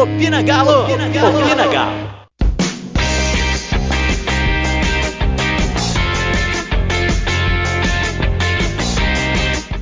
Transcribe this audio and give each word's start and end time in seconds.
Opina 0.00 0.40
Galo! 0.40 0.84
Opina 0.84 1.08
Galo! 1.10 1.38
Opina 1.38 1.66
Galo! 1.66 2.20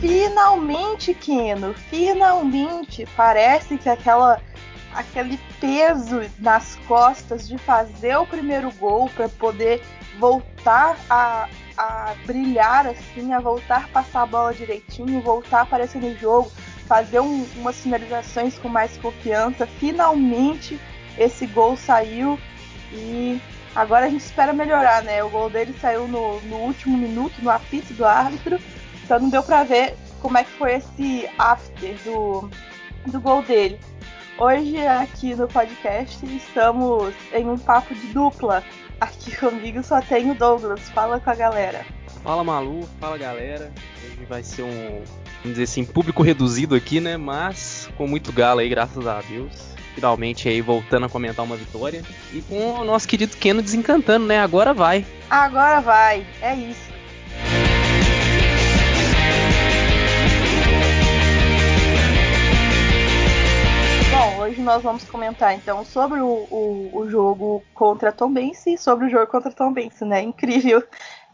Finalmente, 0.01 1.15
Keno, 1.15 1.73
finalmente 1.73 3.07
parece 3.17 3.79
que 3.79 3.89
aquela 3.89 4.41
aquele 4.93 5.39
peso 5.61 6.23
nas 6.41 6.75
costas 6.89 7.47
de 7.47 7.57
fazer 7.57 8.17
o 8.17 8.27
primeiro 8.27 8.73
gol 8.73 9.09
para 9.15 9.29
poder 9.29 9.81
voltar 10.19 10.99
a, 11.09 11.49
a 11.77 12.15
brilhar 12.27 12.89
assim, 12.89 13.33
a 13.33 13.39
voltar 13.39 13.85
a 13.85 13.89
passar 13.89 14.23
a 14.23 14.27
bola 14.27 14.53
direitinho, 14.53 15.21
voltar 15.21 15.61
a 15.61 15.63
aparecer 15.63 16.03
no 16.03 16.13
jogo, 16.17 16.51
fazer 16.89 17.21
um, 17.21 17.45
umas 17.57 17.77
finalizações 17.77 18.59
com 18.59 18.69
mais 18.69 18.97
confiança. 18.97 19.67
Finalmente 19.67 20.81
esse 21.19 21.47
gol 21.47 21.77
saiu 21.77 22.39
e 22.93 23.39
agora 23.75 24.07
a 24.07 24.09
gente 24.09 24.23
espera 24.23 24.53
melhorar, 24.53 25.03
né? 25.03 25.23
O 25.23 25.29
gol 25.29 25.51
dele 25.51 25.75
saiu 25.81 26.09
no, 26.09 26.41
no 26.43 26.57
último 26.57 26.97
minuto, 26.97 27.35
no 27.43 27.51
apito 27.51 27.93
do 27.93 28.05
árbitro, 28.05 28.59
então 29.05 29.21
não 29.21 29.29
deu 29.29 29.43
para 29.43 29.65
ver 29.65 29.95
como 30.21 30.39
é 30.39 30.45
que 30.45 30.51
foi 30.53 30.77
esse 30.77 31.29
after 31.39 31.95
do, 32.05 32.51
do 33.07 33.21
gol 33.21 33.43
dele. 33.43 33.79
Hoje 34.39 34.79
aqui 34.87 35.35
no 35.35 35.49
podcast 35.49 36.25
estamos 36.25 37.13
em 37.33 37.45
um 37.47 37.59
papo 37.59 37.95
de 37.95 38.07
dupla. 38.09 38.65
Aqui 39.01 39.37
comigo 39.37 39.83
só 39.83 40.01
tem 40.01 40.31
o 40.31 40.35
Douglas. 40.35 40.89
Fala 40.91 41.21
com 41.21 41.31
a 41.31 41.35
galera. 41.35 41.85
Fala 42.23 42.43
Malu, 42.43 42.89
fala 43.01 43.19
galera. 43.19 43.73
Hoje 44.05 44.25
vai 44.29 44.43
ser 44.43 44.63
um, 44.63 45.03
vamos 45.43 45.59
dizer 45.59 45.65
assim, 45.65 45.85
público 45.85 46.23
reduzido 46.23 46.75
aqui, 46.75 47.01
né? 47.01 47.17
Mas 47.17 47.89
com 47.97 48.07
muito 48.07 48.33
galo 48.33 48.61
aí, 48.61 48.69
graças 48.69 49.07
a 49.07 49.21
Deus. 49.21 49.53
Finalmente 49.95 50.49
aí 50.49 50.61
voltando 50.61 51.07
a 51.07 51.09
comentar 51.09 51.45
uma 51.45 51.57
vitória. 51.57 52.03
E 52.33 52.41
com 52.43 52.75
o 52.75 52.85
nosso 52.85 53.09
querido 53.09 53.37
Keno 53.37 53.61
desencantando, 53.61 54.27
né? 54.27 54.39
Agora 54.39 54.73
vai. 54.73 55.05
Agora 55.29 55.81
vai, 55.81 56.27
é 56.41 56.55
isso. 56.55 56.89
Bom, 64.11 64.43
hoje 64.43 64.61
nós 64.61 64.83
vamos 64.83 65.05
comentar 65.05 65.55
então 65.55 65.85
sobre 65.85 66.21
o, 66.21 66.47
o, 66.51 66.91
o 66.93 67.11
jogo 67.11 67.63
contra 67.75 68.11
Tom 68.11 68.33
Bense 68.33 68.75
e 68.75 68.79
sobre 68.79 69.07
o 69.07 69.11
jogo 69.11 69.27
contra 69.27 69.53
Tom 69.53 69.73
Bense, 69.73 70.05
né? 70.05 70.23
Incrível. 70.23 70.83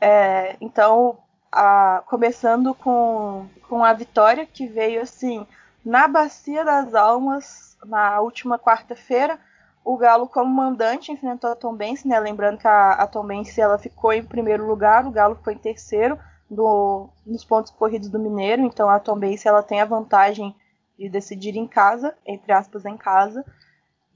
É, 0.01 0.57
então, 0.61 1.17
a, 1.55 2.03
começando 2.07 2.75
com, 2.75 3.47
com 3.69 3.85
a 3.85 3.93
vitória 3.93 4.45
que 4.45 4.67
veio 4.67 5.01
assim 5.01 5.47
na 5.85 6.09
Bacia 6.09 6.65
das 6.65 6.95
Almas 6.97 7.77
na 7.87 8.21
última 8.21 8.59
quarta-feira. 8.59 9.39
O 9.85 9.97
Galo, 9.97 10.27
como 10.27 10.53
mandante, 10.53 11.13
enfrentou 11.13 11.51
a 11.51 11.55
Tom 11.55 11.75
Bense, 11.75 12.09
né? 12.09 12.19
Lembrando 12.19 12.59
que 12.59 12.67
a, 12.67 12.93
a 12.93 13.07
Tom 13.07 13.25
Bense 13.25 13.61
ela 13.61 13.79
ficou 13.79 14.13
em 14.13 14.25
primeiro 14.25 14.67
lugar, 14.67 15.07
o 15.07 15.13
Galo 15.13 15.37
ficou 15.37 15.53
em 15.53 15.59
terceiro 15.59 16.19
do, 16.51 17.09
nos 17.25 17.45
pontos 17.45 17.71
corridos 17.71 18.09
do 18.09 18.19
Mineiro. 18.19 18.63
Então 18.63 18.91
a 18.91 18.99
Tom 18.99 19.17
Bense 19.17 19.47
ela 19.47 19.63
tem 19.63 19.81
a 19.81 19.85
vantagem 19.85 20.57
de 20.99 21.09
decidir 21.09 21.57
em 21.57 21.69
casa, 21.69 22.17
entre 22.27 22.51
aspas, 22.51 22.85
em 22.85 22.97
casa. 22.97 23.45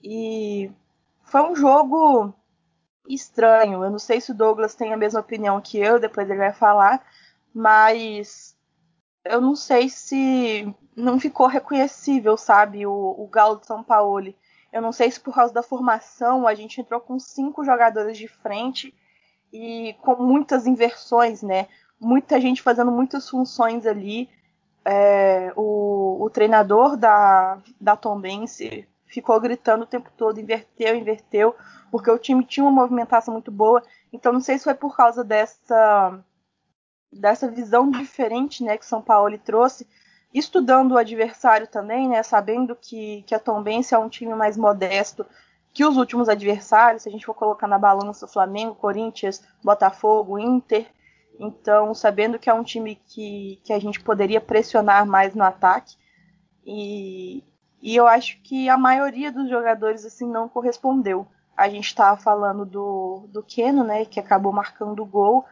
E 0.02 0.72
foi 1.22 1.42
um 1.42 1.54
jogo 1.54 2.34
estranho. 3.08 3.84
Eu 3.84 3.90
não 3.90 3.98
sei 3.98 4.20
se 4.20 4.32
o 4.32 4.34
Douglas 4.34 4.74
tem 4.74 4.92
a 4.92 4.96
mesma 4.96 5.20
opinião 5.20 5.60
que 5.60 5.78
eu, 5.78 6.00
depois 6.00 6.28
ele 6.28 6.38
vai 6.38 6.52
falar, 6.52 7.04
mas 7.54 8.56
eu 9.24 9.40
não 9.40 9.54
sei 9.54 9.88
se 9.88 10.74
não 10.96 11.20
ficou 11.20 11.46
reconhecível, 11.46 12.36
sabe, 12.36 12.86
o, 12.86 13.14
o 13.18 13.26
Galo 13.28 13.60
de 13.60 13.66
São 13.66 13.82
Paulo. 13.82 14.34
Eu 14.72 14.82
não 14.82 14.92
sei 14.92 15.10
se 15.10 15.20
por 15.20 15.34
causa 15.34 15.52
da 15.52 15.62
formação 15.62 16.46
a 16.46 16.54
gente 16.54 16.80
entrou 16.80 17.00
com 17.00 17.18
cinco 17.18 17.64
jogadores 17.64 18.18
de 18.18 18.28
frente 18.28 18.94
e 19.52 19.94
com 20.02 20.16
muitas 20.16 20.66
inversões, 20.66 21.42
né? 21.42 21.68
Muita 22.00 22.40
gente 22.40 22.62
fazendo 22.62 22.92
muitas 22.92 23.28
funções 23.28 23.86
ali 23.86 24.28
é, 24.84 25.52
o, 25.54 26.16
o, 26.24 26.30
treinador 26.30 26.96
da, 26.96 27.58
da 27.78 27.94
Tombense 27.94 28.88
ficou 29.06 29.38
gritando 29.38 29.82
o 29.82 29.86
tempo 29.86 30.10
todo, 30.16 30.40
inverteu, 30.40 30.96
inverteu, 30.96 31.54
porque 31.90 32.10
o 32.10 32.18
time 32.18 32.42
tinha 32.42 32.64
uma 32.64 32.72
movimentação 32.72 33.34
muito 33.34 33.50
boa. 33.50 33.82
Então 34.10 34.32
não 34.32 34.40
sei 34.40 34.56
se 34.56 34.64
foi 34.64 34.74
por 34.74 34.96
causa 34.96 35.22
dessa, 35.22 36.18
dessa 37.12 37.50
visão 37.50 37.90
diferente 37.90 38.62
né, 38.62 38.76
que 38.76 38.86
São 38.86 39.02
Paulo 39.02 39.38
trouxe, 39.38 39.86
estudando 40.32 40.92
o 40.92 40.98
adversário 40.98 41.66
também, 41.66 42.08
né, 42.08 42.22
sabendo 42.22 42.76
que, 42.76 43.22
que 43.22 43.34
a 43.34 43.38
Tombense 43.38 43.94
é 43.94 43.98
um 43.98 44.08
time 44.08 44.34
mais 44.34 44.56
modesto 44.56 45.24
que 45.72 45.84
os 45.84 45.96
últimos 45.96 46.28
adversários, 46.28 47.02
se 47.02 47.08
a 47.08 47.12
gente 47.12 47.24
for 47.24 47.34
colocar 47.34 47.68
na 47.68 47.78
balança 47.78 48.26
Flamengo, 48.26 48.74
Corinthians, 48.74 49.42
Botafogo, 49.62 50.38
Inter, 50.38 50.86
então, 51.38 51.94
sabendo 51.94 52.38
que 52.38 52.50
é 52.50 52.54
um 52.54 52.64
time 52.64 52.96
que, 52.96 53.60
que 53.62 53.72
a 53.72 53.78
gente 53.78 54.00
poderia 54.00 54.40
pressionar 54.40 55.06
mais 55.06 55.36
no 55.36 55.44
ataque, 55.44 55.96
e, 56.66 57.44
e 57.80 57.94
eu 57.94 58.08
acho 58.08 58.40
que 58.42 58.68
a 58.68 58.76
maioria 58.76 59.30
dos 59.30 59.48
jogadores 59.48 60.04
assim 60.04 60.28
não 60.28 60.48
correspondeu. 60.48 61.26
A 61.56 61.68
gente 61.68 61.86
estava 61.86 62.20
falando 62.20 62.66
do, 62.66 63.28
do 63.28 63.42
Keno, 63.42 63.84
né, 63.84 64.04
que 64.04 64.18
acabou 64.18 64.52
marcando 64.52 65.00
o 65.00 65.06
gol 65.06 65.44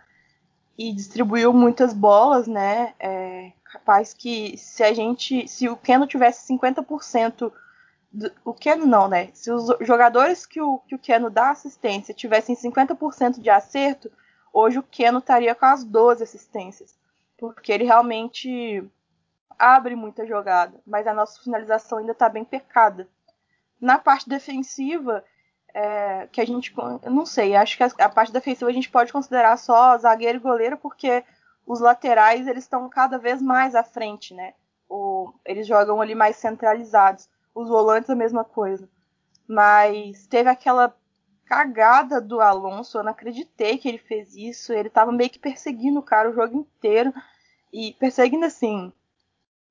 e 0.78 0.92
distribuiu 0.92 1.52
muitas 1.52 1.92
bolas, 1.92 2.46
né? 2.46 2.94
É, 2.98 3.52
capaz 3.64 4.12
que 4.12 4.56
se 4.56 4.82
a 4.82 4.92
gente, 4.92 5.48
se 5.48 5.68
o 5.68 5.76
Keno 5.76 6.06
tivesse 6.06 6.52
50% 6.52 7.52
do, 8.12 8.32
o 8.44 8.54
Keno 8.54 8.86
não, 8.86 9.08
né? 9.08 9.30
Se 9.34 9.50
os 9.50 9.68
jogadores 9.80 10.46
que 10.46 10.60
o, 10.60 10.78
que 10.78 10.94
o 10.94 10.98
Keno 10.98 11.30
dá 11.30 11.50
assistência 11.50 12.14
tivessem 12.14 12.56
50% 12.56 13.40
de 13.40 13.50
acerto, 13.50 14.10
hoje 14.52 14.78
o 14.78 14.82
Keno 14.82 15.18
estaria 15.18 15.54
com 15.54 15.66
as 15.66 15.84
12 15.84 16.22
assistências, 16.22 16.98
porque 17.36 17.72
ele 17.72 17.84
realmente 17.84 18.82
abre 19.58 19.94
muita 19.94 20.26
jogada, 20.26 20.78
mas 20.86 21.06
a 21.06 21.14
nossa 21.14 21.42
finalização 21.42 21.98
ainda 21.98 22.12
está 22.12 22.28
bem 22.28 22.44
pecada. 22.44 23.08
Na 23.80 23.98
parte 23.98 24.28
defensiva, 24.28 25.24
é, 25.78 26.26
que 26.32 26.40
a 26.40 26.46
gente, 26.46 26.74
eu 27.02 27.10
não 27.10 27.26
sei, 27.26 27.54
acho 27.54 27.76
que 27.76 27.82
a, 27.82 27.90
a, 27.98 28.08
parte 28.08 28.32
defensiva 28.32 28.70
a 28.70 28.72
gente 28.72 28.88
pode 28.88 29.12
considerar 29.12 29.58
só 29.58 29.98
zagueiro 29.98 30.38
e 30.38 30.40
goleiro, 30.40 30.78
porque 30.78 31.22
os 31.66 31.80
laterais 31.80 32.46
eles 32.46 32.64
estão 32.64 32.88
cada 32.88 33.18
vez 33.18 33.42
mais 33.42 33.74
à 33.74 33.82
frente, 33.82 34.32
né? 34.32 34.54
O, 34.88 35.34
eles 35.44 35.66
jogam 35.66 36.00
ali 36.00 36.14
mais 36.14 36.36
centralizados. 36.36 37.28
Os 37.54 37.68
volantes 37.68 38.08
a 38.08 38.14
mesma 38.14 38.42
coisa. 38.42 38.88
Mas 39.46 40.26
teve 40.28 40.48
aquela 40.48 40.96
cagada 41.44 42.22
do 42.22 42.40
Alonso. 42.40 42.96
Eu 42.96 43.04
não 43.04 43.12
acreditei 43.12 43.76
que 43.76 43.88
ele 43.88 43.98
fez 43.98 44.34
isso. 44.34 44.72
Ele 44.72 44.88
tava 44.88 45.12
meio 45.12 45.28
que 45.28 45.38
perseguindo 45.38 45.98
o 45.98 46.02
cara 46.02 46.30
o 46.30 46.34
jogo 46.34 46.56
inteiro. 46.56 47.12
E 47.72 47.92
perseguindo 47.94 48.46
assim. 48.46 48.92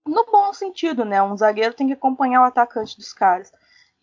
No 0.05 0.25
bom 0.25 0.53
sentido, 0.53 1.03
né? 1.03 1.23
Um 1.23 1.37
zagueiro 1.37 1.73
tem 1.73 1.87
que 1.87 1.93
acompanhar 1.93 2.41
o 2.41 2.45
atacante 2.45 2.97
dos 2.97 3.13
caras. 3.13 3.51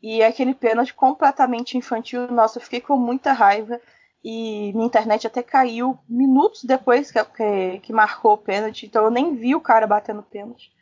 E 0.02 0.22
aquele 0.22 0.54
pênalti 0.54 0.92
completamente 0.92 1.78
infantil. 1.78 2.26
Nossa, 2.28 2.58
eu 2.58 2.62
fiquei 2.62 2.80
com 2.80 2.96
muita 2.96 3.32
raiva. 3.32 3.80
E 4.24 4.72
minha 4.74 4.86
internet 4.86 5.26
até 5.26 5.42
caiu 5.42 5.98
minutos 6.08 6.64
depois 6.64 7.10
que, 7.10 7.24
que, 7.24 7.78
que 7.80 7.92
marcou 7.92 8.34
o 8.34 8.38
pênalti. 8.38 8.86
Então 8.86 9.04
eu 9.04 9.10
nem 9.10 9.34
vi 9.36 9.54
o 9.54 9.60
cara 9.60 9.86
batendo 9.86 10.22
pênalti. 10.22 10.72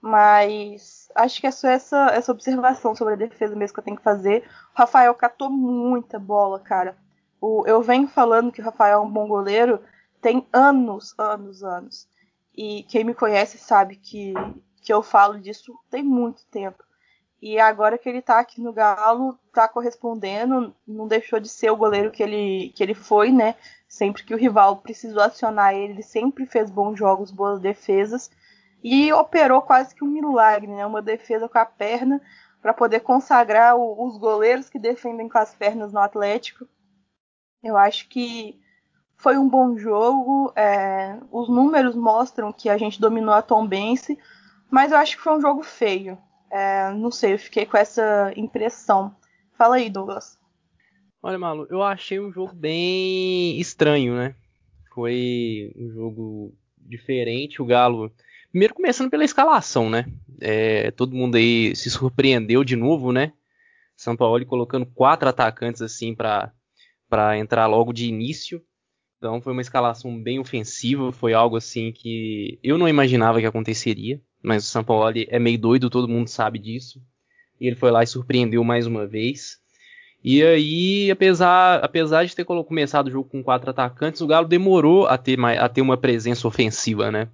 Mas 0.00 1.08
acho 1.14 1.40
que 1.40 1.46
é 1.46 1.50
só 1.50 1.68
essa, 1.68 2.06
essa 2.06 2.32
observação 2.32 2.94
sobre 2.94 3.14
a 3.14 3.16
defesa 3.16 3.54
mesmo 3.54 3.74
que 3.74 3.80
eu 3.80 3.84
tenho 3.84 3.96
que 3.96 4.02
fazer. 4.02 4.44
O 4.74 4.78
Rafael 4.78 5.14
catou 5.14 5.50
muita 5.50 6.18
bola, 6.18 6.58
cara. 6.58 6.96
O, 7.40 7.64
eu 7.66 7.82
venho 7.82 8.08
falando 8.08 8.52
que 8.52 8.60
o 8.60 8.64
Rafael 8.64 8.98
é 8.98 9.00
um 9.00 9.10
bom 9.10 9.26
goleiro 9.26 9.80
tem 10.20 10.46
anos, 10.52 11.14
anos, 11.18 11.64
anos. 11.64 12.08
E 12.56 12.84
quem 12.84 13.02
me 13.02 13.14
conhece 13.14 13.58
sabe 13.58 13.96
que, 13.96 14.32
que 14.82 14.92
eu 14.92 15.02
falo 15.02 15.40
disso 15.40 15.74
tem 15.90 16.02
muito 16.02 16.44
tempo. 16.46 16.82
E 17.42 17.58
agora 17.58 17.98
que 17.98 18.08
ele 18.08 18.22
tá 18.22 18.38
aqui 18.38 18.60
no 18.60 18.72
Galo, 18.72 19.36
tá 19.52 19.66
correspondendo, 19.66 20.72
não 20.86 21.08
deixou 21.08 21.40
de 21.40 21.48
ser 21.48 21.70
o 21.72 21.76
goleiro 21.76 22.12
que 22.12 22.22
ele, 22.22 22.72
que 22.76 22.80
ele 22.80 22.94
foi, 22.94 23.32
né? 23.32 23.56
Sempre 23.88 24.22
que 24.22 24.32
o 24.32 24.38
rival 24.38 24.76
precisou 24.76 25.20
acionar 25.20 25.74
ele, 25.74 25.94
ele 25.94 26.02
sempre 26.04 26.46
fez 26.46 26.70
bons 26.70 26.96
jogos, 26.96 27.32
boas 27.32 27.58
defesas 27.58 28.30
e 28.80 29.12
operou 29.12 29.60
quase 29.60 29.92
que 29.92 30.04
um 30.04 30.06
milagre, 30.06 30.68
né? 30.68 30.86
Uma 30.86 31.02
defesa 31.02 31.48
com 31.48 31.58
a 31.58 31.66
perna 31.66 32.22
para 32.62 32.72
poder 32.72 33.00
consagrar 33.00 33.76
o, 33.76 34.06
os 34.06 34.16
goleiros 34.18 34.70
que 34.70 34.78
defendem 34.78 35.28
com 35.28 35.38
as 35.38 35.52
pernas 35.52 35.92
no 35.92 35.98
Atlético. 35.98 36.68
Eu 37.60 37.76
acho 37.76 38.08
que 38.08 38.60
foi 39.16 39.36
um 39.36 39.48
bom 39.48 39.76
jogo. 39.76 40.52
É, 40.54 41.18
os 41.32 41.48
números 41.48 41.96
mostram 41.96 42.52
que 42.52 42.68
a 42.70 42.78
gente 42.78 43.00
dominou 43.00 43.34
a 43.34 43.42
Tombense, 43.42 44.16
mas 44.70 44.92
eu 44.92 44.98
acho 44.98 45.16
que 45.16 45.22
foi 45.24 45.36
um 45.36 45.40
jogo 45.40 45.64
feio. 45.64 46.16
É, 46.52 46.92
não 46.92 47.10
sei, 47.10 47.32
eu 47.32 47.38
fiquei 47.38 47.64
com 47.64 47.76
essa 47.76 48.32
impressão. 48.36 49.16
Fala 49.56 49.76
aí, 49.76 49.88
Douglas. 49.88 50.38
Olha, 51.22 51.38
Malu, 51.38 51.66
eu 51.70 51.82
achei 51.82 52.20
um 52.20 52.30
jogo 52.30 52.52
bem 52.52 53.58
estranho, 53.58 54.14
né? 54.14 54.34
Foi 54.94 55.72
um 55.76 55.90
jogo 55.90 56.54
diferente. 56.76 57.62
O 57.62 57.64
Galo 57.64 58.12
Primeiro 58.52 58.74
começando 58.74 59.08
pela 59.08 59.24
escalação, 59.24 59.88
né? 59.88 60.04
É, 60.38 60.90
todo 60.90 61.16
mundo 61.16 61.36
aí 61.36 61.74
se 61.74 61.90
surpreendeu 61.90 62.62
de 62.62 62.76
novo, 62.76 63.10
né? 63.10 63.32
São 63.96 64.14
Paulo 64.14 64.44
colocando 64.44 64.84
quatro 64.84 65.26
atacantes 65.26 65.80
assim 65.80 66.14
para 66.14 66.52
entrar 67.38 67.66
logo 67.66 67.94
de 67.94 68.06
início. 68.06 68.62
Então 69.16 69.40
foi 69.40 69.54
uma 69.54 69.62
escalação 69.62 70.22
bem 70.22 70.38
ofensiva, 70.38 71.10
foi 71.12 71.32
algo 71.32 71.56
assim 71.56 71.92
que 71.92 72.58
eu 72.62 72.76
não 72.76 72.86
imaginava 72.86 73.40
que 73.40 73.46
aconteceria, 73.46 74.20
mas 74.42 74.64
o 74.64 74.68
São 74.68 74.82
Paulo 74.82 75.12
é 75.16 75.38
meio 75.38 75.58
doido, 75.58 75.88
todo 75.88 76.08
mundo 76.08 76.28
sabe 76.28 76.58
disso. 76.58 77.00
E 77.60 77.66
ele 77.66 77.76
foi 77.76 77.90
lá 77.90 78.02
e 78.02 78.06
surpreendeu 78.06 78.64
mais 78.64 78.86
uma 78.86 79.06
vez. 79.06 79.58
E 80.24 80.42
aí, 80.42 81.10
apesar, 81.10 81.82
apesar 81.82 82.24
de 82.24 82.34
ter 82.34 82.44
começado 82.44 83.08
o 83.08 83.10
jogo 83.10 83.28
com 83.28 83.42
quatro 83.42 83.70
atacantes, 83.70 84.20
o 84.20 84.26
Galo 84.26 84.46
demorou 84.46 85.06
a 85.06 85.18
ter, 85.18 85.38
a 85.40 85.68
ter 85.68 85.80
uma 85.80 85.96
presença 85.96 86.46
ofensiva, 86.46 87.10
né? 87.10 87.28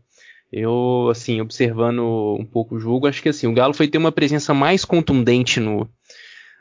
Eu, 0.50 1.08
assim, 1.10 1.40
observando 1.42 2.36
um 2.38 2.44
pouco 2.44 2.76
o 2.76 2.80
jogo, 2.80 3.06
acho 3.06 3.22
que 3.22 3.28
assim, 3.28 3.46
o 3.46 3.52
Galo 3.52 3.74
foi 3.74 3.88
ter 3.88 3.98
uma 3.98 4.10
presença 4.10 4.54
mais 4.54 4.84
contundente 4.84 5.60
no, 5.60 5.86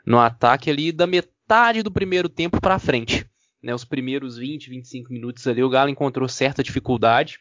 no 0.04 0.18
ataque 0.18 0.70
ali 0.70 0.92
da 0.92 1.06
metade 1.06 1.82
do 1.82 1.90
primeiro 1.90 2.28
tempo 2.28 2.60
para 2.60 2.78
frente. 2.78 3.26
Né, 3.62 3.74
os 3.74 3.84
primeiros 3.84 4.36
20, 4.36 4.70
25 4.70 5.12
minutos 5.12 5.46
ali, 5.46 5.64
o 5.64 5.70
Galo 5.70 5.88
encontrou 5.88 6.28
certa 6.28 6.62
dificuldade. 6.62 7.40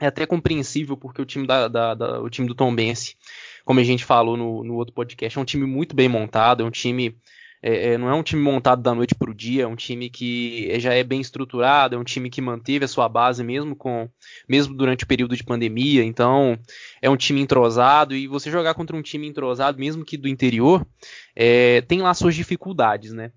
É 0.00 0.06
até 0.06 0.26
compreensível, 0.26 0.96
porque 0.96 1.20
o 1.20 1.26
time, 1.26 1.46
da, 1.46 1.68
da, 1.68 1.94
da 1.94 2.20
o 2.20 2.30
time 2.30 2.48
do 2.48 2.54
Tom 2.54 2.74
Bense, 2.74 3.16
como 3.64 3.80
a 3.80 3.84
gente 3.84 4.04
falou 4.04 4.36
no, 4.36 4.64
no 4.64 4.74
outro 4.74 4.94
podcast, 4.94 5.38
é 5.38 5.42
um 5.42 5.44
time 5.44 5.66
muito 5.66 5.94
bem 5.94 6.08
montado, 6.08 6.62
é 6.62 6.66
um 6.66 6.70
time 6.70 7.16
é, 7.62 7.92
é, 7.92 7.98
não 7.98 8.08
é 8.08 8.14
um 8.14 8.22
time 8.22 8.40
montado 8.40 8.80
da 8.80 8.94
noite 8.94 9.14
para 9.14 9.30
o 9.30 9.34
dia, 9.34 9.64
é 9.64 9.66
um 9.66 9.76
time 9.76 10.08
que 10.08 10.78
já 10.80 10.94
é 10.94 11.04
bem 11.04 11.20
estruturado, 11.20 11.94
é 11.94 11.98
um 11.98 12.04
time 12.04 12.30
que 12.30 12.40
manteve 12.40 12.86
a 12.86 12.88
sua 12.88 13.08
base 13.08 13.44
mesmo 13.44 13.76
com 13.76 14.08
mesmo 14.48 14.74
durante 14.74 15.04
o 15.04 15.06
período 15.06 15.36
de 15.36 15.44
pandemia. 15.44 16.02
Então 16.02 16.58
é 17.02 17.10
um 17.10 17.16
time 17.16 17.40
entrosado 17.40 18.14
e 18.14 18.26
você 18.26 18.50
jogar 18.50 18.74
contra 18.74 18.96
um 18.96 19.02
time 19.02 19.28
entrosado, 19.28 19.78
mesmo 19.78 20.04
que 20.04 20.16
do 20.16 20.28
interior, 20.28 20.86
é, 21.36 21.82
tem 21.82 22.00
lá 22.00 22.14
suas 22.14 22.34
dificuldades, 22.34 23.12
né? 23.12 23.30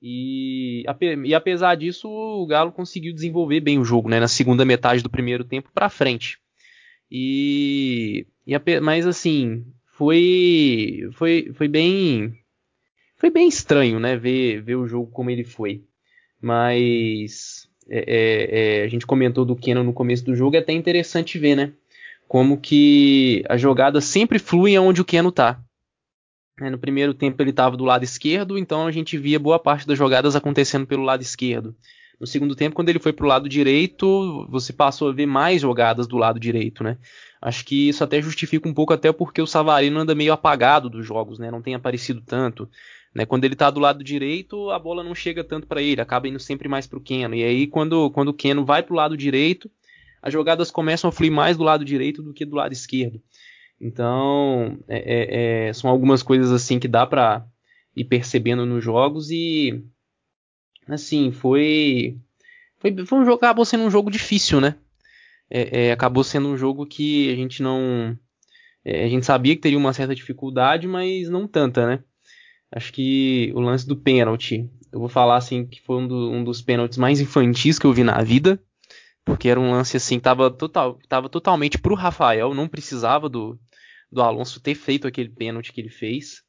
E, 0.00 0.84
e, 1.24 1.34
apesar 1.34 1.74
disso, 1.74 2.08
o 2.08 2.46
Galo 2.46 2.70
conseguiu 2.70 3.12
desenvolver 3.12 3.60
bem 3.60 3.78
o 3.78 3.84
jogo, 3.84 4.08
né? 4.08 4.20
Na 4.20 4.28
segunda 4.28 4.64
metade 4.64 5.02
do 5.02 5.10
primeiro 5.10 5.44
tempo 5.44 5.70
para 5.74 5.88
frente. 5.88 6.38
E, 7.10 8.26
e 8.46 8.80
mas 8.80 9.06
assim 9.06 9.64
foi 9.86 11.08
foi 11.12 11.50
foi 11.54 11.68
bem 11.68 12.38
foi 13.16 13.30
bem 13.30 13.48
estranho, 13.48 13.98
né, 13.98 14.16
ver, 14.16 14.62
ver 14.62 14.76
o 14.76 14.86
jogo 14.86 15.10
como 15.10 15.30
ele 15.30 15.42
foi. 15.42 15.82
Mas 16.40 17.68
é, 17.88 17.98
é, 17.98 18.80
é, 18.80 18.84
a 18.84 18.88
gente 18.88 19.06
comentou 19.06 19.44
do 19.44 19.56
Kenan 19.56 19.82
no 19.82 19.92
começo 19.92 20.24
do 20.24 20.36
jogo, 20.36 20.54
é 20.54 20.60
até 20.60 20.72
interessante 20.72 21.38
ver, 21.38 21.56
né? 21.56 21.72
Como 22.28 22.60
que 22.60 23.42
a 23.48 23.56
jogada 23.56 24.00
sempre 24.00 24.38
flui 24.38 24.76
aonde 24.76 25.00
o 25.00 25.04
Keno 25.04 25.32
tá. 25.32 25.60
É, 26.60 26.70
no 26.70 26.78
primeiro 26.78 27.14
tempo 27.14 27.40
ele 27.42 27.50
estava 27.50 27.76
do 27.76 27.84
lado 27.84 28.04
esquerdo, 28.04 28.58
então 28.58 28.86
a 28.86 28.90
gente 28.90 29.16
via 29.16 29.38
boa 29.38 29.58
parte 29.58 29.86
das 29.86 29.96
jogadas 29.96 30.34
acontecendo 30.34 30.86
pelo 30.86 31.04
lado 31.04 31.22
esquerdo. 31.22 31.74
No 32.20 32.26
segundo 32.26 32.56
tempo, 32.56 32.74
quando 32.74 32.88
ele 32.88 32.98
foi 32.98 33.12
para 33.12 33.24
o 33.24 33.28
lado 33.28 33.48
direito, 33.48 34.44
você 34.50 34.72
passou 34.72 35.08
a 35.08 35.12
ver 35.12 35.26
mais 35.26 35.60
jogadas 35.60 36.08
do 36.08 36.16
lado 36.16 36.40
direito, 36.40 36.82
né? 36.82 36.98
Acho 37.40 37.64
que 37.64 37.88
isso 37.88 38.02
até 38.02 38.20
justifica 38.20 38.68
um 38.68 38.74
pouco 38.74 38.92
até 38.92 39.12
porque 39.12 39.40
o 39.40 39.46
Savarino 39.46 40.00
anda 40.00 40.16
meio 40.16 40.32
apagado 40.32 40.90
dos 40.90 41.06
jogos, 41.06 41.38
né? 41.38 41.48
Não 41.48 41.62
tem 41.62 41.76
aparecido 41.76 42.20
tanto. 42.20 42.68
Né? 43.14 43.24
Quando 43.24 43.44
ele 43.44 43.54
está 43.54 43.70
do 43.70 43.78
lado 43.78 44.02
direito, 44.02 44.70
a 44.70 44.78
bola 44.80 45.04
não 45.04 45.14
chega 45.14 45.44
tanto 45.44 45.66
para 45.66 45.80
ele, 45.80 46.00
acaba 46.00 46.26
indo 46.26 46.40
sempre 46.40 46.68
mais 46.68 46.88
para 46.88 46.98
o 46.98 47.02
Keno. 47.02 47.36
E 47.36 47.44
aí, 47.44 47.66
quando, 47.68 48.10
quando 48.10 48.28
o 48.28 48.34
Keno 48.34 48.64
vai 48.64 48.82
para 48.82 48.92
o 48.92 48.96
lado 48.96 49.16
direito, 49.16 49.70
as 50.20 50.32
jogadas 50.32 50.70
começam 50.70 51.08
a 51.08 51.12
fluir 51.12 51.30
mais 51.30 51.56
do 51.56 51.62
lado 51.62 51.84
direito 51.84 52.22
do 52.22 52.34
que 52.34 52.44
do 52.44 52.56
lado 52.56 52.72
esquerdo. 52.72 53.22
Então, 53.80 54.78
é, 54.88 54.98
é, 54.98 55.68
é 55.68 55.72
são 55.72 55.88
algumas 55.88 56.22
coisas 56.22 56.50
assim 56.50 56.78
que 56.78 56.88
dá 56.88 57.06
para 57.06 57.46
ir 57.96 58.04
percebendo 58.04 58.64
nos 58.66 58.82
jogos 58.82 59.30
e 59.30 59.84
assim 60.86 61.30
foi 61.32 62.18
foi, 62.78 63.06
foi 63.06 63.18
um 63.18 63.24
jogo 63.24 63.36
acabou 63.36 63.64
sendo 63.64 63.84
um 63.84 63.90
jogo 63.90 64.10
difícil, 64.10 64.60
né? 64.60 64.76
É, 65.50 65.86
é, 65.86 65.92
acabou 65.92 66.22
sendo 66.22 66.48
um 66.48 66.56
jogo 66.56 66.86
que 66.86 67.32
a 67.32 67.36
gente 67.36 67.62
não 67.62 68.18
é, 68.84 69.04
a 69.04 69.08
gente 69.08 69.26
sabia 69.26 69.54
que 69.54 69.62
teria 69.62 69.78
uma 69.78 69.92
certa 69.92 70.14
dificuldade, 70.14 70.86
mas 70.86 71.28
não 71.28 71.46
tanta, 71.46 71.86
né? 71.86 72.02
Acho 72.70 72.92
que 72.92 73.52
o 73.54 73.60
lance 73.60 73.86
do 73.86 73.96
pênalti, 73.96 74.68
eu 74.92 75.00
vou 75.00 75.08
falar 75.08 75.36
assim 75.36 75.66
que 75.66 75.80
foi 75.80 75.96
um, 75.96 76.08
do, 76.08 76.30
um, 76.30 76.44
dos 76.44 76.60
pênaltis 76.60 76.98
mais 76.98 77.20
infantis 77.20 77.78
que 77.78 77.86
eu 77.86 77.92
vi 77.92 78.04
na 78.04 78.22
vida, 78.22 78.62
porque 79.24 79.48
era 79.48 79.58
um 79.58 79.70
lance 79.70 79.96
assim 79.96 80.16
que 80.16 80.24
tava, 80.24 80.50
total, 80.50 80.98
tava 81.08 81.28
totalmente 81.28 81.78
pro 81.78 81.94
Rafael, 81.94 82.54
não 82.54 82.68
precisava 82.68 83.28
do, 83.28 83.58
do 84.10 84.22
Alonso 84.22 84.60
ter 84.60 84.74
feito 84.74 85.06
aquele 85.06 85.28
pênalti 85.28 85.72
que 85.72 85.80
ele 85.80 85.88
fez. 85.88 86.42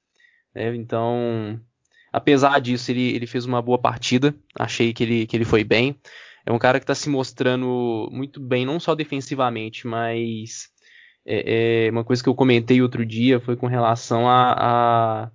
Né? 0.54 0.76
Então, 0.76 1.60
apesar 2.12 2.60
disso, 2.60 2.92
ele, 2.92 3.16
ele 3.16 3.28
fez 3.28 3.46
uma 3.46 3.62
boa 3.62 3.78
partida, 3.78 4.36
achei 4.58 4.94
que 4.94 5.04
ele, 5.04 5.28
que 5.28 5.36
ele 5.38 5.46
foi 5.46 5.64
bem. 5.64 6.00
É 6.46 6.52
um 6.52 6.60
cara 6.60 6.80
que 6.80 6.84
está 6.84 6.96
se 6.96 7.10
mostrando 7.10 8.10
muito 8.12 8.40
bem, 8.40 8.66
não 8.66 8.80
só 8.80 8.96
defensivamente, 8.96 9.86
mas 9.86 10.70
é, 11.26 11.88
é, 11.88 11.92
uma 11.92 12.04
coisa 12.04 12.24
que 12.24 12.30
eu 12.30 12.36
comentei 12.36 12.82
outro 12.82 13.06
dia 13.06 13.40
foi 13.40 13.56
com 13.56 13.68
relação 13.68 14.28
a, 14.28 15.30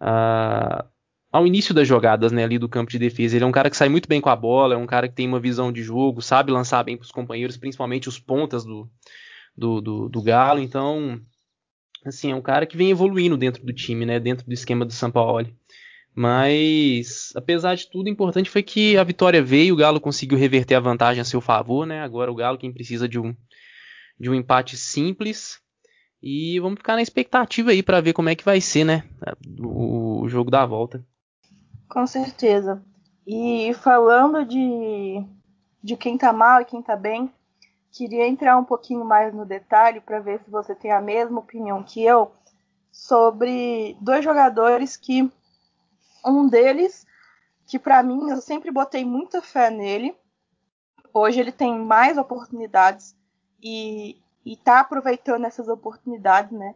a 0.00 0.82
uh, 0.86 0.90
ao 1.32 1.46
início 1.46 1.72
das 1.72 1.86
jogadas 1.86 2.32
né, 2.32 2.42
ali 2.42 2.58
do 2.58 2.68
campo 2.68 2.90
de 2.90 2.98
defesa. 2.98 3.36
Ele 3.36 3.44
é 3.44 3.46
um 3.46 3.52
cara 3.52 3.70
que 3.70 3.76
sai 3.76 3.88
muito 3.88 4.08
bem 4.08 4.20
com 4.20 4.28
a 4.28 4.36
bola, 4.36 4.74
é 4.74 4.76
um 4.76 4.86
cara 4.86 5.08
que 5.08 5.14
tem 5.14 5.28
uma 5.28 5.38
visão 5.38 5.72
de 5.72 5.82
jogo, 5.82 6.20
sabe 6.20 6.50
lançar 6.50 6.82
bem 6.82 6.96
para 6.96 7.04
os 7.04 7.12
companheiros, 7.12 7.56
principalmente 7.56 8.08
os 8.08 8.18
pontas 8.18 8.64
do, 8.64 8.90
do, 9.56 9.80
do, 9.80 10.08
do, 10.08 10.22
Galo. 10.22 10.60
Então, 10.60 11.20
assim, 12.04 12.32
é 12.32 12.34
um 12.34 12.42
cara 12.42 12.66
que 12.66 12.76
vem 12.76 12.90
evoluindo 12.90 13.36
dentro 13.36 13.64
do 13.64 13.72
time, 13.72 14.06
né, 14.06 14.18
dentro 14.18 14.46
do 14.46 14.52
esquema 14.52 14.84
do 14.84 14.92
São 14.92 15.10
Paulo. 15.10 15.46
Mas, 16.14 17.32
apesar 17.36 17.74
de 17.76 17.88
tudo, 17.88 18.06
o 18.06 18.10
importante 18.10 18.50
foi 18.50 18.62
que 18.62 18.96
a 18.96 19.04
vitória 19.04 19.42
veio, 19.42 19.74
o 19.74 19.76
Galo 19.76 20.00
conseguiu 20.00 20.36
reverter 20.36 20.74
a 20.74 20.80
vantagem 20.80 21.20
a 21.20 21.24
seu 21.24 21.40
favor, 21.40 21.86
né? 21.86 22.02
Agora 22.02 22.30
o 22.30 22.34
Galo 22.34 22.58
quem 22.58 22.72
precisa 22.72 23.08
de 23.08 23.18
um, 23.18 23.34
de 24.18 24.28
um 24.28 24.34
empate 24.34 24.76
simples 24.76 25.60
e 26.22 26.58
vamos 26.60 26.78
ficar 26.78 26.96
na 26.96 27.02
expectativa 27.02 27.70
aí 27.70 27.82
para 27.82 28.00
ver 28.00 28.12
como 28.12 28.28
é 28.28 28.34
que 28.34 28.44
vai 28.44 28.60
ser, 28.60 28.84
né? 28.84 29.04
O, 29.58 30.28
jogo 30.28 30.50
da 30.50 30.66
volta. 30.66 31.04
Com 31.88 32.06
certeza. 32.06 32.84
E 33.26 33.72
falando 33.74 34.44
de, 34.44 35.24
de 35.82 35.96
quem 35.96 36.18
tá 36.18 36.32
mal 36.32 36.60
e 36.60 36.64
quem 36.64 36.82
tá 36.82 36.96
bem, 36.96 37.30
queria 37.92 38.26
entrar 38.26 38.56
um 38.56 38.64
pouquinho 38.64 39.04
mais 39.04 39.34
no 39.34 39.44
detalhe 39.44 40.00
para 40.00 40.20
ver 40.20 40.40
se 40.40 40.50
você 40.50 40.74
tem 40.74 40.92
a 40.92 41.00
mesma 41.00 41.40
opinião 41.40 41.82
que 41.82 42.04
eu 42.04 42.32
sobre 42.92 43.96
dois 44.00 44.24
jogadores 44.24 44.96
que 44.96 45.30
um 46.24 46.48
deles 46.48 47.06
que 47.70 47.78
para 47.78 48.02
mim 48.02 48.30
eu 48.30 48.40
sempre 48.40 48.70
botei 48.72 49.04
muita 49.04 49.40
fé 49.40 49.70
nele. 49.70 50.16
Hoje 51.14 51.38
ele 51.38 51.52
tem 51.52 51.78
mais 51.78 52.18
oportunidades 52.18 53.14
e 53.62 54.20
está 54.44 54.80
aproveitando 54.80 55.44
essas 55.44 55.68
oportunidades, 55.68 56.50
né? 56.50 56.74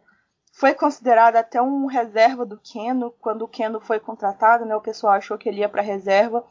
Foi 0.53 0.73
considerado 0.73 1.35
até 1.35 1.61
um 1.61 1.85
reserva 1.85 2.45
do 2.45 2.57
Keno 2.57 3.11
quando 3.19 3.41
o 3.41 3.47
Keno 3.47 3.81
foi 3.81 3.99
contratado, 3.99 4.65
né? 4.65 4.73
O 4.73 4.81
pessoal 4.81 5.13
achou 5.13 5.37
que 5.37 5.49
ele 5.49 5.59
ia 5.59 5.67
para 5.67 5.81
reserva, 5.81 6.45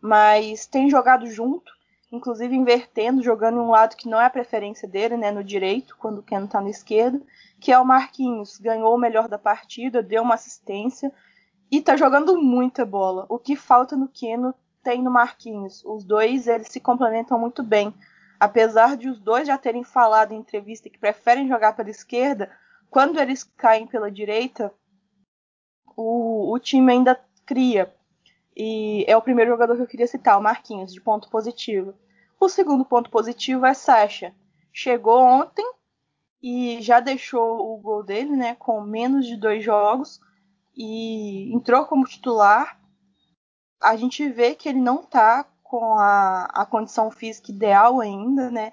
mas 0.00 0.66
tem 0.66 0.90
jogado 0.90 1.26
junto, 1.28 1.72
inclusive 2.10 2.54
invertendo, 2.54 3.22
jogando 3.22 3.58
em 3.58 3.60
um 3.60 3.70
lado 3.70 3.96
que 3.96 4.08
não 4.08 4.20
é 4.20 4.26
a 4.26 4.30
preferência 4.30 4.88
dele, 4.88 5.16
né? 5.16 5.30
No 5.30 5.42
direito, 5.42 5.96
quando 5.98 6.18
o 6.18 6.22
Keno 6.22 6.46
está 6.46 6.60
no 6.60 6.68
esquerdo, 6.68 7.24
que 7.60 7.72
é 7.72 7.78
o 7.78 7.84
Marquinhos. 7.84 8.58
Ganhou 8.58 8.94
o 8.94 8.98
melhor 8.98 9.28
da 9.28 9.38
partida, 9.38 10.02
deu 10.02 10.22
uma 10.22 10.34
assistência 10.34 11.12
e 11.70 11.78
está 11.78 11.96
jogando 11.96 12.40
muita 12.40 12.84
bola. 12.84 13.26
O 13.28 13.38
que 13.38 13.56
falta 13.56 13.96
no 13.96 14.08
Keno 14.08 14.54
tem 14.82 15.02
no 15.02 15.10
Marquinhos. 15.10 15.82
Os 15.84 16.04
dois 16.04 16.46
eles 16.46 16.68
se 16.68 16.80
complementam 16.80 17.38
muito 17.38 17.62
bem 17.62 17.94
apesar 18.38 18.96
de 18.96 19.08
os 19.08 19.18
dois 19.18 19.46
já 19.46 19.56
terem 19.56 19.84
falado 19.84 20.32
em 20.32 20.38
entrevista 20.38 20.90
que 20.90 20.98
preferem 20.98 21.48
jogar 21.48 21.74
pela 21.74 21.90
esquerda, 21.90 22.50
quando 22.90 23.18
eles 23.18 23.42
caem 23.42 23.86
pela 23.86 24.10
direita, 24.10 24.72
o, 25.96 26.52
o 26.52 26.58
time 26.58 26.92
ainda 26.92 27.18
cria. 27.46 27.92
E 28.56 29.04
é 29.08 29.16
o 29.16 29.22
primeiro 29.22 29.50
jogador 29.50 29.76
que 29.76 29.82
eu 29.82 29.86
queria 29.86 30.06
citar, 30.06 30.38
o 30.38 30.42
Marquinhos, 30.42 30.92
de 30.92 31.00
ponto 31.00 31.28
positivo. 31.28 31.94
O 32.40 32.48
segundo 32.48 32.84
ponto 32.84 33.10
positivo 33.10 33.66
é 33.66 33.74
Sacha. 33.74 34.34
Chegou 34.72 35.20
ontem 35.20 35.64
e 36.42 36.80
já 36.80 37.00
deixou 37.00 37.72
o 37.72 37.78
gol 37.78 38.02
dele, 38.02 38.36
né, 38.36 38.54
com 38.56 38.80
menos 38.80 39.26
de 39.26 39.36
dois 39.36 39.64
jogos 39.64 40.20
e 40.76 41.52
entrou 41.54 41.86
como 41.86 42.04
titular. 42.04 42.78
A 43.82 43.96
gente 43.96 44.28
vê 44.28 44.54
que 44.54 44.68
ele 44.68 44.80
não 44.80 45.02
tá 45.02 45.46
com 45.62 45.98
a, 45.98 46.44
a 46.46 46.66
condição 46.66 47.10
física 47.10 47.50
ideal 47.50 48.00
ainda, 48.00 48.50
né? 48.50 48.72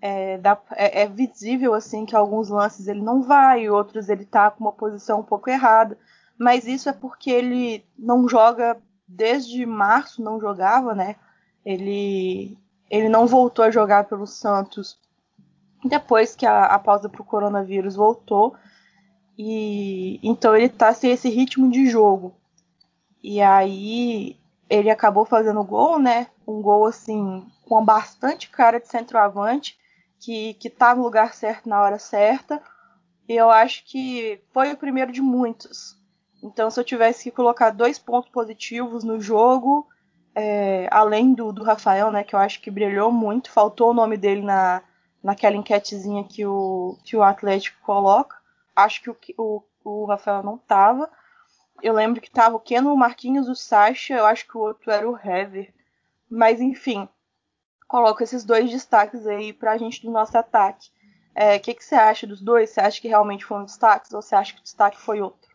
É, 0.00 0.36
dá, 0.36 0.60
é, 0.72 1.02
é, 1.02 1.08
visível 1.08 1.72
assim 1.72 2.04
que 2.04 2.14
alguns 2.14 2.50
lances 2.50 2.88
ele 2.88 3.00
não 3.00 3.22
vai, 3.22 3.70
outros 3.70 4.10
ele 4.10 4.26
tá 4.26 4.50
com 4.50 4.64
uma 4.64 4.72
posição 4.72 5.20
um 5.20 5.24
pouco 5.24 5.48
errada, 5.48 5.98
mas 6.38 6.66
isso 6.66 6.90
é 6.90 6.92
porque 6.92 7.30
ele 7.30 7.86
não 7.98 8.28
joga 8.28 8.76
desde 9.06 9.64
março, 9.66 10.22
não 10.22 10.40
jogava, 10.40 10.94
né? 10.94 11.16
Ele 11.64 12.58
ele 12.90 13.08
não 13.08 13.26
voltou 13.26 13.64
a 13.64 13.70
jogar 13.70 14.04
pelo 14.04 14.26
Santos 14.26 14.98
depois 15.84 16.34
que 16.34 16.46
a, 16.46 16.64
a 16.66 16.78
pausa 16.78 17.08
para 17.08 17.22
o 17.22 17.24
coronavírus 17.24 17.96
voltou. 17.96 18.54
E 19.36 20.20
então 20.22 20.56
ele 20.56 20.68
tá 20.68 20.92
sem 20.94 21.10
esse 21.10 21.28
ritmo 21.28 21.70
de 21.70 21.86
jogo. 21.88 22.34
E 23.22 23.40
aí 23.40 24.38
ele 24.68 24.90
acabou 24.90 25.24
fazendo 25.24 25.64
gol, 25.64 25.98
né? 25.98 26.28
Um 26.46 26.62
gol 26.62 26.86
assim 26.86 27.46
com 27.66 27.84
bastante 27.84 28.50
cara 28.50 28.78
de 28.78 28.88
centroavante, 28.88 29.78
que 30.20 30.54
que 30.54 30.70
tá 30.70 30.94
no 30.94 31.02
lugar 31.02 31.34
certo 31.34 31.68
na 31.68 31.82
hora 31.82 31.98
certa. 31.98 32.62
E 33.28 33.34
eu 33.34 33.50
acho 33.50 33.84
que 33.86 34.40
foi 34.52 34.72
o 34.72 34.76
primeiro 34.76 35.10
de 35.10 35.22
muitos. 35.22 35.96
Então, 36.44 36.70
se 36.70 36.78
eu 36.78 36.84
tivesse 36.84 37.24
que 37.24 37.30
colocar 37.30 37.70
dois 37.70 37.98
pontos 37.98 38.30
positivos 38.30 39.02
no 39.02 39.18
jogo, 39.18 39.88
é, 40.34 40.86
além 40.90 41.32
do, 41.32 41.50
do 41.50 41.64
Rafael, 41.64 42.12
né, 42.12 42.22
que 42.22 42.34
eu 42.34 42.38
acho 42.38 42.60
que 42.60 42.70
brilhou 42.70 43.10
muito, 43.10 43.50
faltou 43.50 43.90
o 43.90 43.94
nome 43.94 44.18
dele 44.18 44.42
na, 44.42 44.82
naquela 45.22 45.56
enquetezinha 45.56 46.22
que 46.22 46.44
o, 46.44 46.98
que 47.02 47.16
o 47.16 47.22
Atlético 47.22 47.80
coloca. 47.82 48.36
Acho 48.76 49.00
que 49.00 49.08
o, 49.08 49.16
o, 49.38 49.62
o 49.82 50.04
Rafael 50.04 50.42
não 50.42 50.58
tava. 50.58 51.08
Eu 51.82 51.94
lembro 51.94 52.20
que 52.20 52.30
tava 52.30 52.56
o 52.56 52.60
Keno, 52.60 52.92
o 52.92 52.96
Marquinhos, 52.96 53.48
o 53.48 53.54
Sacha, 53.54 54.12
eu 54.12 54.26
acho 54.26 54.46
que 54.46 54.58
o 54.58 54.60
outro 54.60 54.90
era 54.90 55.08
o 55.08 55.16
Hever. 55.16 55.72
Mas 56.28 56.60
enfim, 56.60 57.08
coloco 57.88 58.22
esses 58.22 58.44
dois 58.44 58.70
destaques 58.70 59.26
aí 59.26 59.50
pra 59.50 59.78
gente 59.78 60.02
do 60.02 60.12
nosso 60.12 60.36
ataque. 60.36 60.88
O 60.88 60.92
é, 61.36 61.58
que, 61.58 61.72
que 61.72 61.82
você 61.82 61.94
acha 61.94 62.26
dos 62.26 62.42
dois? 62.42 62.68
Você 62.68 62.80
acha 62.82 63.00
que 63.00 63.08
realmente 63.08 63.46
foram 63.46 63.64
destaques 63.64 64.12
ou 64.12 64.20
você 64.20 64.34
acha 64.34 64.52
que 64.52 64.60
o 64.60 64.62
destaque 64.62 65.00
foi 65.00 65.22
outro? 65.22 65.53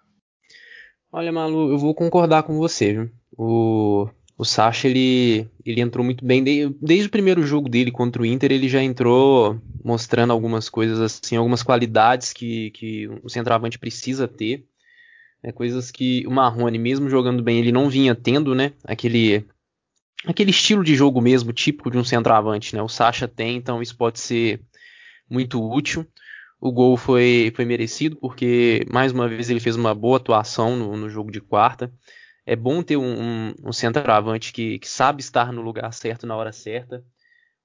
Olha, 1.11 1.31
Malu, 1.31 1.71
eu 1.71 1.77
vou 1.77 1.95
concordar 1.95 2.43
com 2.43 2.55
você? 2.55 3.09
O, 3.35 4.07
o 4.37 4.45
Sacha, 4.45 4.87
ele, 4.87 5.49
ele 5.65 5.81
entrou 5.81 6.05
muito 6.05 6.23
bem. 6.23 6.43
Desde, 6.43 7.07
o 7.07 7.09
primeiro 7.09 7.41
jogo 7.41 7.67
dele 7.67 7.91
contra 7.91 8.21
o 8.21 8.25
Inter, 8.25 8.51
ele 8.51 8.69
já 8.69 8.81
entrou 8.83 9.59
mostrando 9.83 10.31
algumas 10.31 10.69
coisas, 10.69 10.99
assim, 10.99 11.35
algumas 11.35 11.63
qualidades 11.63 12.31
que, 12.31 12.69
que 12.71 13.07
o 13.23 13.29
centroavante 13.29 13.79
precisa 13.79 14.27
ter. 14.27 14.65
Né? 15.43 15.51
Coisas 15.51 15.89
que 15.89 16.23
o 16.27 16.31
Marrone, 16.31 16.77
mesmo 16.77 17.09
jogando 17.09 17.41
bem, 17.41 17.57
ele 17.57 17.71
não 17.71 17.89
vinha 17.89 18.13
tendo, 18.13 18.53
né? 18.53 18.73
Aquele, 18.83 19.47
aquele 20.27 20.51
estilo 20.51 20.83
de 20.83 20.95
jogo 20.95 21.19
mesmo, 21.19 21.51
típico 21.51 21.89
de 21.89 21.97
um 21.97 22.03
centroavante, 22.03 22.75
né? 22.75 22.83
O 22.83 22.89
Sacha 22.89 23.27
tem, 23.27 23.57
então 23.57 23.81
isso 23.81 23.97
pode 23.97 24.19
ser 24.19 24.61
muito 25.27 25.59
útil. 25.59 26.05
O 26.61 26.71
gol 26.71 26.97
foi, 26.97 27.53
foi 27.55 27.63
merecido 27.63 28.17
porque, 28.17 28.85
mais 28.91 29.11
uma 29.13 29.29
vez, 29.29 29.49
ele 29.49 29.61
fez 29.61 29.75
uma 29.75 29.95
boa 29.95 30.17
atuação 30.17 30.75
no, 30.75 30.97
no 30.97 31.09
jogo 31.09 31.31
de 31.31 31.39
quarta. 31.39 31.91
É 32.45 32.55
bom 32.55 32.83
ter 32.83 32.97
um, 32.97 33.03
um, 33.03 33.53
um 33.65 33.71
centroavante 33.71 34.51
que, 34.51 34.79
que, 34.79 34.89
sabe 34.89 35.21
estar 35.21 35.53
no 35.53 35.61
lugar 35.61 35.93
certo 35.93 36.27
na 36.27 36.35
hora 36.35 36.51
certa. 36.51 37.03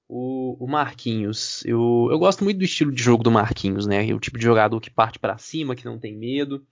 O, 0.07 0.55
o, 0.63 0.67
Marquinhos, 0.67 1.63
eu, 1.65 2.07
eu 2.11 2.19
gosto 2.19 2.43
muito 2.43 2.59
do 2.59 2.63
estilo 2.63 2.91
de 2.91 3.01
jogo 3.01 3.23
do 3.23 3.31
Marquinhos, 3.31 3.87
né? 3.87 4.13
O 4.13 4.19
tipo 4.19 4.37
de 4.37 4.45
jogador 4.45 4.79
que 4.79 4.91
parte 4.91 5.19
para 5.19 5.37
cima, 5.37 5.75
que 5.75 5.83
não 5.83 5.99
tem 5.99 6.15
medo. 6.15 6.63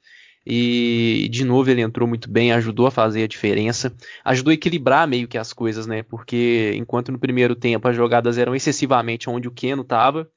E 0.45 1.27
de 1.31 1.43
novo 1.43 1.69
ele 1.71 1.81
entrou 1.81 2.07
muito 2.07 2.29
bem, 2.29 2.51
ajudou 2.51 2.85
a 2.85 2.91
fazer 2.91 3.23
a 3.23 3.27
diferença, 3.27 3.95
ajudou 4.25 4.51
a 4.51 4.53
equilibrar 4.53 5.07
meio 5.07 5.27
que 5.27 5.37
as 5.37 5.53
coisas, 5.53 5.87
né? 5.87 6.03
Porque 6.03 6.73
enquanto 6.75 7.11
no 7.11 7.19
primeiro 7.19 7.55
tempo 7.55 7.87
as 7.87 7.95
jogadas 7.95 8.37
eram 8.37 8.53
excessivamente 8.53 9.29
onde 9.29 9.47
o 9.47 9.51
Keno 9.51 9.81
estava, 9.83 10.29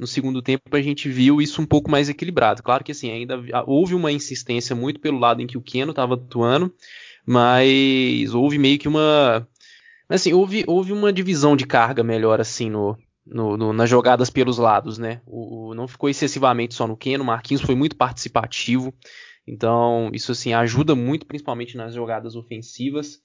no 0.00 0.06
segundo 0.06 0.40
tempo 0.40 0.62
a 0.74 0.80
gente 0.80 1.10
viu 1.10 1.42
isso 1.42 1.60
um 1.60 1.66
pouco 1.66 1.90
mais 1.90 2.08
equilibrado. 2.08 2.62
Claro 2.62 2.82
que 2.82 2.92
assim, 2.92 3.10
ainda 3.10 3.38
houve 3.66 3.94
uma 3.94 4.10
insistência 4.10 4.74
muito 4.74 4.98
pelo 4.98 5.18
lado 5.18 5.42
em 5.42 5.46
que 5.46 5.58
o 5.58 5.62
Keno 5.62 5.90
estava 5.90 6.14
atuando, 6.14 6.74
mas 7.26 8.32
houve 8.32 8.58
meio 8.58 8.78
que 8.78 8.88
uma 8.88 9.46
assim, 10.08 10.32
houve, 10.32 10.64
houve 10.66 10.94
uma 10.94 11.12
divisão 11.12 11.54
de 11.54 11.66
carga 11.66 12.02
melhor 12.02 12.40
assim 12.40 12.70
no, 12.70 12.96
no, 13.26 13.58
no, 13.58 13.72
nas 13.74 13.90
jogadas 13.90 14.30
pelos 14.30 14.56
lados, 14.56 14.96
né? 14.96 15.20
O, 15.26 15.68
o, 15.68 15.74
não 15.74 15.86
ficou 15.86 16.08
excessivamente 16.08 16.74
só 16.74 16.86
no 16.86 16.96
Keno, 16.96 17.22
o 17.22 17.26
Marquinhos 17.26 17.62
foi 17.62 17.74
muito 17.74 17.94
participativo, 17.94 18.94
então 19.46 20.10
isso 20.14 20.32
assim 20.32 20.54
ajuda 20.54 20.94
muito, 20.94 21.26
principalmente 21.26 21.76
nas 21.76 21.92
jogadas 21.94 22.34
ofensivas. 22.36 23.20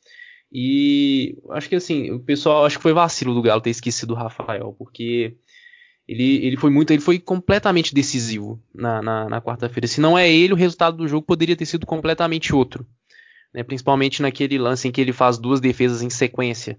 E 0.52 1.38
acho 1.52 1.70
que 1.70 1.76
assim, 1.76 2.12
o 2.12 2.20
pessoal 2.20 2.66
acho 2.66 2.78
que 2.78 2.84
foi 2.84 2.94
vacilo 2.94 3.34
do 3.34 3.42
Galo 3.42 3.62
ter 3.62 3.70
esquecido 3.70 4.12
o 4.12 4.18
Rafael, 4.18 4.76
porque 4.78 5.38
ele, 6.08 6.46
ele 6.46 6.58
foi 6.58 6.70
muito, 6.70 6.92
ele 6.92 7.02
foi 7.02 7.18
completamente 7.20 7.94
decisivo 7.94 8.62
na, 8.74 9.02
na, 9.02 9.30
na 9.30 9.42
quarta-feira. 9.42 9.88
Se 9.88 10.00
não 10.00 10.18
é 10.18 10.32
ele, 10.32 10.54
o 10.54 10.58
resultado 10.58 10.98
do 10.98 11.08
jogo 11.08 11.26
poderia 11.26 11.56
ter 11.56 11.66
sido 11.66 11.86
completamente 11.86 12.54
outro. 12.54 12.86
Né? 13.54 13.64
Principalmente 13.64 14.22
naquele 14.22 14.58
lance 14.58 14.88
em 14.88 14.92
que 14.92 15.02
ele 15.02 15.14
faz 15.14 15.38
duas 15.38 15.60
defesas 15.60 16.04
em 16.04 16.10
sequência. 16.10 16.78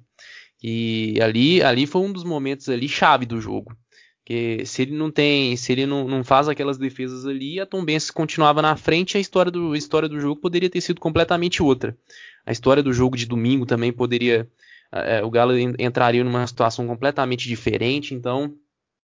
E 0.63 1.19
ali, 1.21 1.61
ali 1.63 1.87
foi 1.87 2.03
um 2.03 2.13
dos 2.13 2.23
momentos 2.23 2.69
ali 2.69 2.89
chave 2.89 3.27
do 3.27 3.41
jogo. 3.41 3.77
Que 4.25 4.65
se 4.65 4.83
ele 4.83 4.97
não 4.97 5.11
tem, 5.11 5.57
se 5.57 5.73
ele 5.73 5.87
não, 5.87 6.07
não 6.07 6.25
faz 6.25 6.49
aquelas 6.49 6.79
defesas 6.79 7.27
ali, 7.27 7.61
a 7.61 7.67
Tom 7.67 7.85
Benz 7.85 8.11
continuava 8.11 8.61
na 8.61 8.77
frente, 8.77 9.17
a 9.17 9.21
história 9.21 9.53
do, 9.53 9.73
a 9.73 9.79
história 9.79 10.09
do 10.09 10.21
jogo 10.21 10.41
poderia 10.41 10.71
ter 10.71 10.81
sido 10.81 11.01
completamente 11.01 11.63
outra. 11.63 11.97
A 12.45 12.51
história 12.51 12.83
do 12.83 12.93
jogo 12.93 13.17
de 13.17 13.27
domingo 13.27 13.67
também 13.67 13.93
poderia, 13.93 14.49
é, 14.91 15.23
o 15.25 15.31
Galo 15.31 15.57
entraria 15.57 16.25
numa 16.25 16.47
situação 16.47 16.87
completamente 16.89 17.49
diferente. 17.49 18.15
Então, 18.15 18.53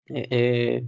é, 0.09 0.27
é, 0.31 0.83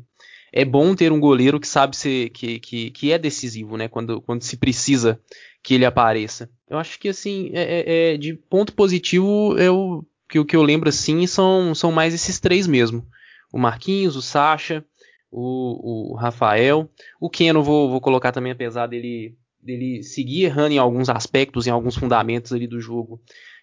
é 0.52 0.66
bom 0.66 0.96
ter 0.96 1.12
um 1.12 1.20
goleiro 1.20 1.60
que 1.60 1.68
sabe 1.68 1.96
ser 1.96 2.30
que, 2.30 2.60
que, 2.60 2.92
que, 2.92 3.12
é 3.12 3.18
decisivo, 3.18 3.78
né? 3.78 3.88
Quando, 3.88 4.22
quando 4.22 4.42
se 4.42 4.58
precisa 4.58 5.20
que 5.64 5.74
ele 5.74 5.86
apareça. 5.86 6.50
Eu 6.70 6.78
acho 6.78 7.00
que 7.00 7.10
assim, 7.10 7.52
é, 7.54 7.62
é, 7.62 8.14
é 8.14 8.18
de 8.18 8.34
ponto 8.34 8.74
positivo, 8.74 9.58
eu, 9.58 10.06
que 10.28 10.40
o 10.40 10.46
que 10.46 10.56
eu 10.56 10.64
lembro 10.64 10.90
assim 10.90 11.28
são, 11.28 11.74
são 11.76 11.92
mais 11.92 12.14
esses 12.14 12.40
três 12.40 12.68
mesmo: 12.68 13.06
o 13.52 13.60
Marquinhos, 13.60 14.16
o 14.16 14.22
Sacha, 14.22 14.84
o, 15.32 16.14
o 16.14 16.16
Rafael, 16.16 16.90
o 17.20 17.30
Keno 17.30 17.64
vou, 17.64 17.90
vou 17.90 18.02
colocar 18.02 18.32
também, 18.32 18.52
apesar 18.52 18.88
dele 18.88 19.36
dele 19.62 20.02
seguir 20.04 20.46
errando 20.46 20.74
em 20.74 20.78
alguns 20.78 21.10
aspectos, 21.10 21.68
em 21.68 21.70
alguns 21.70 21.96
fundamentos 21.96 22.54
ali 22.54 22.66
do 22.68 22.80
jogo. 22.80 23.22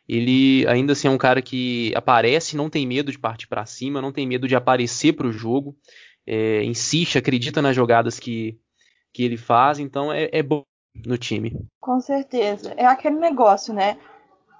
Ele 0.08 0.66
ainda 0.68 0.92
assim 0.92 1.08
é 1.08 1.10
um 1.10 1.18
cara 1.18 1.42
que 1.42 1.92
aparece, 1.96 2.56
não 2.56 2.70
tem 2.70 2.86
medo 2.86 3.10
de 3.10 3.18
partir 3.18 3.48
para 3.48 3.66
cima, 3.66 4.00
não 4.00 4.12
tem 4.12 4.26
medo 4.26 4.46
de 4.46 4.54
aparecer 4.54 5.12
para 5.14 5.26
o 5.26 5.32
jogo, 5.32 5.76
é, 6.26 6.62
insiste, 6.64 7.18
acredita 7.18 7.60
nas 7.60 7.74
jogadas 7.74 8.20
que, 8.20 8.58
que 9.12 9.24
ele 9.24 9.36
faz, 9.36 9.78
então 9.78 10.12
é, 10.12 10.28
é 10.32 10.42
bom 10.42 10.64
no 11.04 11.18
time. 11.18 11.56
Com 11.80 12.00
certeza. 12.00 12.72
É 12.76 12.86
aquele 12.86 13.16
negócio, 13.16 13.74
né? 13.74 13.98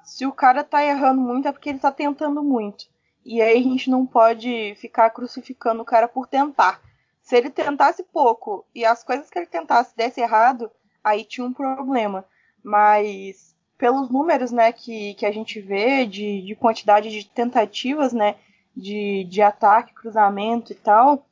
Se 0.04 0.26
o 0.26 0.32
cara 0.32 0.62
tá 0.62 0.84
errando 0.84 1.20
muito 1.20 1.48
é 1.48 1.52
porque 1.52 1.70
ele 1.70 1.78
tá 1.78 1.90
tentando 1.90 2.42
muito. 2.42 2.86
E 3.24 3.42
aí 3.42 3.58
a 3.58 3.62
gente 3.62 3.90
não 3.90 4.06
pode 4.06 4.74
ficar 4.76 5.10
crucificando 5.10 5.82
o 5.82 5.84
cara 5.84 6.06
por 6.06 6.28
tentar. 6.28 6.80
Se 7.22 7.36
ele 7.36 7.50
tentasse 7.50 8.04
pouco 8.04 8.64
e 8.72 8.84
as 8.84 9.02
coisas 9.02 9.28
que 9.28 9.36
ele 9.36 9.48
tentasse 9.48 9.96
desse 9.96 10.20
errado, 10.20 10.70
aí 11.02 11.24
tinha 11.24 11.44
um 11.44 11.52
problema. 11.52 12.24
Mas 12.62 13.55
pelos 13.78 14.08
números 14.10 14.50
né, 14.50 14.72
que, 14.72 15.14
que 15.14 15.26
a 15.26 15.32
gente 15.32 15.60
vê 15.60 16.06
de, 16.06 16.42
de 16.42 16.54
quantidade 16.54 17.10
de 17.10 17.28
tentativas 17.28 18.12
né, 18.12 18.36
de, 18.74 19.24
de 19.24 19.42
ataque, 19.42 19.94
cruzamento 19.94 20.72
e 20.72 20.74
tal, 20.74 21.26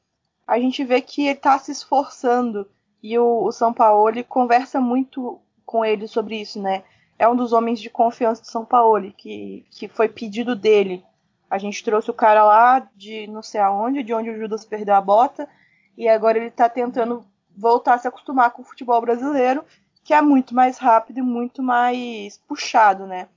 a 0.47 0.59
gente 0.59 0.85
vê 0.85 1.01
que 1.01 1.23
ele 1.23 1.33
está 1.33 1.59
se 1.59 1.73
esforçando 1.73 2.69
e 3.03 3.19
o, 3.19 3.45
o 3.45 3.53
São 3.53 3.73
Paulo 3.73 4.25
conversa 4.25 4.81
muito 4.81 5.41
com 5.65 5.85
ele 5.85 6.07
sobre 6.07 6.41
isso, 6.41 6.61
né? 6.61 6.85
É 7.19 7.29
um 7.29 7.37
dos 7.37 7.53
homens 7.53 7.81
de 7.81 7.89
confiança 7.89 8.43
do 8.43 8.49
São 8.49 8.65
Paulo, 8.65 9.13
que, 9.13 9.65
que 9.71 9.89
foi 9.89 10.09
pedido 10.09 10.57
dele. 10.57 11.05
A 11.49 11.59
gente 11.59 11.85
trouxe 11.85 12.11
o 12.11 12.15
cara 12.15 12.45
lá 12.45 12.89
de 12.95 13.27
não 13.29 13.43
sei 13.43 13.61
aonde, 13.61 14.03
de 14.03 14.13
onde 14.13 14.31
o 14.31 14.37
Judas 14.37 14.65
perdeu 14.65 14.95
a 14.95 15.01
bota, 15.01 15.49
e 15.97 16.09
agora 16.09 16.39
ele 16.39 16.49
está 16.49 16.69
tentando 16.69 17.25
voltar 17.57 17.95
a 17.95 17.99
se 17.99 18.09
acostumar 18.09 18.51
com 18.51 18.63
o 18.63 18.65
futebol 18.65 19.01
brasileiro 19.01 19.65
que 20.05 20.15
é 20.15 20.21
muito 20.21 20.55
mais 20.55 20.79
rápido 20.79 21.19
e 21.19 21.23
muito 21.23 21.63
mais 21.63 22.37
puxado, 22.47 23.07
né? 23.07 23.29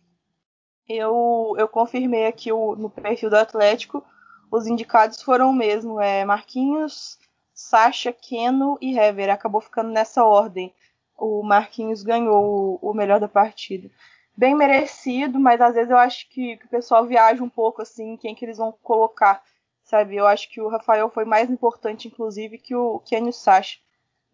Eu, 0.88 1.56
eu 1.58 1.68
confirmei 1.68 2.28
aqui 2.28 2.52
o, 2.52 2.76
no 2.76 2.90
perfil 2.90 3.30
do 3.30 3.38
Atlético, 3.38 4.04
os 4.52 4.68
indicados 4.68 5.22
foram 5.22 5.50
o 5.50 5.54
mesmo, 5.54 6.00
é 6.00 6.24
Marquinhos, 6.24 7.20
Sacha, 7.54 8.14
Keno 8.14 8.78
e 8.80 8.98
Hever. 8.98 9.30
Acabou 9.30 9.60
ficando 9.60 9.90
nessa 9.90 10.24
ordem. 10.24 10.74
O 11.18 11.44
Marquinhos 11.44 12.04
ganhou 12.04 12.80
o, 12.82 12.92
o 12.92 12.94
melhor 12.94 13.20
da 13.20 13.28
partida. 13.28 13.90
Bem 14.36 14.56
merecido, 14.56 15.40
mas 15.40 15.60
às 15.60 15.74
vezes 15.74 15.90
eu 15.90 15.98
acho 15.98 16.30
que, 16.30 16.58
que, 16.58 16.66
o 16.66 16.70
pessoal 16.70 17.06
viaja 17.06 17.44
um 17.44 17.50
pouco 17.50 17.82
assim, 17.82 18.16
quem 18.18 18.36
que 18.36 18.46
eles 18.46 18.58
vão 18.58 18.72
colocar, 18.84 19.44
sabe? 19.84 20.16
Eu 20.16 20.28
acho 20.28 20.50
que 20.50 20.62
o 20.62 20.70
Rafael 20.70 21.10
foi 21.10 21.26
mais 21.26 21.50
importante, 21.50 22.08
inclusive, 22.08 22.60
que 22.60 22.76
o 22.76 23.00
Kenny 23.00 23.34
Sacha. 23.34 23.80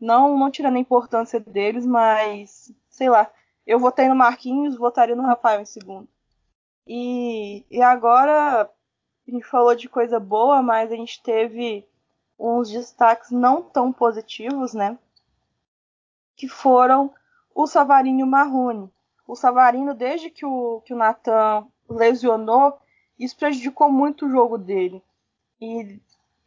Não, 0.03 0.37
não 0.37 0.51
tirando 0.51 0.75
a 0.75 0.79
importância 0.79 1.39
deles, 1.39 1.85
mas 1.85 2.73
sei 2.89 3.09
lá. 3.09 3.31
Eu 3.65 3.79
votei 3.79 4.09
no 4.09 4.15
Marquinhos, 4.15 4.75
votaria 4.77 5.15
no 5.15 5.23
Rafael 5.23 5.61
em 5.61 5.65
segundo. 5.65 6.09
E, 6.85 7.65
e 7.71 7.81
agora 7.81 8.63
a 8.63 9.31
gente 9.31 9.45
falou 9.45 9.73
de 9.73 9.87
coisa 9.87 10.19
boa, 10.19 10.61
mas 10.61 10.91
a 10.91 10.95
gente 10.97 11.23
teve 11.23 11.87
uns 12.37 12.69
destaques 12.69 13.31
não 13.31 13.61
tão 13.61 13.93
positivos, 13.93 14.73
né? 14.73 14.99
Que 16.35 16.49
foram 16.49 17.13
o 17.55 17.65
Savarinho 17.65 18.27
Marrone. 18.27 18.91
O 19.25 19.37
Savarino, 19.37 19.93
desde 19.93 20.29
que 20.29 20.45
o, 20.45 20.81
que 20.81 20.93
o 20.93 20.97
Natan 20.97 21.65
lesionou, 21.89 22.77
isso 23.17 23.37
prejudicou 23.37 23.89
muito 23.89 24.25
o 24.25 24.29
jogo 24.29 24.57
dele. 24.57 25.01
E 25.61 26.01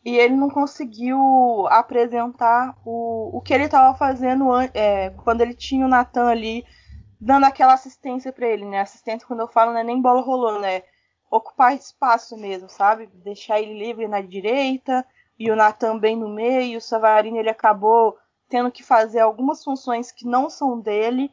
e 0.07 0.17
ele 0.17 0.37
não 0.37 0.49
conseguiu 0.49 1.67
apresentar 1.67 2.79
o, 2.85 3.37
o 3.37 3.41
que 3.41 3.53
ele 3.53 3.65
estava 3.65 3.93
fazendo 3.99 4.47
é, 4.73 5.11
quando 5.25 5.41
ele 5.41 5.53
tinha 5.53 5.85
o 5.85 5.89
Natan 5.89 6.29
ali 6.29 6.65
dando 7.21 7.43
aquela 7.43 7.73
assistência 7.73 8.33
para 8.33 8.47
ele, 8.47 8.65
né? 8.65 8.83
Assistência 8.83 9.27
quando 9.27 9.41
eu 9.41 9.49
falo 9.49 9.73
não 9.73 9.81
é 9.81 9.83
nem 9.83 10.01
bola 10.01 10.21
rolando, 10.21 10.65
é 10.65 10.85
ocupar 11.29 11.75
espaço 11.75 12.37
mesmo, 12.37 12.69
sabe? 12.69 13.09
Deixar 13.15 13.61
ele 13.61 13.77
livre 13.77 14.07
na 14.07 14.21
direita 14.21 15.05
e 15.37 15.51
o 15.51 15.57
Natan 15.57 15.99
bem 15.99 16.15
no 16.15 16.29
meio. 16.29 16.79
O 16.79 16.81
Savarino 16.81 17.39
ele 17.39 17.51
acabou 17.51 18.17
tendo 18.49 18.71
que 18.71 18.85
fazer 18.85 19.19
algumas 19.19 19.65
funções 19.65 20.13
que 20.13 20.25
não 20.25 20.49
são 20.49 20.79
dele 20.79 21.33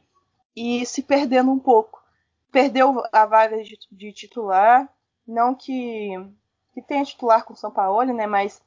e 0.55 0.83
se 0.83 1.03
perdendo 1.03 1.51
um 1.51 1.59
pouco. 1.59 2.03
Perdeu 2.51 3.03
a 3.11 3.23
vaga 3.27 3.63
de, 3.63 3.77
de 3.91 4.11
titular, 4.11 4.89
não 5.27 5.53
que 5.53 6.17
que 6.73 6.81
tenha 6.81 7.05
titular 7.05 7.45
com 7.45 7.53
o 7.53 7.57
São 7.57 7.71
Paulo, 7.71 8.11
né? 8.13 8.25
Mas 8.27 8.61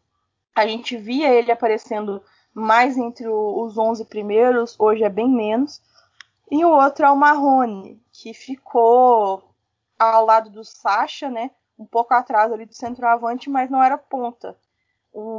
a 0.54 0.66
gente 0.66 0.96
via 0.96 1.32
ele 1.32 1.52
aparecendo 1.52 2.22
mais 2.54 2.96
entre 2.96 3.28
os 3.28 3.76
11 3.76 4.04
primeiros, 4.06 4.74
hoje 4.78 5.04
é 5.04 5.10
bem 5.10 5.28
menos. 5.28 5.82
E 6.50 6.64
o 6.64 6.70
outro 6.70 7.04
é 7.04 7.10
o 7.10 7.16
Marrone, 7.16 8.00
que 8.12 8.32
ficou 8.32 9.42
ao 9.98 10.24
lado 10.24 10.48
do 10.48 10.64
Sacha, 10.64 11.28
né? 11.28 11.50
Um 11.78 11.84
pouco 11.84 12.14
atrás 12.14 12.50
ali 12.52 12.64
do 12.64 12.74
centroavante, 12.74 13.50
mas 13.50 13.68
não 13.68 13.82
era 13.82 13.98
ponta. 13.98 14.56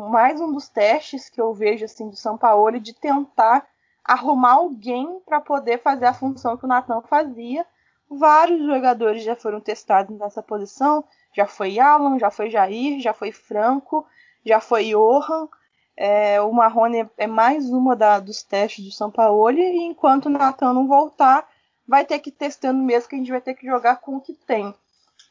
Mais 0.10 0.42
um 0.42 0.52
dos 0.52 0.70
testes 0.70 1.30
que 1.30 1.40
eu 1.40 1.54
vejo 1.54 1.86
assim 1.86 2.10
do 2.10 2.16
São 2.16 2.38
Paulo 2.38 2.80
de 2.80 2.94
tentar 2.94 3.68
arrumar 4.04 4.54
alguém 4.54 5.20
para 5.26 5.42
poder 5.42 5.82
fazer 5.82 6.06
a 6.06 6.14
função 6.14 6.58
que 6.58 6.66
o 6.66 6.68
Natan 6.68 7.02
fazia. 7.02 7.66
Vários 8.10 8.66
jogadores 8.66 9.24
já 9.24 9.36
foram 9.36 9.60
testados 9.60 10.18
nessa 10.18 10.42
posição, 10.42 11.04
já 11.36 11.48
foi 11.48 11.80
Alan, 11.80 12.18
já 12.20 12.32
foi 12.32 12.50
Jair, 12.50 13.00
já 13.00 13.14
foi 13.14 13.32
Franco, 13.32 14.06
já 14.46 14.60
foi 14.60 14.90
Johan. 14.90 15.48
É, 15.96 16.40
o 16.42 16.52
Marrone 16.52 17.10
é 17.18 17.28
mais 17.28 17.70
uma 17.70 17.96
da, 17.96 18.20
dos 18.20 18.44
testes 18.44 18.86
do 18.86 18.92
São 18.92 19.12
Paulo. 19.12 19.52
E 19.52 19.84
enquanto 19.84 20.28
o 20.28 20.30
Natan 20.30 20.74
não 20.74 20.88
voltar, 20.88 21.48
vai 21.88 22.06
ter 22.06 22.20
que 22.20 22.30
ir 22.30 22.34
testando 22.34 22.82
mesmo, 22.82 23.10
que 23.10 23.16
a 23.16 23.18
gente 23.18 23.32
vai 23.32 23.42
ter 23.42 23.56
que 23.56 23.66
jogar 23.66 23.98
com 23.98 24.18
o 24.18 24.22
que 24.22 24.34
tem. 24.34 24.74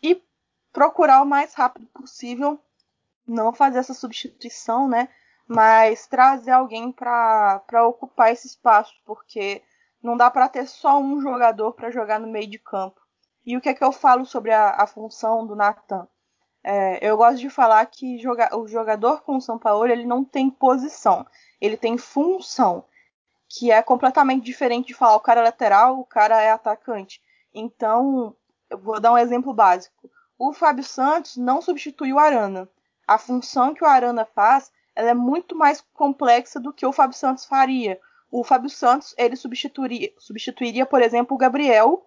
E 0.02 0.22
procurar 0.72 1.22
o 1.22 1.26
mais 1.26 1.54
rápido 1.54 1.86
possível 1.86 2.58
não 3.26 3.52
fazer 3.52 3.78
essa 3.78 3.94
substituição, 3.94 4.88
né? 4.88 5.08
Mas 5.48 6.06
trazer 6.06 6.52
alguém 6.52 6.92
para 6.92 7.62
ocupar 7.86 8.32
esse 8.32 8.46
espaço, 8.46 8.94
porque 9.04 9.62
não 10.02 10.16
dá 10.16 10.30
para 10.30 10.48
ter 10.48 10.66
só 10.66 10.98
um 10.98 11.20
jogador 11.20 11.72
para 11.72 11.90
jogar 11.90 12.18
no 12.18 12.28
meio 12.28 12.48
de 12.48 12.58
campo. 12.58 13.00
E 13.46 13.56
o 13.56 13.60
que 13.60 13.68
é 13.68 13.74
que 13.74 13.84
eu 13.84 13.92
falo 13.92 14.26
sobre 14.26 14.52
a, 14.52 14.70
a 14.70 14.86
função 14.88 15.46
do 15.46 15.54
Natan? 15.54 16.08
É, 16.64 16.98
eu 17.08 17.16
gosto 17.16 17.38
de 17.38 17.48
falar 17.48 17.86
que 17.86 18.18
joga, 18.18 18.56
o 18.56 18.66
jogador 18.66 19.22
com 19.22 19.36
o 19.36 19.40
São 19.40 19.56
Paulo 19.56 19.86
ele 19.86 20.04
não 20.04 20.24
tem 20.24 20.50
posição, 20.50 21.24
ele 21.60 21.76
tem 21.76 21.96
função, 21.96 22.84
que 23.48 23.70
é 23.70 23.80
completamente 23.80 24.44
diferente 24.44 24.88
de 24.88 24.94
falar 24.94 25.14
o 25.14 25.20
cara 25.20 25.40
é 25.40 25.44
lateral, 25.44 26.00
o 26.00 26.04
cara 26.04 26.42
é 26.42 26.50
atacante. 26.50 27.22
Então, 27.54 28.34
eu 28.68 28.78
vou 28.78 28.98
dar 29.00 29.12
um 29.12 29.18
exemplo 29.18 29.54
básico. 29.54 30.10
O 30.36 30.52
Fábio 30.52 30.82
Santos 30.82 31.36
não 31.36 31.62
substitui 31.62 32.12
o 32.12 32.18
Arana. 32.18 32.68
A 33.06 33.16
função 33.16 33.72
que 33.72 33.84
o 33.84 33.86
Arana 33.86 34.24
faz 34.24 34.72
ela 34.96 35.10
é 35.10 35.14
muito 35.14 35.54
mais 35.54 35.84
complexa 35.92 36.58
do 36.58 36.72
que 36.72 36.84
o 36.84 36.92
Fábio 36.92 37.16
Santos 37.16 37.44
faria. 37.44 38.00
O 38.28 38.42
Fábio 38.42 38.70
Santos 38.70 39.14
ele 39.16 39.36
substituiria, 39.36 40.12
substituiria 40.18 40.84
por 40.84 41.00
exemplo, 41.00 41.36
o 41.36 41.38
Gabriel 41.38 42.04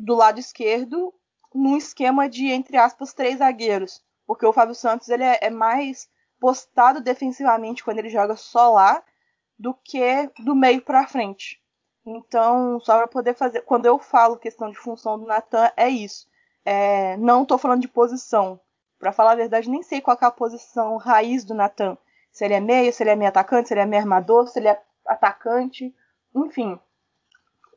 do 0.00 0.14
lado 0.14 0.38
esquerdo 0.38 1.12
num 1.54 1.76
esquema 1.76 2.28
de, 2.28 2.46
entre 2.46 2.76
aspas, 2.76 3.12
três 3.12 3.38
zagueiros. 3.38 4.02
Porque 4.26 4.46
o 4.46 4.52
Fábio 4.52 4.74
Santos 4.74 5.08
ele 5.08 5.24
é, 5.24 5.38
é 5.42 5.50
mais 5.50 6.08
postado 6.38 7.00
defensivamente 7.00 7.84
quando 7.84 7.98
ele 7.98 8.08
joga 8.08 8.36
só 8.36 8.70
lá 8.70 9.02
do 9.58 9.74
que 9.74 10.30
do 10.38 10.54
meio 10.54 10.80
para 10.80 11.06
frente. 11.06 11.60
Então, 12.06 12.80
só 12.80 12.96
para 12.96 13.06
poder 13.06 13.34
fazer. 13.34 13.60
Quando 13.62 13.86
eu 13.86 13.98
falo 13.98 14.38
questão 14.38 14.70
de 14.70 14.78
função 14.78 15.18
do 15.18 15.26
Natan, 15.26 15.70
é 15.76 15.88
isso. 15.88 16.26
É, 16.64 17.16
não 17.18 17.42
estou 17.42 17.58
falando 17.58 17.82
de 17.82 17.88
posição. 17.88 18.60
Para 18.98 19.12
falar 19.12 19.32
a 19.32 19.36
verdade, 19.36 19.70
nem 19.70 19.82
sei 19.82 20.00
qual 20.00 20.16
é 20.20 20.24
a 20.24 20.30
posição 20.30 20.96
raiz 20.96 21.44
do 21.44 21.54
Natan. 21.54 21.96
Se 22.32 22.44
ele 22.44 22.54
é 22.54 22.60
meio, 22.60 22.92
se 22.92 23.02
ele 23.02 23.10
é 23.10 23.16
meio 23.16 23.28
atacante, 23.28 23.68
se 23.68 23.74
ele 23.74 23.80
é 23.80 23.86
meio 23.86 24.02
armador, 24.02 24.46
se 24.48 24.58
ele 24.58 24.68
é 24.68 24.80
atacante. 25.06 25.94
Enfim, 26.34 26.78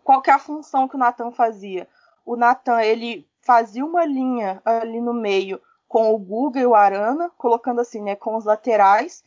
qual 0.03 0.21
é 0.25 0.31
a 0.31 0.39
função 0.39 0.87
que 0.87 0.95
o 0.95 0.99
Natan 0.99 1.31
fazia? 1.31 1.87
O 2.25 2.35
Nathan 2.35 2.81
ele 2.81 3.27
fazia 3.41 3.85
uma 3.85 4.05
linha 4.05 4.61
ali 4.63 5.01
no 5.01 5.13
meio 5.13 5.61
com 5.87 6.13
o 6.13 6.17
Guga 6.17 6.59
e 6.59 6.65
o 6.65 6.73
Arana, 6.73 7.29
colocando 7.37 7.81
assim, 7.81 8.01
né, 8.01 8.15
com 8.15 8.35
os 8.35 8.45
laterais. 8.45 9.23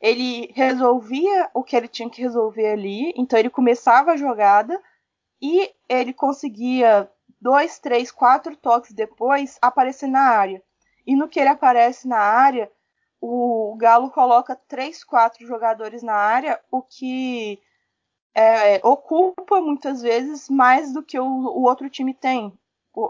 Ele 0.00 0.50
resolvia 0.54 1.50
o 1.52 1.62
que 1.62 1.76
ele 1.76 1.86
tinha 1.86 2.08
que 2.08 2.22
resolver 2.22 2.68
ali, 2.68 3.12
então 3.16 3.38
ele 3.38 3.50
começava 3.50 4.12
a 4.12 4.16
jogada 4.16 4.80
e 5.40 5.70
ele 5.88 6.12
conseguia 6.12 7.10
dois, 7.40 7.78
três, 7.78 8.10
quatro 8.10 8.56
toques 8.56 8.92
depois 8.92 9.58
aparecer 9.60 10.06
na 10.06 10.22
área. 10.22 10.62
E 11.06 11.16
no 11.16 11.28
que 11.28 11.40
ele 11.40 11.48
aparece 11.48 12.06
na 12.06 12.18
área, 12.18 12.70
o 13.20 13.76
Galo 13.76 14.10
coloca 14.10 14.54
três, 14.54 15.04
quatro 15.04 15.46
jogadores 15.46 16.02
na 16.02 16.14
área, 16.14 16.60
o 16.70 16.80
que 16.80 17.60
é, 18.34 18.80
ocupa 18.86 19.60
muitas 19.60 20.02
vezes 20.02 20.48
mais 20.48 20.92
do 20.92 21.02
que 21.02 21.18
o, 21.18 21.24
o 21.24 21.62
outro 21.62 21.88
time 21.90 22.14
tem. 22.14 22.52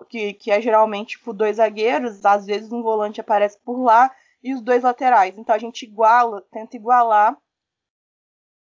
Que, 0.08 0.34
que, 0.34 0.50
é 0.50 0.60
geralmente 0.60 1.18
tipo, 1.18 1.32
dois 1.32 1.56
zagueiros, 1.56 2.24
às 2.24 2.46
vezes 2.46 2.70
um 2.70 2.82
volante 2.82 3.20
aparece 3.20 3.58
por 3.64 3.82
lá 3.82 4.14
e 4.42 4.54
os 4.54 4.60
dois 4.60 4.84
laterais. 4.84 5.36
Então 5.36 5.54
a 5.54 5.58
gente 5.58 5.84
iguala, 5.84 6.40
tenta 6.52 6.76
igualar 6.76 7.36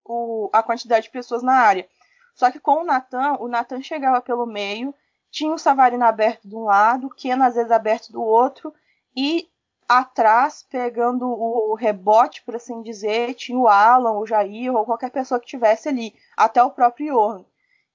o, 0.05 0.49
a 0.53 0.61
quantidade 0.61 1.05
de 1.05 1.11
pessoas 1.11 1.41
na 1.41 1.53
área. 1.53 1.87
Só 2.35 2.51
que 2.51 2.59
com 2.59 2.81
o 2.81 2.85
Natan, 2.85 3.37
o 3.39 3.47
Natan 3.47 3.81
chegava 3.81 4.21
pelo 4.21 4.45
meio, 4.45 4.93
tinha 5.31 5.51
o 5.51 5.57
Savarino 5.57 6.05
aberto 6.05 6.47
de 6.47 6.55
um 6.55 6.65
lado, 6.65 7.07
o 7.07 7.09
Keno 7.09 7.43
às 7.43 7.55
vezes 7.55 7.71
aberto 7.71 8.11
do 8.11 8.21
outro, 8.21 8.71
e 9.15 9.49
atrás, 9.87 10.65
pegando 10.69 11.25
o 11.27 11.73
rebote, 11.73 12.43
por 12.43 12.55
assim 12.55 12.81
dizer, 12.81 13.33
tinha 13.35 13.57
o 13.57 13.67
Alan, 13.67 14.17
o 14.19 14.25
Jair 14.25 14.75
ou 14.75 14.85
qualquer 14.85 15.09
pessoa 15.09 15.39
que 15.39 15.47
tivesse 15.47 15.87
ali, 15.87 16.13
até 16.35 16.61
o 16.61 16.71
próprio 16.71 17.13
Johan. 17.13 17.45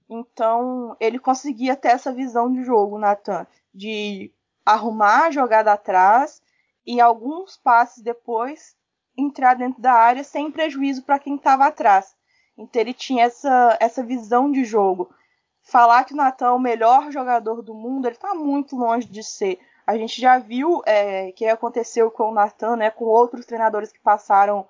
Então, 0.09 0.97
ele 0.99 1.19
conseguia 1.19 1.77
ter 1.77 1.89
essa 1.89 2.13
visão 2.13 2.53
de 2.53 2.65
jogo, 2.65 2.99
Nathan, 2.99 3.47
de 3.75 4.33
arrumar 4.65 5.27
a 5.27 5.31
jogada 5.31 5.73
atrás 5.73 6.43
e 6.87 7.01
alguns 7.01 7.57
passes 7.57 8.03
depois 8.03 8.77
entrar 9.17 9.55
dentro 9.55 9.81
da 9.81 9.93
área 9.93 10.25
sem 10.25 10.51
prejuízo 10.51 11.03
para 11.03 11.19
quem 11.19 11.37
estava 11.37 11.67
atrás. 11.67 12.17
Então, 12.57 12.81
ele 12.81 12.95
tinha 12.95 13.25
essa, 13.25 13.77
essa 13.81 14.03
visão 14.03 14.51
de 14.51 14.65
jogo. 14.65 15.15
Falar 15.63 16.05
que 16.05 16.15
o 16.15 16.17
Natan 16.17 16.47
é 16.47 16.51
o 16.51 16.59
melhor 16.59 17.11
jogador 17.11 17.63
do 17.63 17.75
mundo, 17.75 18.07
ele 18.07 18.17
está 18.17 18.35
muito 18.35 18.77
longe 18.77 19.07
de 19.07 19.23
ser 19.23 19.61
a 19.87 19.97
gente 19.97 20.21
já 20.21 20.39
viu 20.39 20.83
é, 20.87 21.33
que 21.33 21.47
aconteceu 21.47 22.11
com 22.11 22.31
o 22.31 22.35
Nathan, 22.35 22.77
né, 22.77 22.91
com 22.91 23.05
outros 23.05 23.47
treinadores 23.47 23.93
que 23.93 24.01
passaram 24.01 24.67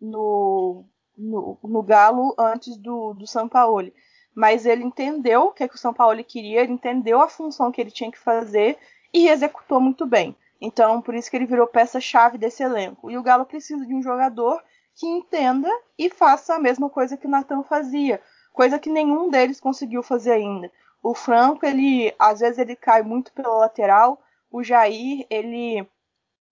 no, 0.00 0.84
no, 1.16 1.58
no 1.62 1.82
Galo 1.82 2.34
antes 2.38 2.76
do, 2.76 3.14
do 3.14 3.26
Sampaoli. 3.26 3.94
Mas 4.34 4.66
ele 4.66 4.84
entendeu 4.84 5.44
o 5.44 5.52
que, 5.52 5.64
é 5.64 5.68
que 5.68 5.76
o 5.76 6.24
queria, 6.24 6.62
ele 6.62 6.72
entendeu 6.72 7.20
a 7.20 7.28
função 7.28 7.72
que 7.72 7.80
ele 7.80 7.90
tinha 7.90 8.10
que 8.10 8.18
fazer 8.18 8.78
e 9.12 9.28
executou 9.28 9.80
muito 9.80 10.06
bem. 10.06 10.36
Então, 10.60 11.00
por 11.00 11.14
isso 11.14 11.30
que 11.30 11.36
ele 11.36 11.46
virou 11.46 11.66
peça-chave 11.66 12.38
desse 12.38 12.62
elenco. 12.62 13.10
E 13.10 13.16
o 13.16 13.22
Galo 13.22 13.44
precisa 13.44 13.84
de 13.86 13.94
um 13.94 14.02
jogador 14.02 14.62
que 14.94 15.06
entenda 15.06 15.70
e 15.98 16.08
faça 16.08 16.54
a 16.54 16.58
mesma 16.58 16.88
coisa 16.88 17.16
que 17.16 17.26
o 17.26 17.30
Natan 17.30 17.62
fazia, 17.62 18.20
coisa 18.52 18.78
que 18.78 18.88
nenhum 18.88 19.28
deles 19.28 19.60
conseguiu 19.60 20.02
fazer 20.02 20.32
ainda. 20.32 20.70
O 21.02 21.14
Franco, 21.14 21.64
ele 21.64 22.14
às 22.18 22.40
vezes 22.40 22.58
ele 22.58 22.74
cai 22.74 23.02
muito 23.02 23.32
pela 23.32 23.58
lateral, 23.58 24.20
o 24.56 24.62
Jair, 24.62 25.26
ele 25.28 25.86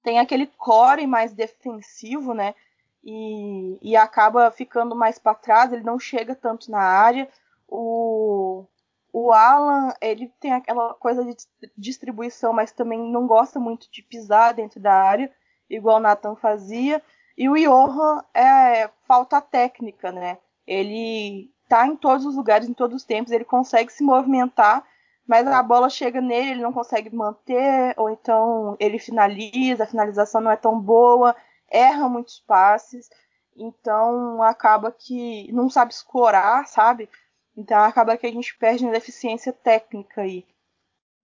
tem 0.02 0.18
aquele 0.18 0.46
core 0.46 1.06
mais 1.06 1.32
defensivo, 1.32 2.34
né? 2.34 2.54
E, 3.02 3.78
e 3.80 3.96
acaba 3.96 4.50
ficando 4.50 4.94
mais 4.94 5.18
para 5.18 5.34
trás, 5.34 5.72
ele 5.72 5.82
não 5.82 5.98
chega 5.98 6.34
tanto 6.34 6.70
na 6.70 6.80
área. 6.80 7.26
O, 7.66 8.66
o 9.10 9.32
Alan, 9.32 9.94
ele 10.02 10.30
tem 10.38 10.52
aquela 10.52 10.92
coisa 10.94 11.24
de 11.24 11.34
distribuição, 11.78 12.52
mas 12.52 12.72
também 12.72 12.98
não 12.98 13.26
gosta 13.26 13.58
muito 13.58 13.90
de 13.90 14.02
pisar 14.02 14.52
dentro 14.52 14.78
da 14.78 14.92
área, 14.92 15.32
igual 15.68 15.96
o 15.96 16.00
Nathan 16.00 16.36
fazia. 16.36 17.02
E 17.38 17.48
o 17.48 17.54
Johan 17.54 18.22
é 18.34 18.90
falta 19.08 19.40
técnica, 19.40 20.12
né? 20.12 20.36
Ele 20.66 21.50
tá 21.70 21.86
em 21.86 21.96
todos 21.96 22.26
os 22.26 22.36
lugares, 22.36 22.68
em 22.68 22.74
todos 22.74 22.96
os 22.96 23.04
tempos, 23.04 23.32
ele 23.32 23.44
consegue 23.44 23.90
se 23.90 24.04
movimentar, 24.04 24.84
mas 25.26 25.46
a 25.46 25.62
bola 25.62 25.88
chega 25.88 26.20
nele, 26.20 26.50
ele 26.52 26.62
não 26.62 26.72
consegue 26.72 27.14
manter, 27.14 27.94
ou 27.96 28.10
então 28.10 28.76
ele 28.78 28.98
finaliza, 28.98 29.84
a 29.84 29.86
finalização 29.86 30.40
não 30.40 30.50
é 30.50 30.56
tão 30.56 30.78
boa, 30.78 31.34
erra 31.70 32.08
muitos 32.08 32.38
passes, 32.40 33.08
então 33.56 34.42
acaba 34.42 34.92
que 34.92 35.50
não 35.52 35.70
sabe 35.70 35.92
escorar, 35.92 36.66
sabe? 36.66 37.08
Então 37.56 37.78
acaba 37.80 38.16
que 38.16 38.26
a 38.26 38.32
gente 38.32 38.56
perde 38.58 38.84
na 38.84 38.92
deficiência 38.92 39.52
técnica 39.52 40.22
aí. 40.22 40.44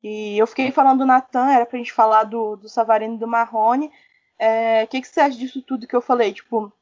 E 0.02 0.38
eu 0.38 0.46
fiquei 0.46 0.70
falando 0.72 1.00
do 1.00 1.06
Natan, 1.06 1.50
era 1.50 1.66
pra 1.66 1.78
gente 1.78 1.92
falar 1.92 2.24
do, 2.24 2.56
do 2.56 2.68
Savarino 2.68 3.16
e 3.16 3.18
do 3.18 3.28
Marrone. 3.28 3.92
é, 4.38 4.86
que, 4.86 5.00
que 5.00 5.08
você 5.08 5.20
acha 5.20 5.36
disso 5.36 5.62
tudo 5.62 5.86
que 5.86 5.94
eu 5.94 6.00
falei? 6.00 6.32
Tipo, 6.32 6.72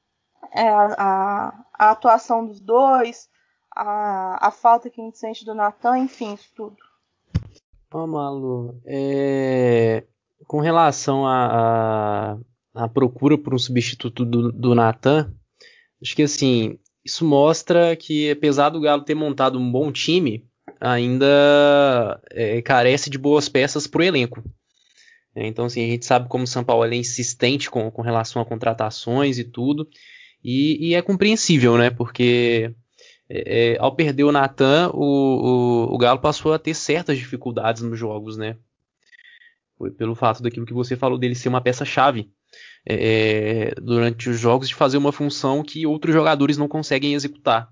é, 0.52 0.68
a, 0.68 1.64
a, 1.74 1.90
atuação 1.90 2.46
dos 2.46 2.60
dois, 2.60 3.28
a, 3.74 4.48
a 4.48 4.50
falta 4.50 4.88
que 4.90 5.00
a 5.00 5.04
gente 5.04 5.18
sente 5.18 5.44
do 5.44 5.54
Natan, 5.54 5.98
enfim, 5.98 6.34
isso 6.34 6.50
tudo. 6.54 6.76
Ó, 7.90 8.06
Malu, 8.06 8.80
é... 8.86 10.04
com 10.46 10.60
relação 10.60 11.26
à 11.26 11.32
a, 11.32 12.82
a, 12.82 12.84
a, 12.84 12.88
procura 12.88 13.38
por 13.38 13.54
um 13.54 13.58
substituto 13.58 14.24
do, 14.24 14.52
do 14.52 14.74
Natan, 14.74 15.34
acho 16.02 16.14
que 16.14 16.22
assim, 16.22 16.78
isso 17.04 17.24
mostra 17.24 17.96
que 17.96 18.30
apesar 18.30 18.68
do 18.68 18.80
Galo 18.80 19.04
ter 19.04 19.14
montado 19.14 19.58
um 19.58 19.72
bom 19.72 19.90
time, 19.90 20.46
ainda 20.80 22.20
é, 22.30 22.60
carece 22.62 23.08
de 23.08 23.18
boas 23.18 23.48
peças 23.48 23.86
para 23.86 24.00
o 24.00 24.04
elenco. 24.04 24.42
É, 25.34 25.46
então, 25.46 25.64
assim, 25.64 25.84
a 25.84 25.88
gente 25.88 26.04
sabe 26.04 26.28
como 26.28 26.44
o 26.44 26.46
São 26.46 26.64
Paulo 26.64 26.84
é 26.84 26.96
insistente 26.96 27.70
com, 27.70 27.90
com 27.90 28.02
relação 28.02 28.42
a 28.42 28.44
contratações 28.44 29.38
e 29.38 29.44
tudo, 29.44 29.88
e, 30.42 30.88
e 30.88 30.94
é 30.94 31.02
compreensível, 31.02 31.78
né? 31.78 31.90
Porque 31.90 32.74
é, 33.28 33.74
é, 33.74 33.78
ao 33.78 33.94
perder 33.94 34.24
o 34.24 34.32
Natan, 34.32 34.90
o, 34.94 35.02
o, 35.90 35.94
o, 35.94 35.98
Galo 35.98 36.18
passou 36.18 36.52
a 36.52 36.58
ter 36.58 36.74
certas 36.74 37.18
dificuldades 37.18 37.82
nos 37.82 37.98
jogos, 37.98 38.36
né? 38.36 38.56
Foi 39.76 39.90
pelo 39.90 40.14
fato 40.14 40.42
daquilo 40.42 40.66
que 40.66 40.72
você 40.72 40.96
falou 40.96 41.18
dele 41.18 41.34
ser 41.34 41.48
uma 41.48 41.60
peça-chave 41.60 42.30
é, 42.86 43.74
durante 43.80 44.30
os 44.30 44.38
jogos 44.40 44.68
de 44.68 44.74
fazer 44.74 44.96
uma 44.96 45.12
função 45.12 45.62
que 45.62 45.86
outros 45.86 46.14
jogadores 46.14 46.56
não 46.56 46.66
conseguem 46.66 47.14
executar. 47.14 47.70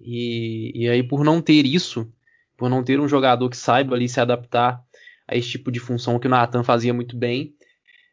E, 0.00 0.72
e 0.74 0.88
aí, 0.88 1.02
por 1.02 1.24
não 1.24 1.40
ter 1.40 1.64
isso, 1.64 2.12
por 2.56 2.68
não 2.68 2.82
ter 2.82 3.00
um 3.00 3.08
jogador 3.08 3.48
que 3.48 3.56
saiba 3.56 3.94
ali 3.94 4.08
se 4.08 4.20
adaptar 4.20 4.82
a 5.28 5.36
esse 5.36 5.50
tipo 5.50 5.70
de 5.70 5.78
função 5.78 6.18
que 6.18 6.26
o 6.26 6.30
Nathan 6.30 6.64
fazia 6.64 6.92
muito 6.92 7.16
bem, 7.16 7.54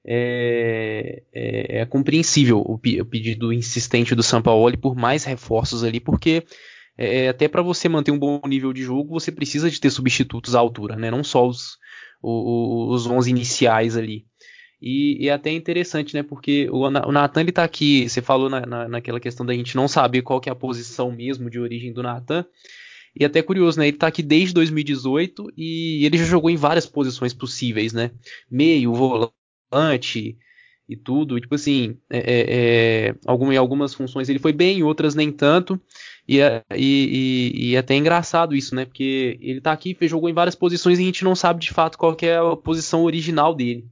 é, 0.06 1.24
é, 1.34 1.82
é 1.82 1.86
compreensível 1.86 2.60
o, 2.60 2.74
o, 2.74 3.06
pedido 3.06 3.52
insistente 3.52 4.16
do 4.16 4.24
Sampaoli 4.24 4.78
por 4.78 4.96
mais 4.96 5.24
reforços 5.24 5.84
ali, 5.84 6.00
porque 6.00 6.44
é, 6.98 7.30
até 7.30 7.48
para 7.48 7.62
você 7.62 7.88
manter 7.88 8.12
um 8.12 8.20
bom 8.20 8.42
nível 8.46 8.74
de 8.74 8.82
jogo, 8.82 9.20
você 9.20 9.32
precisa 9.32 9.70
de 9.70 9.80
ter 9.80 9.90
substitutos 9.90 10.56
à 10.56 10.60
altura, 10.60 10.96
né? 10.96 11.12
não 11.12 11.24
só 11.24 11.48
os, 11.48 11.78
os, 12.22 13.06
os 13.06 13.08
11 13.08 13.30
iniciais 13.30 13.96
ali. 13.98 14.26
E, 14.82 15.26
e 15.26 15.30
é 15.30 15.34
até 15.34 15.52
interessante, 15.52 16.14
né? 16.14 16.24
Porque 16.24 16.70
o, 16.72 16.86
o 16.86 17.12
Nathan 17.12 17.42
ele 17.42 17.52
tá 17.52 17.66
aqui. 17.66 18.08
Você 18.08 18.22
falou 18.22 18.50
na, 18.50 18.66
na, 18.66 18.88
naquela 18.88 19.20
questão 19.20 19.46
da 19.46 19.54
gente 19.54 19.76
não 19.76 19.90
saber 19.90 20.22
qual 20.22 20.40
que 20.40 20.48
é 20.48 20.54
a 20.54 20.56
posição 20.56 21.12
mesmo 21.12 21.50
de 21.50 21.60
origem 21.60 21.92
do 21.92 22.02
Nathan. 22.02 22.46
E 23.14 23.26
até 23.26 23.42
curioso, 23.42 23.78
né? 23.78 23.90
Ele 23.90 23.98
tá 23.98 24.08
aqui 24.08 24.24
desde 24.24 24.54
2018 24.54 25.52
e 25.58 26.06
ele 26.06 26.18
já 26.18 26.24
jogou 26.24 26.50
em 26.50 26.56
várias 26.56 26.86
posições 26.86 27.34
possíveis, 27.34 27.92
né? 27.92 28.12
Meio, 28.50 28.94
volante 28.94 29.34
e 30.90 30.96
tudo. 30.96 31.40
Tipo 31.40 31.56
assim, 31.56 31.98
é, 32.10 32.18
é, 32.18 33.08
é 33.10 33.16
algum, 33.26 33.54
em 33.54 33.58
algumas 33.58 33.94
funções 33.94 34.28
ele 34.28 34.40
foi 34.40 34.52
bem, 34.52 34.80
em 34.80 34.84
outras 34.84 35.14
nem 35.14 35.32
tanto. 35.32 35.80
E, 36.28 36.40
é, 36.42 36.64
e, 36.76 37.54
e, 37.56 37.70
e 37.70 37.76
é 37.76 37.80
até 37.80 37.96
engraçado 37.96 38.56
isso, 38.56 38.74
né? 38.74 38.86
Porque 38.86 39.38
ele 39.40 39.62
tá 39.62 39.72
aqui, 39.72 39.96
jogou 40.02 40.30
em 40.30 40.34
várias 40.34 40.56
posições 40.56 40.98
e 40.98 41.04
a 41.04 41.06
gente 41.06 41.24
não 41.24 41.36
sabe 41.36 41.60
de 41.60 41.72
fato 41.72 41.98
qual 41.98 42.18
é 42.22 42.38
a 42.38 42.56
posição 42.56 43.04
original 43.04 43.54
dele. 43.54 43.88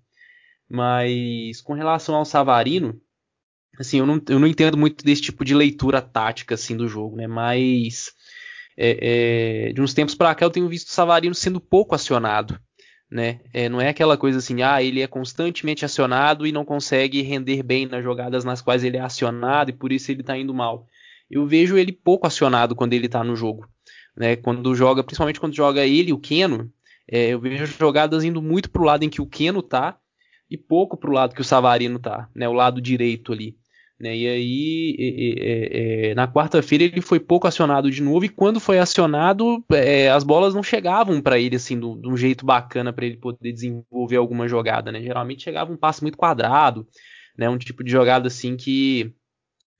Mas 0.69 1.61
com 1.61 1.73
relação 1.73 2.15
ao 2.15 2.25
Savarino, 2.25 2.99
assim, 3.79 3.99
eu 3.99 4.05
não, 4.05 4.21
eu 4.27 4.39
não 4.39 4.47
entendo 4.47 4.77
muito 4.77 5.05
desse 5.05 5.21
tipo 5.21 5.45
de 5.45 5.53
leitura 5.53 6.01
tática 6.01 6.55
assim 6.55 6.75
do 6.75 6.87
jogo, 6.87 7.15
né? 7.15 7.27
Mas 7.27 8.11
é, 8.75 9.71
de 9.73 9.81
uns 9.81 9.93
tempos 9.93 10.15
para 10.15 10.33
cá 10.35 10.45
eu 10.45 10.49
tenho 10.49 10.67
visto 10.67 10.87
o 10.87 10.91
Savarino 10.91 11.35
sendo 11.35 11.61
pouco 11.61 11.95
acionado, 11.95 12.59
né? 13.09 13.39
É, 13.53 13.69
não 13.69 13.79
é 13.79 13.89
aquela 13.89 14.17
coisa 14.17 14.39
assim, 14.39 14.61
ah, 14.61 14.81
ele 14.81 15.01
é 15.01 15.07
constantemente 15.07 15.85
acionado 15.85 16.45
e 16.45 16.51
não 16.51 16.65
consegue 16.65 17.21
render 17.21 17.63
bem 17.63 17.85
nas 17.85 18.03
jogadas 18.03 18.43
nas 18.43 18.61
quais 18.61 18.83
ele 18.83 18.97
é 18.97 19.01
acionado 19.01 19.69
e 19.69 19.73
por 19.73 19.91
isso 19.91 20.11
ele 20.11 20.23
tá 20.23 20.37
indo 20.37 20.53
mal. 20.53 20.85
Eu 21.29 21.45
vejo 21.45 21.77
ele 21.77 21.91
pouco 21.91 22.27
acionado 22.27 22.75
quando 22.75 22.93
ele 22.93 23.07
tá 23.07 23.23
no 23.23 23.35
jogo, 23.35 23.67
né? 24.15 24.35
Quando 24.35 24.75
joga, 24.75 25.03
principalmente 25.03 25.39
quando 25.39 25.55
joga 25.55 25.85
ele, 25.85 26.13
o 26.13 26.19
Keno, 26.19 26.71
é, 27.07 27.29
eu 27.29 27.39
vejo 27.39 27.65
jogadas 27.65 28.23
indo 28.23 28.41
muito 28.41 28.69
pro 28.69 28.83
lado 28.83 29.03
em 29.03 29.09
que 29.09 29.21
o 29.21 29.25
Keno 29.25 29.61
tá 29.61 29.97
e 30.49 30.57
pouco 30.57 30.97
para 30.97 31.09
o 31.09 31.13
lado 31.13 31.35
que 31.35 31.41
o 31.41 31.45
Savarino 31.45 31.99
tá, 31.99 32.29
né, 32.33 32.47
o 32.47 32.53
lado 32.53 32.81
direito 32.81 33.31
ali. 33.33 33.57
Né, 33.99 34.15
e 34.15 34.27
aí, 34.27 34.95
é, 34.99 36.09
é, 36.11 36.15
na 36.15 36.27
quarta-feira 36.27 36.83
ele 36.83 37.01
foi 37.01 37.19
pouco 37.19 37.47
acionado 37.47 37.89
de 37.89 37.99
novo 37.99 38.25
e 38.25 38.29
quando 38.29 38.59
foi 38.59 38.77
acionado, 38.77 39.65
é, 39.71 40.11
as 40.11 40.23
bolas 40.23 40.53
não 40.53 40.61
chegavam 40.61 41.19
para 41.19 41.39
ele 41.39 41.55
assim, 41.55 41.79
de 41.79 42.07
um 42.07 42.15
jeito 42.15 42.45
bacana 42.45 42.93
para 42.93 43.07
ele 43.07 43.17
poder 43.17 43.51
desenvolver 43.51 44.17
alguma 44.17 44.47
jogada. 44.47 44.91
Né? 44.91 45.01
Geralmente 45.01 45.43
chegava 45.43 45.71
um 45.73 45.77
passe 45.77 46.03
muito 46.03 46.15
quadrado, 46.15 46.87
né, 47.35 47.49
um 47.49 47.57
tipo 47.57 47.83
de 47.83 47.89
jogada 47.91 48.27
assim 48.27 48.55
que, 48.55 49.11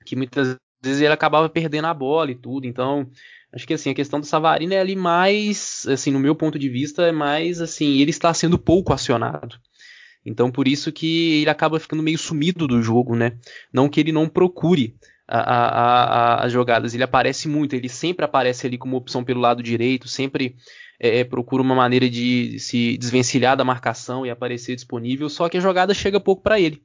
que 0.04 0.16
muitas 0.16 0.58
vezes 0.82 1.02
ele 1.02 1.14
acabava 1.14 1.48
perdendo 1.48 1.86
a 1.86 1.94
bola 1.94 2.32
e 2.32 2.36
tudo. 2.36 2.66
Então, 2.66 3.08
acho 3.54 3.68
que 3.68 3.74
assim 3.76 3.92
a 3.92 3.96
questão 3.96 4.20
do 4.20 4.26
Savarino 4.26 4.74
é 4.74 4.80
ali 4.80 4.96
mais, 4.96 5.86
assim, 5.88 6.12
no 6.12 6.20
meu 6.20 6.36
ponto 6.36 6.58
de 6.58 6.70
vista, 6.70 7.04
é 7.04 7.12
mais 7.12 7.62
assim, 7.62 8.00
ele 8.00 8.10
está 8.10 8.34
sendo 8.34 8.58
pouco 8.58 8.94
acionado. 8.94 9.60
Então 10.28 10.52
por 10.52 10.68
isso 10.68 10.92
que 10.92 11.42
ele 11.42 11.50
acaba 11.50 11.80
ficando 11.80 12.04
meio 12.04 12.18
sumido 12.18 12.68
do 12.68 12.82
jogo, 12.84 13.16
né? 13.16 13.38
Não 13.72 13.88
que 13.88 14.00
ele 14.00 14.12
não 14.12 14.28
procure 14.28 14.96
as 15.30 16.52
jogadas, 16.52 16.94
ele 16.94 17.04
aparece 17.04 17.50
muito, 17.50 17.76
ele 17.76 17.90
sempre 17.90 18.24
aparece 18.24 18.66
ali 18.66 18.78
como 18.78 18.96
opção 18.96 19.24
pelo 19.26 19.42
lado 19.42 19.62
direito, 19.62 20.08
sempre 20.08 20.56
é, 21.00 21.20
é, 21.20 21.24
procura 21.26 21.62
uma 21.62 21.76
maneira 21.76 22.10
de 22.10 22.58
se 22.60 22.98
desvencilhar 22.98 23.58
da 23.58 23.63
marcação 23.63 24.26
e 24.26 24.30
aparecer 24.30 24.76
disponível, 24.76 25.30
só 25.30 25.50
que 25.50 25.58
a 25.58 25.62
jogada 25.62 25.94
chega 25.94 26.20
pouco 26.20 26.42
para 26.42 26.60
ele. 26.60 26.82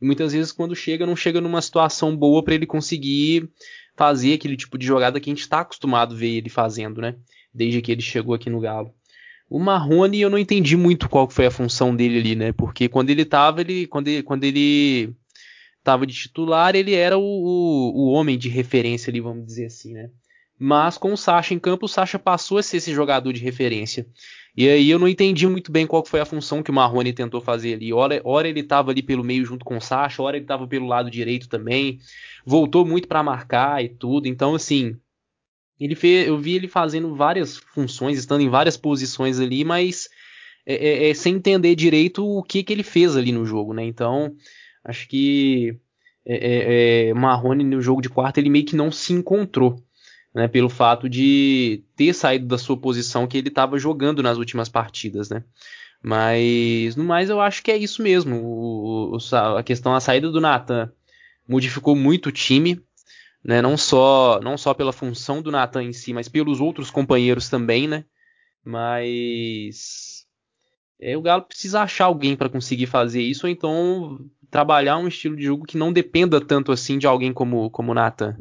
E 0.00 0.06
muitas 0.06 0.32
vezes 0.32 0.52
quando 0.52 0.74
chega, 0.74 1.04
não 1.04 1.16
chega 1.16 1.40
numa 1.40 1.60
situação 1.60 2.16
boa 2.16 2.44
para 2.44 2.54
ele 2.54 2.66
conseguir 2.66 3.50
fazer 3.96 4.34
aquele 4.34 4.56
tipo 4.56 4.78
de 4.78 4.86
jogada 4.86 5.18
que 5.20 5.28
a 5.28 5.32
gente 5.32 5.42
está 5.42 5.60
acostumado 5.60 6.14
a 6.14 6.18
ver 6.18 6.38
ele 6.38 6.48
fazendo, 6.48 7.00
né? 7.00 7.16
Desde 7.52 7.82
que 7.82 7.90
ele 7.90 8.02
chegou 8.02 8.34
aqui 8.34 8.48
no 8.48 8.60
Galo. 8.60 8.94
O 9.50 9.58
Marrone 9.58 10.20
eu 10.20 10.30
não 10.30 10.38
entendi 10.38 10.76
muito 10.76 11.08
qual 11.08 11.28
foi 11.28 11.46
a 11.46 11.50
função 11.50 11.94
dele 11.94 12.20
ali, 12.20 12.36
né? 12.36 12.52
Porque 12.52 12.88
quando 12.88 13.10
ele 13.10 13.24
tava, 13.24 13.60
ele, 13.60 13.84
quando 13.88 14.06
ele, 14.06 14.22
quando 14.22 14.44
ele 14.44 15.12
tava 15.82 16.06
de 16.06 16.14
titular, 16.14 16.76
ele 16.76 16.94
era 16.94 17.18
o, 17.18 17.22
o, 17.22 17.92
o 17.96 18.12
homem 18.12 18.38
de 18.38 18.48
referência 18.48 19.10
ali, 19.10 19.20
vamos 19.20 19.44
dizer 19.44 19.66
assim, 19.66 19.92
né? 19.92 20.08
Mas 20.56 20.96
com 20.96 21.12
o 21.12 21.16
Sacha 21.16 21.52
em 21.52 21.58
campo, 21.58 21.86
o 21.86 21.88
Sacha 21.88 22.16
passou 22.16 22.58
a 22.58 22.62
ser 22.62 22.76
esse 22.76 22.92
jogador 22.94 23.32
de 23.32 23.40
referência. 23.42 24.06
E 24.56 24.68
aí 24.68 24.88
eu 24.88 24.98
não 24.98 25.08
entendi 25.08 25.46
muito 25.48 25.72
bem 25.72 25.86
qual 25.86 26.04
foi 26.04 26.20
a 26.20 26.24
função 26.24 26.62
que 26.62 26.70
o 26.70 26.74
Marrone 26.74 27.12
tentou 27.12 27.40
fazer 27.40 27.74
ali. 27.74 27.92
Ora, 27.92 28.20
ora 28.24 28.46
ele 28.46 28.60
estava 28.60 28.90
ali 28.92 29.02
pelo 29.02 29.24
meio 29.24 29.44
junto 29.44 29.64
com 29.64 29.78
o 29.78 29.80
Sacha, 29.80 30.22
ora 30.22 30.36
ele 30.36 30.44
estava 30.44 30.66
pelo 30.68 30.86
lado 30.86 31.10
direito 31.10 31.48
também. 31.48 31.98
Voltou 32.44 32.86
muito 32.86 33.08
para 33.08 33.22
marcar 33.22 33.82
e 33.82 33.88
tudo. 33.88 34.28
Então, 34.28 34.54
assim, 34.54 34.96
ele 35.80 35.94
fez, 35.94 36.28
eu 36.28 36.36
vi 36.38 36.54
ele 36.54 36.68
fazendo 36.68 37.14
várias 37.14 37.56
funções, 37.56 38.18
estando 38.18 38.42
em 38.42 38.50
várias 38.50 38.76
posições 38.76 39.40
ali, 39.40 39.64
mas 39.64 40.08
é, 40.66 40.74
é, 40.74 41.10
é, 41.10 41.14
sem 41.14 41.36
entender 41.36 41.74
direito 41.74 42.24
o 42.24 42.42
que, 42.42 42.62
que 42.62 42.72
ele 42.72 42.82
fez 42.82 43.16
ali 43.16 43.32
no 43.32 43.46
jogo, 43.46 43.72
né? 43.72 43.84
Então, 43.84 44.34
acho 44.84 45.08
que 45.08 45.76
é, 46.26 46.36
é, 46.36 47.08
é, 47.08 47.14
Marrone 47.14 47.64
no 47.64 47.80
jogo 47.80 48.02
de 48.02 48.10
quarta 48.10 48.38
ele 48.38 48.50
meio 48.50 48.66
que 48.66 48.76
não 48.76 48.92
se 48.92 49.12
encontrou, 49.14 49.82
né? 50.34 50.46
Pelo 50.48 50.68
fato 50.68 51.08
de 51.08 51.82
ter 51.96 52.12
saído 52.12 52.46
da 52.46 52.58
sua 52.58 52.76
posição 52.76 53.26
que 53.26 53.38
ele 53.38 53.48
estava 53.48 53.78
jogando 53.78 54.22
nas 54.22 54.36
últimas 54.36 54.68
partidas, 54.68 55.30
né? 55.30 55.42
Mas 56.02 56.94
no 56.94 57.04
mais 57.04 57.30
eu 57.30 57.40
acho 57.40 57.62
que 57.62 57.70
é 57.70 57.76
isso 57.76 58.02
mesmo. 58.02 58.36
O, 58.36 59.16
o, 59.16 59.36
a 59.56 59.62
questão 59.62 59.94
a 59.94 60.00
saída 60.00 60.30
do 60.30 60.40
Nathan 60.40 60.92
modificou 61.48 61.96
muito 61.96 62.28
o 62.28 62.32
time 62.32 62.80
né? 63.44 63.62
Não 63.62 63.76
só 63.76 64.40
não 64.42 64.56
só 64.56 64.74
pela 64.74 64.92
função 64.92 65.42
do 65.42 65.50
Nathan 65.50 65.84
em 65.84 65.92
si, 65.92 66.12
mas 66.12 66.28
pelos 66.28 66.60
outros 66.60 66.90
companheiros 66.90 67.48
também, 67.48 67.88
né? 67.88 68.04
Mas 68.64 70.26
é, 71.00 71.16
o 71.16 71.22
Galo 71.22 71.42
precisa 71.42 71.82
achar 71.82 72.06
alguém 72.06 72.36
para 72.36 72.48
conseguir 72.50 72.86
fazer 72.86 73.22
isso, 73.22 73.46
ou 73.46 73.52
então 73.52 74.18
trabalhar 74.50 74.98
um 74.98 75.08
estilo 75.08 75.36
de 75.36 75.44
jogo 75.44 75.64
que 75.64 75.78
não 75.78 75.92
dependa 75.92 76.40
tanto 76.44 76.72
assim 76.72 76.98
de 76.98 77.06
alguém 77.06 77.32
como 77.32 77.70
como 77.70 77.92
o 77.92 77.94
Nathan. 77.94 78.36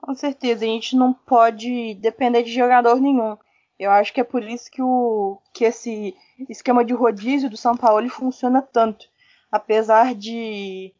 Com 0.00 0.14
certeza, 0.14 0.64
a 0.64 0.68
gente 0.68 0.96
não 0.96 1.12
pode 1.12 1.94
depender 1.96 2.42
de 2.42 2.52
jogador 2.52 3.00
nenhum. 3.00 3.36
Eu 3.78 3.90
acho 3.90 4.12
que 4.12 4.20
é 4.20 4.24
por 4.24 4.42
isso 4.42 4.70
que, 4.70 4.82
o, 4.82 5.40
que 5.54 5.64
esse 5.64 6.14
esquema 6.48 6.84
de 6.84 6.92
rodízio 6.92 7.48
do 7.48 7.56
São 7.56 7.76
Paulo 7.76 8.08
funciona 8.08 8.60
tanto. 8.60 9.06
Apesar 9.52 10.14
de 10.14 10.92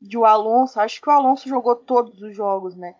de 0.00 0.18
o 0.18 0.24
Alonso, 0.24 0.80
acho 0.80 1.00
que 1.00 1.08
o 1.08 1.12
Alonso 1.12 1.48
jogou 1.48 1.74
todos 1.76 2.20
os 2.22 2.34
jogos, 2.36 2.74
né? 2.76 2.94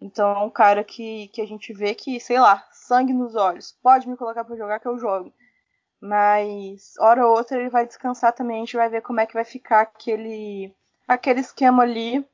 Então 0.00 0.30
é 0.30 0.38
um 0.38 0.50
cara 0.50 0.82
que, 0.82 1.28
que 1.28 1.40
a 1.40 1.46
gente 1.46 1.72
vê 1.72 1.94
que, 1.94 2.18
sei 2.18 2.38
lá, 2.38 2.66
sangue 2.72 3.12
nos 3.12 3.34
olhos. 3.36 3.72
Pode 3.82 4.08
me 4.08 4.16
colocar 4.16 4.44
para 4.44 4.56
jogar 4.56 4.80
que 4.80 4.88
eu 4.88 4.98
jogo. 4.98 5.32
Mas 6.00 6.94
hora 6.98 7.24
ou 7.26 7.36
outra 7.36 7.58
ele 7.58 7.70
vai 7.70 7.86
descansar 7.86 8.32
também, 8.32 8.56
a 8.56 8.60
gente 8.60 8.76
vai 8.76 8.88
ver 8.88 9.02
como 9.02 9.20
é 9.20 9.26
que 9.26 9.34
vai 9.34 9.44
ficar 9.44 9.82
aquele 9.82 10.74
aquele 11.06 11.40
esquema 11.40 11.84
ali 11.84 12.26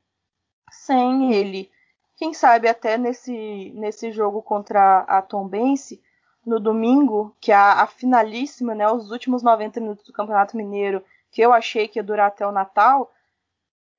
sem 0.71 1.33
ele. 1.33 1.71
Quem 2.17 2.33
sabe 2.33 2.67
até 2.67 2.97
nesse 2.97 3.71
nesse 3.75 4.11
jogo 4.11 4.41
contra 4.41 4.99
a 5.01 5.21
Tombense 5.21 6.01
no 6.45 6.59
domingo, 6.59 7.35
que 7.39 7.51
é 7.51 7.55
a, 7.55 7.83
a 7.83 7.87
finalíssima, 7.87 8.73
né, 8.73 8.89
os 8.91 9.11
últimos 9.11 9.43
90 9.43 9.79
minutos 9.79 10.05
do 10.05 10.13
Campeonato 10.13 10.57
Mineiro 10.57 11.03
que 11.31 11.41
eu 11.41 11.53
achei 11.53 11.87
que 11.87 11.99
ia 11.99 12.03
durar 12.03 12.27
até 12.27 12.45
o 12.45 12.51
Natal, 12.51 13.11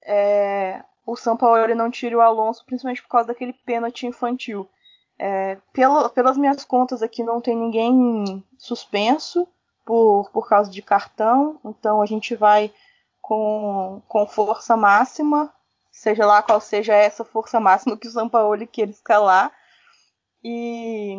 é, 0.02 0.82
o 1.06 1.16
São 1.16 1.36
Paulo 1.36 1.74
não 1.74 1.90
tira 1.90 2.16
o 2.16 2.20
Alonso, 2.20 2.64
principalmente 2.64 3.02
por 3.02 3.08
causa 3.08 3.28
daquele 3.28 3.52
pênalti 3.52 4.06
infantil. 4.06 4.68
É, 5.18 5.58
pelo, 5.72 6.08
pelas 6.10 6.38
minhas 6.38 6.64
contas 6.64 7.02
aqui 7.02 7.22
não 7.22 7.40
tem 7.40 7.54
ninguém 7.54 8.42
suspenso 8.56 9.46
por, 9.84 10.30
por 10.30 10.48
causa 10.48 10.70
de 10.70 10.80
cartão, 10.80 11.60
então 11.64 12.00
a 12.00 12.06
gente 12.06 12.34
vai 12.34 12.72
com, 13.20 14.00
com 14.08 14.26
força 14.26 14.76
máxima, 14.76 15.52
seja 15.90 16.24
lá 16.26 16.42
qual 16.42 16.60
seja 16.60 16.94
essa 16.94 17.24
força 17.24 17.60
máxima 17.60 17.96
que 17.96 18.08
o 18.08 18.10
São 18.10 18.28
Paulo 18.28 18.66
queira 18.66 18.90
escalar. 18.90 19.52
E 20.42 21.18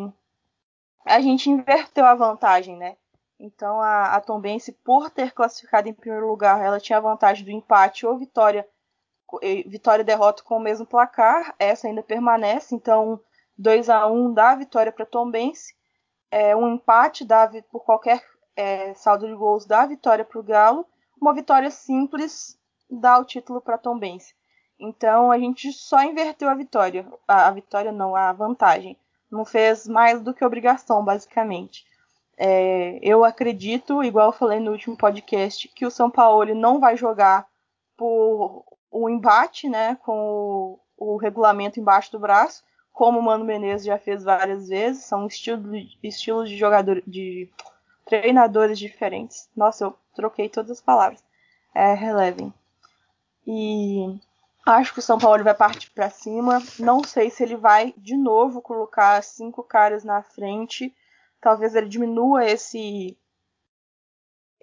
a 1.06 1.20
gente 1.20 1.48
inverteu 1.48 2.04
a 2.04 2.14
vantagem, 2.14 2.76
né? 2.76 2.96
Então 3.38 3.80
a, 3.80 4.14
a 4.14 4.20
Tombense, 4.20 4.72
por 4.72 5.10
ter 5.10 5.32
classificado 5.32 5.88
em 5.88 5.94
primeiro 5.94 6.28
lugar, 6.28 6.60
ela 6.60 6.80
tinha 6.80 6.98
a 6.98 7.02
vantagem 7.02 7.44
do 7.44 7.50
empate 7.50 8.06
ou 8.06 8.18
vitória, 8.18 8.68
vitória 9.66 10.02
e 10.02 10.04
derrota 10.04 10.42
com 10.42 10.56
o 10.56 10.60
mesmo 10.60 10.86
placar. 10.86 11.54
Essa 11.58 11.86
ainda 11.86 12.02
permanece, 12.02 12.74
então 12.74 13.20
2 13.56 13.88
a 13.88 14.06
1 14.06 14.32
dá 14.32 14.50
a 14.50 14.56
vitória 14.56 14.92
para 14.92 15.06
Tombense. 15.06 15.74
É, 16.30 16.56
um 16.56 16.74
empate 16.74 17.24
dá, 17.24 17.50
por 17.70 17.84
qualquer 17.84 18.22
é, 18.56 18.94
saldo 18.94 19.26
de 19.26 19.34
gols 19.34 19.66
dá 19.66 19.82
a 19.82 19.86
vitória 19.86 20.24
para 20.24 20.38
o 20.38 20.42
Galo. 20.42 20.86
Uma 21.20 21.34
vitória 21.34 21.70
simples 21.70 22.58
dá 22.90 23.18
o 23.18 23.24
título 23.24 23.60
para 23.60 23.78
Tombense. 23.78 24.34
Então 24.78 25.30
a 25.30 25.38
gente 25.38 25.72
só 25.72 26.02
inverteu 26.02 26.48
a 26.48 26.54
vitória. 26.54 27.06
A, 27.26 27.48
a, 27.48 27.50
vitória 27.50 27.92
não, 27.92 28.16
a 28.16 28.32
vantagem. 28.32 28.98
Não 29.30 29.44
fez 29.44 29.86
mais 29.86 30.20
do 30.20 30.34
que 30.34 30.44
obrigação, 30.44 31.04
basicamente. 31.04 31.84
É, 32.36 32.98
eu 33.02 33.24
acredito, 33.24 34.02
igual 34.02 34.28
eu 34.28 34.32
falei 34.32 34.58
no 34.58 34.72
último 34.72 34.96
podcast, 34.96 35.68
que 35.68 35.86
o 35.86 35.90
São 35.90 36.10
Paulo 36.10 36.54
não 36.54 36.80
vai 36.80 36.96
jogar 36.96 37.46
por 37.96 38.64
o 38.92 39.08
embate, 39.08 39.68
né, 39.68 39.96
com 39.96 40.78
o, 40.96 41.14
o 41.14 41.16
regulamento 41.16 41.80
embaixo 41.80 42.12
do 42.12 42.18
braço, 42.18 42.62
como 42.92 43.18
o 43.18 43.22
Mano 43.22 43.44
Menezes 43.44 43.86
já 43.86 43.98
fez 43.98 44.22
várias 44.22 44.68
vezes, 44.68 45.04
são 45.04 45.26
estilos, 45.26 45.96
estilos 46.02 46.48
de 46.48 46.56
jogador, 46.56 47.02
de 47.06 47.50
treinadores 48.04 48.78
diferentes. 48.78 49.48
Nossa, 49.56 49.84
eu 49.84 49.98
troquei 50.14 50.48
todas 50.48 50.70
as 50.70 50.80
palavras. 50.80 51.24
É, 51.74 51.94
relevem. 51.94 52.52
E 53.46 54.20
acho 54.66 54.92
que 54.92 54.98
o 54.98 55.02
São 55.02 55.18
Paulo 55.18 55.42
vai 55.42 55.54
partir 55.54 55.90
para 55.90 56.10
cima. 56.10 56.62
Não 56.78 57.02
sei 57.02 57.30
se 57.30 57.42
ele 57.42 57.56
vai 57.56 57.94
de 57.96 58.14
novo 58.14 58.60
colocar 58.60 59.22
cinco 59.22 59.62
caras 59.62 60.04
na 60.04 60.22
frente. 60.22 60.94
Talvez 61.40 61.74
ele 61.74 61.88
diminua 61.88 62.44
esse 62.44 63.16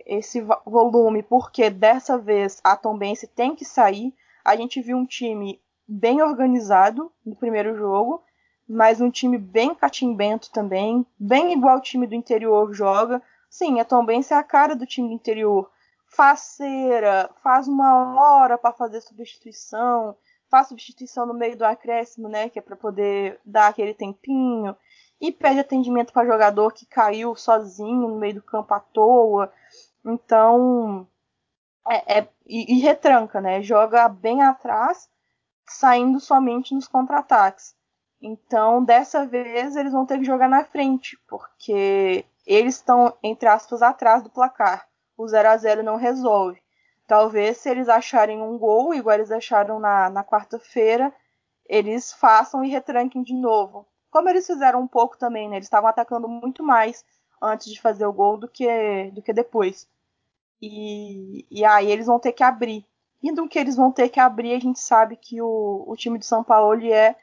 esse 0.05 0.41
volume, 0.65 1.21
porque 1.21 1.69
dessa 1.69 2.17
vez 2.17 2.59
a 2.63 2.75
Tombense 2.75 3.27
tem 3.27 3.55
que 3.55 3.65
sair. 3.65 4.13
A 4.49 4.55
gente 4.55 4.81
viu 4.81 4.97
um 4.97 5.05
time 5.05 5.61
bem 5.87 6.23
organizado 6.23 7.11
no 7.23 7.35
primeiro 7.35 7.77
jogo, 7.77 8.23
mas 8.67 8.99
um 8.99 9.11
time 9.11 9.37
bem 9.37 9.75
catimbento 9.75 10.49
também, 10.51 11.05
bem 11.19 11.53
igual 11.53 11.77
o 11.77 11.81
time 11.81 12.07
do 12.07 12.15
interior 12.15 12.73
joga. 12.73 13.21
Sim, 13.47 13.79
a 13.79 13.85
Tombense 13.85 14.33
é 14.33 14.37
a 14.37 14.41
cara 14.41 14.75
do 14.75 14.87
time 14.87 15.09
do 15.09 15.13
interior. 15.13 15.69
Faceira, 16.07 17.29
faz 17.43 17.67
uma 17.67 18.19
hora 18.19 18.57
para 18.57 18.73
fazer 18.73 19.01
substituição, 19.01 20.17
faz 20.49 20.69
substituição 20.69 21.27
no 21.27 21.33
meio 21.35 21.55
do 21.55 21.63
acréscimo, 21.63 22.27
né, 22.27 22.49
que 22.49 22.57
é 22.57 22.61
para 22.63 22.75
poder 22.75 23.39
dar 23.45 23.67
aquele 23.67 23.93
tempinho, 23.93 24.75
e 25.21 25.31
pede 25.31 25.59
atendimento 25.59 26.11
para 26.11 26.25
jogador 26.25 26.73
que 26.73 26.87
caiu 26.87 27.35
sozinho 27.35 28.07
no 28.07 28.17
meio 28.17 28.33
do 28.33 28.41
campo 28.41 28.73
à 28.73 28.79
toa. 28.79 29.53
Então, 30.03 31.07
é, 31.89 32.19
é 32.19 32.27
e, 32.45 32.77
e 32.77 32.79
retranca, 32.79 33.41
né? 33.41 33.61
Joga 33.61 34.07
bem 34.07 34.41
atrás 34.41 35.09
saindo 35.67 36.19
somente 36.19 36.73
nos 36.73 36.87
contra-ataques. 36.87 37.75
Então, 38.21 38.83
dessa 38.83 39.25
vez, 39.25 39.75
eles 39.75 39.93
vão 39.93 40.05
ter 40.05 40.17
que 40.17 40.25
jogar 40.25 40.49
na 40.49 40.65
frente, 40.65 41.17
porque 41.27 42.25
eles 42.45 42.75
estão, 42.75 43.15
entre 43.23 43.47
aspas, 43.47 43.81
atrás 43.81 44.23
do 44.23 44.29
placar. 44.29 44.87
O 45.17 45.27
0 45.27 45.49
a 45.49 45.57
0 45.57 45.83
não 45.83 45.95
resolve. 45.95 46.61
Talvez, 47.07 47.57
se 47.57 47.69
eles 47.69 47.87
acharem 47.87 48.41
um 48.41 48.57
gol, 48.57 48.93
igual 48.93 49.15
eles 49.15 49.31
acharam 49.31 49.79
na, 49.79 50.09
na 50.09 50.23
quarta-feira, 50.23 51.13
eles 51.65 52.11
façam 52.11 52.63
e 52.63 52.69
retranquem 52.69 53.23
de 53.23 53.33
novo. 53.33 53.87
Como 54.11 54.27
eles 54.29 54.47
fizeram 54.47 54.81
um 54.81 54.87
pouco 54.87 55.17
também, 55.17 55.47
né? 55.47 55.55
Eles 55.57 55.67
estavam 55.67 55.89
atacando 55.89 56.27
muito 56.27 56.63
mais 56.63 57.05
antes 57.41 57.71
de 57.71 57.79
fazer 57.79 58.05
o 58.05 58.13
gol 58.13 58.37
do 58.37 58.47
que, 58.47 59.11
do 59.11 59.21
que 59.21 59.31
depois. 59.31 59.87
E, 60.61 61.45
e 61.49 61.63
aí 61.63 61.89
eles 61.91 62.07
vão 62.07 62.19
ter 62.19 62.33
que 62.33 62.43
abrir. 62.43 62.85
E 63.21 63.31
do 63.31 63.47
que 63.47 63.59
eles 63.59 63.75
vão 63.75 63.91
ter 63.91 64.09
que 64.09 64.19
abrir, 64.19 64.53
a 64.53 64.59
gente 64.59 64.79
sabe 64.79 65.15
que 65.15 65.41
o, 65.41 65.83
o 65.87 65.95
time 65.95 66.17
de 66.17 66.25
São 66.25 66.43
Paulo 66.43 66.81
é 66.85 67.15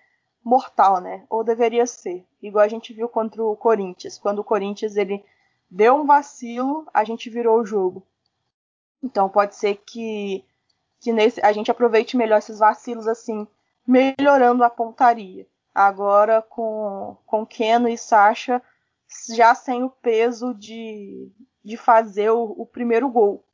mortal, 0.45 1.01
né? 1.01 1.25
Ou 1.29 1.43
deveria 1.43 1.87
ser. 1.87 2.25
Igual 2.41 2.65
a 2.65 2.69
gente 2.69 2.93
viu 2.93 3.09
contra 3.09 3.43
o 3.43 3.57
Corinthians. 3.57 4.19
Quando 4.19 4.41
o 4.41 4.45
Corinthians 4.45 4.97
ele 4.97 5.25
deu 5.71 5.97
um 5.97 6.07
vacilo, 6.07 6.87
a 6.93 7.03
gente 7.03 7.29
virou 7.29 7.61
o 7.61 7.67
jogo. 7.67 8.03
Então 9.03 9.29
pode 9.29 9.57
ser 9.57 9.77
que, 9.87 10.45
que 11.01 11.13
nesse, 11.13 11.41
a 11.41 11.53
gente 11.53 11.71
aproveite 11.71 12.17
melhor 12.17 12.39
esses 12.39 12.59
vacilos 12.59 13.09
assim, 13.09 13.47
melhorando 13.87 14.63
a 14.63 14.71
pontaria. 14.71 15.47
Agora 15.75 16.43
com, 16.43 17.17
com 17.27 17.47
Keno 17.47 17.89
e 17.89 17.99
Sasha 17.99 18.63
já 19.35 19.55
sem 19.55 19.83
o 19.83 19.91
peso 19.91 20.55
de, 20.55 21.31
de 21.67 21.77
fazer 21.77 22.31
o, 22.31 22.45
o 22.57 22.65
primeiro 22.65 23.09
gol. 23.09 23.45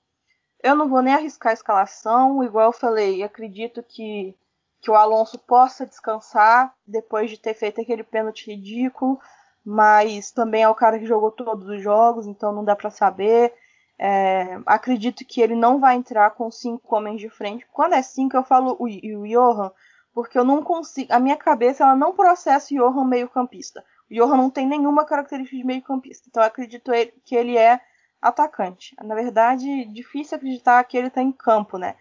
Eu 0.62 0.76
não 0.76 0.86
vou 0.86 1.00
nem 1.00 1.14
arriscar 1.14 1.50
a 1.50 1.54
escalação, 1.54 2.44
igual 2.44 2.66
eu 2.66 2.72
falei, 2.72 3.22
acredito 3.22 3.82
que, 3.82 4.36
que 4.82 4.90
o 4.90 4.94
Alonso 4.94 5.38
possa 5.38 5.86
descansar 5.86 6.74
depois 6.86 7.30
de 7.30 7.38
ter 7.38 7.54
feito 7.54 7.80
aquele 7.80 8.04
pênalti 8.04 8.50
ridículo, 8.50 9.18
mas 9.64 10.30
também 10.30 10.62
é 10.62 10.68
o 10.68 10.74
cara 10.74 10.98
que 10.98 11.06
jogou 11.06 11.30
todos 11.30 11.66
os 11.66 11.80
jogos, 11.80 12.26
então 12.26 12.52
não 12.52 12.62
dá 12.62 12.76
para 12.76 12.90
saber. 12.90 13.54
É, 13.98 14.60
acredito 14.66 15.24
que 15.24 15.40
ele 15.40 15.54
não 15.54 15.80
vai 15.80 15.96
entrar 15.96 16.30
com 16.32 16.50
cinco 16.50 16.94
homens 16.94 17.18
de 17.18 17.30
frente. 17.30 17.66
Quando 17.72 17.94
é 17.94 18.02
cinco, 18.02 18.36
eu 18.36 18.44
falo 18.44 18.76
o, 18.78 18.84
o 18.84 19.26
Johan, 19.26 19.72
porque 20.12 20.38
eu 20.38 20.44
não 20.44 20.62
consigo. 20.62 21.10
A 21.12 21.18
minha 21.18 21.36
cabeça 21.36 21.82
ela 21.82 21.96
não 21.96 22.12
processa 22.12 22.74
o 22.74 22.76
Johan 22.76 23.06
meio-campista. 23.06 23.82
O 24.10 24.14
Johan 24.14 24.36
não 24.36 24.50
tem 24.50 24.66
nenhuma 24.66 25.06
característica 25.06 25.56
de 25.56 25.64
meio-campista. 25.64 26.26
Então 26.28 26.42
acredito 26.42 26.92
que 27.24 27.34
ele 27.34 27.56
é 27.56 27.80
atacante. 28.22 28.94
Na 29.02 29.14
verdade, 29.14 29.84
difícil 29.86 30.36
acreditar 30.36 30.82
que 30.84 30.96
ele 30.96 31.08
está 31.08 31.20
em 31.20 31.32
campo, 31.32 31.76
né? 31.76 31.96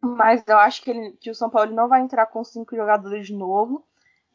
Mas 0.00 0.44
eu 0.46 0.58
acho 0.58 0.82
que, 0.82 0.90
ele, 0.90 1.12
que 1.20 1.30
o 1.30 1.34
São 1.34 1.50
Paulo 1.50 1.72
não 1.72 1.88
vai 1.88 2.00
entrar 2.00 2.26
com 2.26 2.44
cinco 2.44 2.76
jogadores 2.76 3.26
de 3.26 3.34
novo. 3.34 3.84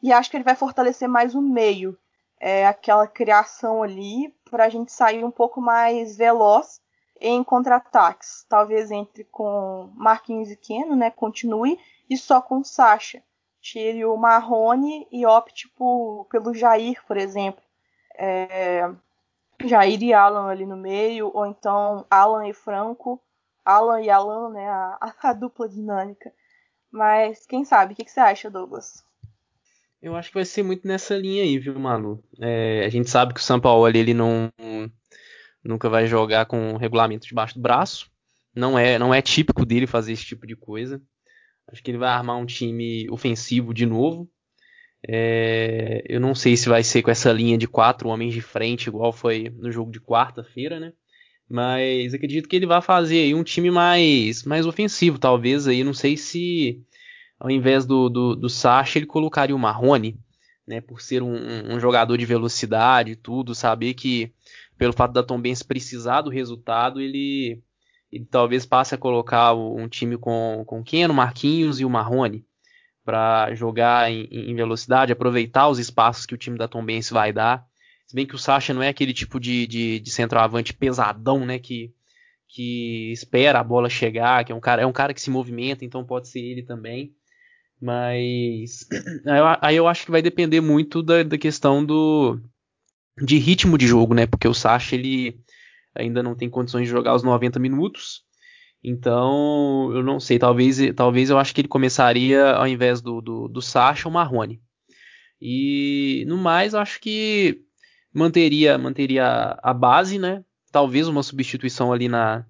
E 0.02 0.12
acho 0.12 0.30
que 0.30 0.36
ele 0.36 0.44
vai 0.44 0.54
fortalecer 0.54 1.08
mais 1.08 1.34
o 1.34 1.40
meio. 1.40 1.96
É, 2.38 2.66
aquela 2.66 3.06
criação 3.06 3.82
ali 3.82 4.34
para 4.50 4.64
a 4.64 4.68
gente 4.68 4.92
sair 4.92 5.24
um 5.24 5.30
pouco 5.30 5.60
mais 5.60 6.16
veloz 6.16 6.80
em 7.20 7.44
contra-ataques. 7.44 8.46
Talvez 8.48 8.90
entre 8.90 9.24
com 9.24 9.90
Marquinhos 9.94 10.50
e 10.50 10.56
Keno, 10.56 10.96
né? 10.96 11.10
Continue. 11.10 11.78
E 12.08 12.16
só 12.16 12.40
com 12.40 12.64
Sacha. 12.64 13.22
Tire 13.60 14.04
o 14.06 14.16
Marrone 14.16 15.06
e 15.12 15.26
opte 15.26 15.68
por, 15.68 16.26
pelo 16.30 16.54
Jair, 16.54 17.02
por 17.06 17.16
exemplo. 17.18 17.62
É, 18.16 18.90
Jair 19.66 20.02
e 20.02 20.12
Alan 20.12 20.46
ali 20.46 20.66
no 20.66 20.76
meio, 20.76 21.30
ou 21.34 21.46
então 21.46 22.06
Alan 22.10 22.48
e 22.48 22.54
Franco, 22.54 23.22
Alan 23.64 24.00
e 24.00 24.10
Alan, 24.10 24.50
né, 24.50 24.68
a, 24.68 25.14
a 25.22 25.32
dupla 25.32 25.68
dinâmica. 25.68 26.32
Mas 26.90 27.46
quem 27.46 27.64
sabe, 27.64 27.92
o 27.92 27.96
que, 27.96 28.04
que, 28.04 28.10
você 28.10 28.20
acha, 28.20 28.50
Douglas? 28.50 29.04
Eu 30.02 30.16
acho 30.16 30.28
que 30.28 30.34
vai 30.34 30.44
ser 30.44 30.62
muito 30.62 30.88
nessa 30.88 31.16
linha 31.16 31.42
aí, 31.42 31.58
viu, 31.58 31.78
Malu? 31.78 32.22
É, 32.40 32.84
a 32.84 32.88
gente 32.88 33.10
sabe 33.10 33.34
que 33.34 33.40
o 33.40 33.42
São 33.42 33.60
Paulo 33.60 33.86
ele 33.88 34.14
não 34.14 34.50
nunca 35.62 35.90
vai 35.90 36.06
jogar 36.06 36.46
com 36.46 36.76
regulamento 36.76 37.26
debaixo 37.26 37.54
do 37.54 37.60
braço. 37.60 38.10
Não 38.54 38.78
é, 38.78 38.98
não 38.98 39.14
é 39.14 39.22
típico 39.22 39.64
dele 39.64 39.86
fazer 39.86 40.12
esse 40.12 40.24
tipo 40.24 40.46
de 40.46 40.56
coisa. 40.56 41.00
Acho 41.68 41.82
que 41.82 41.90
ele 41.90 41.98
vai 41.98 42.08
armar 42.08 42.36
um 42.36 42.46
time 42.46 43.08
ofensivo 43.10 43.72
de 43.72 43.86
novo. 43.86 44.28
É, 45.06 46.04
eu 46.08 46.20
não 46.20 46.34
sei 46.34 46.56
se 46.56 46.68
vai 46.68 46.82
ser 46.82 47.02
com 47.02 47.10
essa 47.10 47.32
linha 47.32 47.56
de 47.56 47.66
quatro 47.66 48.08
homens 48.08 48.34
de 48.34 48.40
frente, 48.40 48.88
igual 48.88 49.12
foi 49.12 49.48
no 49.58 49.70
jogo 49.72 49.90
de 49.90 50.00
quarta-feira, 50.00 50.78
né? 50.78 50.92
Mas 51.48 52.14
acredito 52.14 52.48
que 52.48 52.56
ele 52.56 52.66
vai 52.66 52.80
fazer 52.80 53.22
aí 53.22 53.34
um 53.34 53.42
time 53.42 53.70
mais, 53.70 54.44
mais 54.44 54.66
ofensivo, 54.66 55.18
talvez 55.18 55.66
aí. 55.66 55.82
Não 55.82 55.94
sei 55.94 56.16
se 56.16 56.84
ao 57.38 57.50
invés 57.50 57.86
do, 57.86 58.08
do, 58.08 58.36
do 58.36 58.48
Sacha 58.48 58.98
ele 58.98 59.06
colocaria 59.06 59.56
o 59.56 59.58
Marrone, 59.58 60.18
né? 60.66 60.80
Por 60.80 61.00
ser 61.00 61.22
um, 61.22 61.74
um 61.74 61.80
jogador 61.80 62.16
de 62.16 62.26
velocidade 62.26 63.12
e 63.12 63.16
tudo, 63.16 63.54
saber 63.54 63.94
que 63.94 64.32
pelo 64.78 64.92
fato 64.92 65.12
da 65.12 65.22
Tom 65.22 65.40
Benz 65.40 65.62
precisar 65.62 66.22
do 66.22 66.30
resultado, 66.30 67.00
ele, 67.00 67.62
ele 68.12 68.26
talvez 68.26 68.66
passe 68.66 68.94
a 68.94 68.98
colocar 68.98 69.54
um 69.54 69.88
time 69.88 70.16
com, 70.16 70.62
com 70.66 70.84
Keno, 70.84 71.14
Marquinhos 71.14 71.80
e 71.80 71.84
o 71.84 71.90
Marrone 71.90 72.44
para 73.04 73.54
jogar 73.54 74.10
em, 74.10 74.24
em, 74.30 74.54
velocidade, 74.54 75.12
aproveitar 75.12 75.68
os 75.68 75.78
espaços 75.78 76.26
que 76.26 76.34
o 76.34 76.38
time 76.38 76.58
da 76.58 76.68
Tombense 76.68 77.12
vai 77.12 77.32
dar. 77.32 77.66
Se 78.06 78.14
bem 78.14 78.26
que 78.26 78.34
o 78.34 78.38
Sacha 78.38 78.74
não 78.74 78.82
é 78.82 78.88
aquele 78.88 79.14
tipo 79.14 79.38
de, 79.38 79.66
de, 79.66 80.00
de 80.00 80.10
centroavante 80.10 80.74
pesadão, 80.74 81.46
né? 81.46 81.58
Que, 81.58 81.92
que 82.48 83.12
espera 83.12 83.60
a 83.60 83.64
bola 83.64 83.88
chegar, 83.88 84.44
que 84.44 84.52
é 84.52 84.54
um 84.54 84.60
cara, 84.60 84.82
é 84.82 84.86
um 84.86 84.92
cara 84.92 85.14
que 85.14 85.20
se 85.20 85.30
movimenta, 85.30 85.84
então 85.84 86.04
pode 86.04 86.28
ser 86.28 86.40
ele 86.40 86.62
também. 86.62 87.14
Mas 87.80 88.86
aí 89.62 89.76
eu 89.76 89.88
acho 89.88 90.04
que 90.04 90.10
vai 90.10 90.20
depender 90.20 90.60
muito 90.60 91.02
da, 91.02 91.22
da 91.22 91.38
questão 91.38 91.84
do 91.84 92.40
de 93.22 93.38
ritmo 93.38 93.78
de 93.78 93.86
jogo, 93.86 94.14
né? 94.14 94.26
Porque 94.26 94.48
o 94.48 94.54
Sacha 94.54 94.94
ele 94.94 95.40
ainda 95.94 96.22
não 96.22 96.34
tem 96.34 96.48
condições 96.48 96.84
de 96.84 96.90
jogar 96.90 97.14
os 97.14 97.22
90 97.22 97.58
minutos. 97.58 98.24
Então, 98.82 99.90
eu 99.94 100.02
não 100.02 100.18
sei, 100.18 100.38
talvez, 100.38 100.78
talvez 100.96 101.28
eu 101.28 101.38
acho 101.38 101.54
que 101.54 101.60
ele 101.60 101.68
começaria 101.68 102.52
ao 102.52 102.66
invés 102.66 103.02
do, 103.02 103.20
do, 103.20 103.48
do 103.48 103.60
Sacha 103.60 104.08
o 104.08 104.12
Marrone. 104.12 104.60
E 105.40 106.24
no 106.26 106.36
mais, 106.36 106.72
eu 106.72 106.80
acho 106.80 107.00
que 107.00 107.62
manteria 108.12 108.76
manteria 108.78 109.58
a 109.62 109.72
base, 109.74 110.18
né? 110.18 110.42
Talvez 110.72 111.08
uma 111.08 111.22
substituição 111.22 111.92
ali 111.92 112.08
na, 112.08 112.46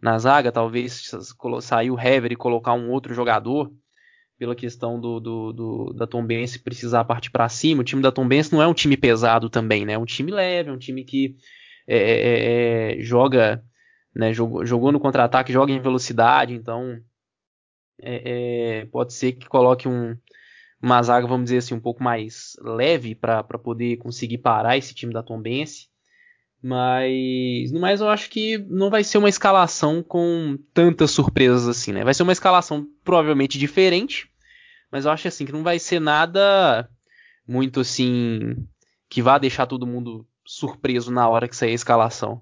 na 0.00 0.18
zaga, 0.18 0.52
talvez 0.52 1.10
sair 1.60 1.90
o 1.90 1.98
Hever 1.98 2.32
e 2.32 2.36
colocar 2.36 2.74
um 2.74 2.90
outro 2.90 3.14
jogador 3.14 3.72
pela 4.38 4.56
questão 4.56 5.00
do, 5.00 5.20
do, 5.20 5.52
do 5.52 5.92
da 5.92 6.06
Tombense 6.06 6.58
precisar 6.58 7.04
partir 7.04 7.30
para 7.30 7.48
cima. 7.48 7.82
O 7.82 7.84
time 7.84 8.02
da 8.02 8.10
Tombense 8.10 8.52
não 8.52 8.62
é 8.62 8.66
um 8.66 8.74
time 8.74 8.96
pesado 8.96 9.48
também, 9.48 9.84
né? 9.84 9.92
É 9.92 9.98
um 9.98 10.04
time 10.04 10.32
leve, 10.32 10.70
é 10.70 10.72
um 10.72 10.78
time 10.78 11.04
que 11.04 11.36
é, 11.86 11.96
é, 11.96 12.98
é 12.98 13.02
joga 13.02 13.62
né, 14.14 14.32
jogou, 14.32 14.64
jogou 14.64 14.92
no 14.92 15.00
contra-ataque, 15.00 15.52
joga 15.52 15.72
em 15.72 15.80
velocidade, 15.80 16.54
então 16.54 17.00
é, 18.00 18.80
é, 18.80 18.84
pode 18.86 19.14
ser 19.14 19.32
que 19.32 19.48
coloque 19.48 19.88
um, 19.88 20.16
uma 20.80 21.02
zaga, 21.02 21.26
vamos 21.26 21.44
dizer 21.44 21.58
assim, 21.58 21.74
um 21.74 21.80
pouco 21.80 22.02
mais 22.02 22.56
leve 22.60 23.14
para 23.14 23.42
poder 23.42 23.96
conseguir 23.98 24.38
parar 24.38 24.76
esse 24.76 24.94
time 24.94 25.12
da 25.12 25.22
Tombense. 25.22 25.88
Mas 26.62 27.72
no 27.72 27.80
mais 27.80 28.00
eu 28.00 28.08
acho 28.08 28.30
que 28.30 28.58
não 28.58 28.88
vai 28.88 29.02
ser 29.02 29.18
uma 29.18 29.28
escalação 29.28 30.00
com 30.00 30.56
tantas 30.72 31.10
surpresas 31.10 31.66
assim, 31.66 31.92
né? 31.92 32.04
Vai 32.04 32.14
ser 32.14 32.22
uma 32.22 32.32
escalação 32.32 32.86
provavelmente 33.02 33.58
diferente, 33.58 34.30
mas 34.90 35.04
eu 35.04 35.10
acho 35.10 35.26
assim 35.26 35.44
que 35.44 35.50
não 35.50 35.64
vai 35.64 35.80
ser 35.80 36.00
nada 36.00 36.88
muito 37.46 37.80
assim 37.80 38.56
que 39.08 39.20
vá 39.20 39.38
deixar 39.38 39.66
todo 39.66 39.86
mundo 39.86 40.24
surpreso 40.46 41.10
na 41.10 41.28
hora 41.28 41.48
que 41.48 41.56
sair 41.56 41.72
a 41.72 41.74
escalação. 41.74 42.40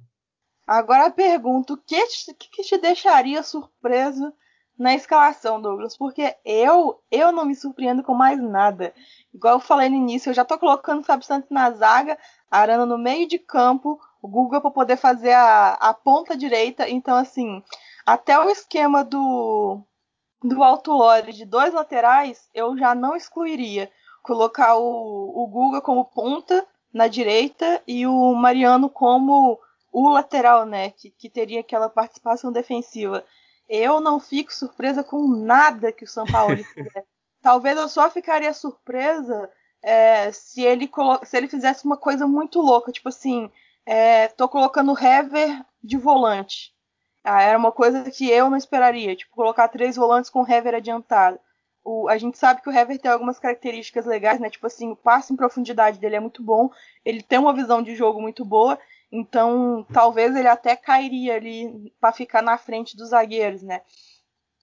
Agora 0.70 1.10
pergunto, 1.10 1.74
o 1.74 1.76
que, 1.76 2.00
te, 2.06 2.32
que 2.32 2.62
te 2.62 2.78
deixaria 2.78 3.42
surpreso 3.42 4.32
na 4.78 4.94
escalação, 4.94 5.60
Douglas? 5.60 5.96
Porque 5.96 6.36
eu 6.44 7.02
eu 7.10 7.32
não 7.32 7.44
me 7.44 7.56
surpreendo 7.56 8.04
com 8.04 8.14
mais 8.14 8.40
nada. 8.40 8.94
Igual 9.34 9.54
eu 9.54 9.60
falei 9.60 9.88
no 9.88 9.96
início, 9.96 10.30
eu 10.30 10.34
já 10.34 10.44
tô 10.44 10.56
colocando 10.56 11.00
o 11.00 11.04
Fábio 11.04 11.26
Santos 11.26 11.50
na 11.50 11.72
zaga, 11.72 12.16
Arana 12.48 12.86
no 12.86 12.96
meio 12.96 13.26
de 13.26 13.36
campo, 13.36 13.98
o 14.22 14.28
Guga 14.28 14.60
para 14.60 14.70
poder 14.70 14.96
fazer 14.96 15.32
a, 15.32 15.72
a 15.72 15.92
ponta 15.92 16.36
direita. 16.36 16.88
Então, 16.88 17.16
assim, 17.16 17.60
até 18.06 18.38
o 18.38 18.48
esquema 18.48 19.02
do, 19.02 19.82
do 20.40 20.62
Alto 20.62 20.92
Lore 20.92 21.32
de 21.32 21.44
dois 21.44 21.74
laterais, 21.74 22.48
eu 22.54 22.78
já 22.78 22.94
não 22.94 23.16
excluiria. 23.16 23.90
Colocar 24.22 24.76
o, 24.76 25.32
o 25.34 25.48
Guga 25.48 25.80
como 25.80 26.04
ponta 26.04 26.64
na 26.94 27.08
direita 27.08 27.82
e 27.88 28.06
o 28.06 28.34
Mariano 28.34 28.88
como 28.88 29.58
o 29.92 30.08
lateral, 30.08 30.64
né, 30.64 30.90
que, 30.90 31.10
que 31.10 31.28
teria 31.28 31.60
aquela 31.60 31.88
participação 31.88 32.52
defensiva. 32.52 33.24
Eu 33.68 34.00
não 34.00 34.18
fico 34.18 34.52
surpresa 34.52 35.02
com 35.04 35.26
nada 35.28 35.92
que 35.92 36.04
o 36.04 36.08
São 36.08 36.26
Paulo 36.26 36.56
fizer. 36.74 37.04
Talvez 37.42 37.76
eu 37.76 37.88
só 37.88 38.10
ficaria 38.10 38.52
surpresa 38.52 39.50
é, 39.82 40.30
se, 40.32 40.62
ele 40.62 40.90
se 41.24 41.36
ele 41.36 41.48
fizesse 41.48 41.84
uma 41.84 41.96
coisa 41.96 42.26
muito 42.26 42.60
louca, 42.60 42.92
tipo 42.92 43.08
assim, 43.08 43.50
é, 43.86 44.28
tô 44.28 44.48
colocando 44.48 44.98
Hever 44.98 45.64
de 45.82 45.96
volante. 45.96 46.72
Ah, 47.24 47.42
era 47.42 47.58
uma 47.58 47.72
coisa 47.72 48.10
que 48.10 48.30
eu 48.30 48.48
não 48.48 48.56
esperaria, 48.56 49.14
tipo, 49.14 49.34
colocar 49.34 49.68
três 49.68 49.96
volantes 49.96 50.30
com 50.30 50.42
o 50.42 50.50
Hever 50.50 50.74
adiantado. 50.74 51.38
O, 51.84 52.08
a 52.08 52.18
gente 52.18 52.38
sabe 52.38 52.62
que 52.62 52.68
o 52.68 52.72
Hever 52.72 52.98
tem 52.98 53.10
algumas 53.10 53.38
características 53.38 54.06
legais, 54.06 54.38
né? 54.38 54.50
Tipo 54.50 54.66
assim, 54.66 54.90
o 54.90 54.96
passe 54.96 55.32
em 55.32 55.36
profundidade 55.36 55.98
dele 55.98 56.16
é 56.16 56.20
muito 56.20 56.42
bom, 56.42 56.70
ele 57.04 57.22
tem 57.22 57.38
uma 57.38 57.54
visão 57.54 57.82
de 57.82 57.94
jogo 57.94 58.20
muito 58.20 58.44
boa, 58.44 58.78
então, 59.12 59.84
talvez 59.92 60.36
ele 60.36 60.46
até 60.46 60.76
cairia 60.76 61.34
ali 61.34 61.92
para 62.00 62.12
ficar 62.12 62.42
na 62.42 62.56
frente 62.56 62.96
dos 62.96 63.10
zagueiros, 63.10 63.62
né? 63.62 63.82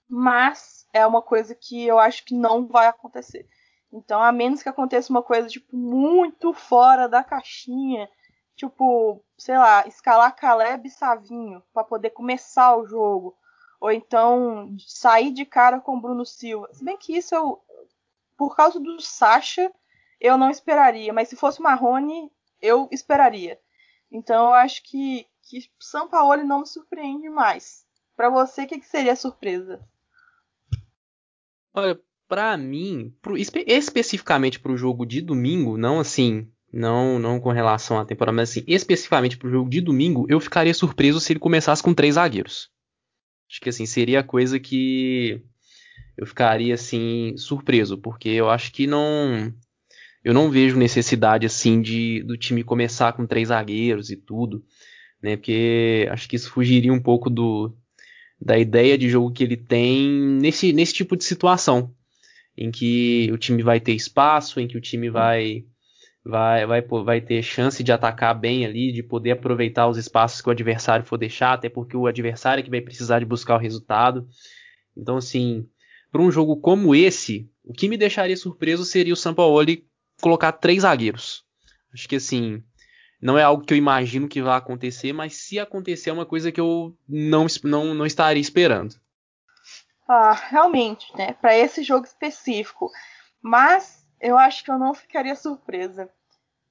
Mas 0.07 0.88
é 0.93 1.05
uma 1.05 1.21
coisa 1.21 1.53
que 1.53 1.86
eu 1.86 1.99
acho 1.99 2.23
que 2.23 2.33
não 2.33 2.65
vai 2.65 2.88
acontecer. 2.88 3.45
Então, 3.91 4.21
a 4.21 4.31
menos 4.31 4.63
que 4.63 4.69
aconteça 4.69 5.12
uma 5.12 5.21
coisa 5.23 5.47
tipo 5.49 5.75
muito 5.75 6.53
fora 6.53 7.07
da 7.07 7.23
caixinha, 7.23 8.10
tipo, 8.55 9.23
sei 9.38 9.57
lá, 9.57 9.86
escalar 9.88 10.36
Caleb 10.36 10.88
e 10.88 10.91
Savinho 10.91 11.62
para 11.73 11.83
poder 11.83 12.12
começar 12.12 12.75
o 12.77 12.86
jogo, 12.88 13.38
ou 13.79 13.91
então 13.91 14.75
sair 14.79 15.31
de 15.31 15.45
cara 15.45 15.79
com 15.79 15.99
Bruno 15.99 16.25
Silva. 16.25 16.69
Se 16.73 16.83
bem 16.83 16.97
que 16.97 17.17
isso 17.17 17.36
eu 17.36 17.62
por 18.38 18.55
causa 18.55 18.79
do 18.79 19.01
Sacha, 19.01 19.71
eu 20.21 20.38
não 20.38 20.49
esperaria, 20.49 21.12
mas 21.12 21.27
se 21.27 21.36
fosse 21.36 21.62
Marrone, 21.62 22.31
eu 22.62 22.88
esperaria. 22.91 23.60
Então 24.12 24.48
eu 24.48 24.54
acho 24.54 24.82
que, 24.84 25.26
que 25.43 25.70
São 25.80 26.08
Paulo 26.08 26.43
não 26.43 26.62
me 26.62 26.67
surpreende 26.67 27.30
mais. 27.30 27.86
Para 28.15 28.30
você, 28.30 28.63
o 28.63 28.67
que, 28.67 28.80
que 28.80 28.88
seria 28.88 29.15
surpresa? 29.15 29.80
Olha, 31.74 32.00
para 32.28 32.58
mim, 32.58 33.13
pro, 33.22 33.38
espe 33.38 33.63
especificamente 33.67 34.60
para 34.60 34.72
o 34.72 34.78
jogo 34.78 35.06
de 35.06 35.22
domingo, 35.22 35.78
não 35.78 36.00
assim, 36.00 36.52
não 36.74 37.20
não 37.20 37.39
com 37.39 37.52
relação 37.52 38.00
à 38.00 38.06
temporada, 38.06 38.36
mas 38.36 38.50
assim, 38.50 38.63
especificamente 38.67 39.38
para 39.38 39.48
o 39.48 39.52
jogo 39.52 39.70
de 39.70 39.80
domingo, 39.80 40.26
eu 40.28 40.39
ficaria 40.39 40.74
surpreso 40.74 41.20
se 41.20 41.34
ele 41.34 41.39
começasse 41.39 41.84
com 41.84 41.93
três 41.93 42.15
zagueiros. 42.15 42.70
Acho 43.50 43.62
que 43.62 43.70
assim 43.70 43.86
seria 43.86 44.20
a 44.22 44.24
coisa 44.24 44.60
que 44.60 45.41
eu 46.17 46.26
ficaria 46.26 46.74
assim 46.74 47.36
surpreso, 47.38 47.98
porque 47.98 48.30
eu 48.30 48.50
acho 48.50 48.74
que 48.74 48.88
não 48.88 49.54
eu 50.28 50.34
não 50.34 50.52
vejo 50.52 50.78
necessidade 50.78 51.46
assim 51.46 51.82
de 51.82 52.22
do 52.24 52.36
time 52.36 52.62
começar 52.62 53.13
com 53.13 53.26
três 53.26 53.48
zagueiros 53.48 54.10
e 54.10 54.18
tudo, 54.18 54.62
né? 55.24 55.38
Porque 55.38 56.06
acho 56.12 56.28
que 56.28 56.36
isso 56.36 56.52
fugiria 56.52 56.92
um 56.92 57.00
pouco 57.00 57.30
do 57.30 57.74
da 58.40 58.58
ideia 58.60 58.98
de 58.98 59.08
jogo 59.08 59.32
que 59.32 59.42
ele 59.42 59.56
tem 59.56 60.06
nesse, 60.10 60.74
nesse 60.74 60.94
tipo 60.94 61.16
de 61.16 61.24
situação, 61.24 61.96
em 62.58 62.70
que 62.70 63.30
o 63.32 63.38
time 63.38 63.63
vai 63.63 63.80
ter 63.80 63.94
espaço, 63.94 64.60
em 64.60 64.68
que 64.68 64.78
o 64.78 64.82
time 64.82 65.10
vai 65.10 65.63
vai, 66.26 66.66
vai, 66.66 66.82
vai 66.82 67.22
ter 67.22 67.42
chance 67.42 67.82
de 67.82 67.94
atacar 67.94 68.38
bem 68.38 68.66
ali, 68.66 68.92
de 68.92 69.02
poder 69.02 69.32
aproveitar 69.32 69.88
os 69.88 69.98
espaços 69.98 70.42
que 70.42 70.50
o 70.50 70.52
adversário 70.52 71.06
for 71.06 71.18
deixar, 71.18 71.54
até 71.54 71.70
porque 71.70 71.96
o 71.96 72.06
adversário 72.06 72.60
é 72.60 72.63
que 72.66 72.70
vai 72.70 72.82
precisar 72.82 73.20
de 73.20 73.26
buscar 73.26 73.56
o 73.56 73.62
resultado. 73.62 74.28
Então, 74.96 75.16
assim, 75.16 75.66
para 76.12 76.22
um 76.22 76.30
jogo 76.30 76.58
como 76.58 76.94
esse, 76.94 77.50
o 77.63 77.72
que 77.72 77.88
me 77.88 77.96
deixaria 77.96 78.36
surpreso 78.36 78.84
seria 78.84 79.13
o 79.13 79.16
Sampaoli 79.16 79.87
colocar 80.21 80.51
três 80.51 80.82
zagueiros. 80.82 81.45
Acho 81.93 82.08
que 82.08 82.15
assim, 82.15 82.63
não 83.21 83.38
é 83.38 83.43
algo 83.43 83.63
que 83.63 83.73
eu 83.73 83.77
imagino 83.77 84.27
que 84.27 84.41
vai 84.41 84.58
acontecer, 84.58 85.13
mas 85.13 85.36
se 85.36 85.60
acontecer 85.60 86.10
é 86.10 86.13
uma 86.13 86.25
coisa 86.25 86.51
que 86.51 86.60
eu 86.60 86.95
não, 87.08 87.47
não, 87.63 87.93
não 87.93 88.06
estaria 88.06 88.41
esperando. 88.41 88.95
Ah, 90.08 90.32
realmente, 90.32 91.12
né? 91.17 91.34
Para 91.34 91.58
esse 91.58 91.84
jogo 91.84 92.06
específico. 92.06 92.91
Mas 93.41 94.06
eu 94.21 94.38
acho 94.38 94.63
que 94.63 94.71
eu 94.71 94.80
não 94.80 94.93
ficaria 94.93 95.36
surpresa. 95.36 96.10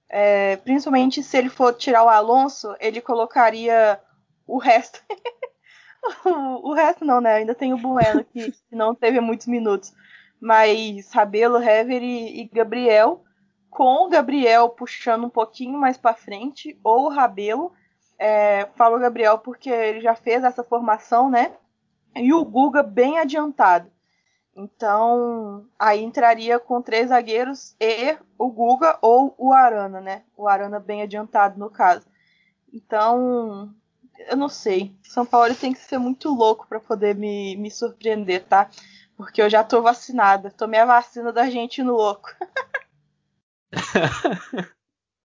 É, 0.09 0.57
principalmente 0.59 1.23
se 1.23 1.37
ele 1.37 1.49
for 1.49 1.75
tirar 1.75 2.05
o 2.05 2.09
Alonso, 2.09 2.75
ele 2.81 3.01
colocaria 3.01 4.01
o 4.47 4.57
resto. 4.57 5.03
o, 6.25 6.71
o, 6.71 6.75
resto 6.75 7.05
não, 7.05 7.21
né? 7.21 7.35
Ainda 7.35 7.55
tem 7.55 7.75
o 7.75 7.79
Bueno 7.79 8.25
que, 8.25 8.55
não 8.71 8.95
teve 8.95 9.21
muitos 9.21 9.49
minutos. 9.49 9.93
Mas 10.41 11.11
Rabelo, 11.11 11.61
Hever 11.61 12.03
e, 12.03 12.43
e 12.43 12.49
Gabriel 12.49 13.26
com 13.71 14.07
o 14.07 14.09
Gabriel 14.09 14.69
puxando 14.71 15.25
um 15.25 15.31
pouquinho 15.31 15.79
mais 15.79 15.97
para 15.97 16.15
frente, 16.15 16.79
ou 16.83 17.07
o 17.07 17.09
Rabelo. 17.09 17.73
É, 18.19 18.67
falo 18.77 18.99
Gabriel 18.99 19.39
porque 19.39 19.69
ele 19.69 20.01
já 20.01 20.15
fez 20.15 20.43
essa 20.43 20.65
formação, 20.65 21.31
né? 21.31 21.53
E 22.15 22.33
o 22.33 22.45
Guga 22.45 22.83
bem 22.83 23.19
adiantado. 23.19 23.91
Então, 24.57 25.67
aí 25.79 26.03
entraria 26.03 26.59
com 26.59 26.81
três 26.81 27.11
zagueiros 27.11 27.77
e 27.79 28.17
o 28.39 28.51
Guga 28.51 28.99
ou 29.03 29.35
o 29.37 29.53
Arana, 29.53 30.01
né? 30.01 30.23
O 30.35 30.49
Arana 30.49 30.81
bem 30.81 31.03
adiantado 31.03 31.59
no 31.59 31.69
caso. 31.69 32.07
Então, 32.73 33.75
eu 34.31 34.37
não 34.37 34.49
sei. 34.49 34.97
São 35.03 35.27
Paulo 35.27 35.55
tem 35.55 35.75
que 35.75 35.81
ser 35.81 35.99
muito 35.99 36.31
louco 36.31 36.67
para 36.67 36.81
poder 36.81 37.15
me, 37.15 37.55
me 37.57 37.71
surpreender, 37.71 38.45
tá? 38.47 38.71
Porque 39.15 39.43
eu 39.43 39.51
já 39.51 39.63
tô 39.63 39.83
vacinada. 39.83 40.51
Tomei 40.51 40.81
a 40.81 40.87
vacina 40.87 41.33
da 41.33 41.51
gente 41.51 41.83
no 41.83 41.93
louco. 41.93 42.29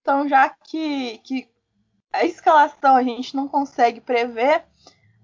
então, 0.02 0.28
já 0.28 0.50
que, 0.50 1.20
que 1.20 1.50
a 2.12 2.26
escalação 2.26 2.96
a 2.96 3.04
gente 3.04 3.36
não 3.36 3.48
consegue 3.48 4.02
prever, 4.02 4.64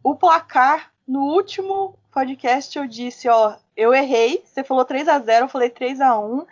o 0.04 0.16
placar 0.16 0.92
no 1.08 1.22
último 1.22 1.98
podcast 2.12 2.78
eu 2.78 2.88
disse, 2.88 3.28
ó, 3.30 3.58
eu 3.76 3.94
errei, 3.94 4.44
você 4.46 4.64
falou 4.64 4.86
3 4.86 5.08
a 5.08 5.20
0 5.20 5.46
eu 5.46 5.50
falei 5.50 5.70
3 5.70 6.02
a 6.02 6.20
1 6.20 6.46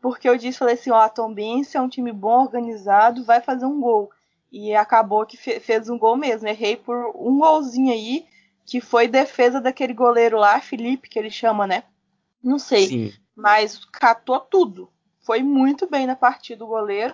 porque 0.00 0.28
eu 0.28 0.36
disse, 0.36 0.58
falei 0.58 0.74
assim, 0.74 0.90
ó, 0.90 1.00
a 1.00 1.08
Tombense 1.08 1.76
é 1.76 1.80
um 1.80 1.88
time 1.88 2.12
bom, 2.12 2.42
organizado, 2.42 3.24
vai 3.24 3.40
fazer 3.40 3.66
um 3.66 3.80
gol. 3.80 4.10
E 4.52 4.74
acabou 4.74 5.26
que 5.26 5.36
fe 5.36 5.58
fez 5.58 5.88
um 5.88 5.98
gol 5.98 6.16
mesmo. 6.16 6.46
Errei 6.46 6.76
por 6.76 7.12
um 7.16 7.38
golzinho 7.38 7.92
aí, 7.92 8.24
que 8.64 8.80
foi 8.80 9.08
defesa 9.08 9.60
daquele 9.60 9.92
goleiro 9.92 10.38
lá, 10.38 10.60
Felipe, 10.60 11.08
que 11.08 11.18
ele 11.18 11.30
chama, 11.30 11.66
né? 11.66 11.82
Não 12.42 12.58
sei. 12.58 12.86
Sim. 12.86 13.12
Mas 13.34 13.84
catou 13.86 14.38
tudo. 14.38 14.88
Foi 15.26 15.42
muito 15.42 15.90
bem 15.90 16.06
na 16.06 16.14
partida 16.14 16.64
o 16.64 16.68
goleiro. 16.68 17.12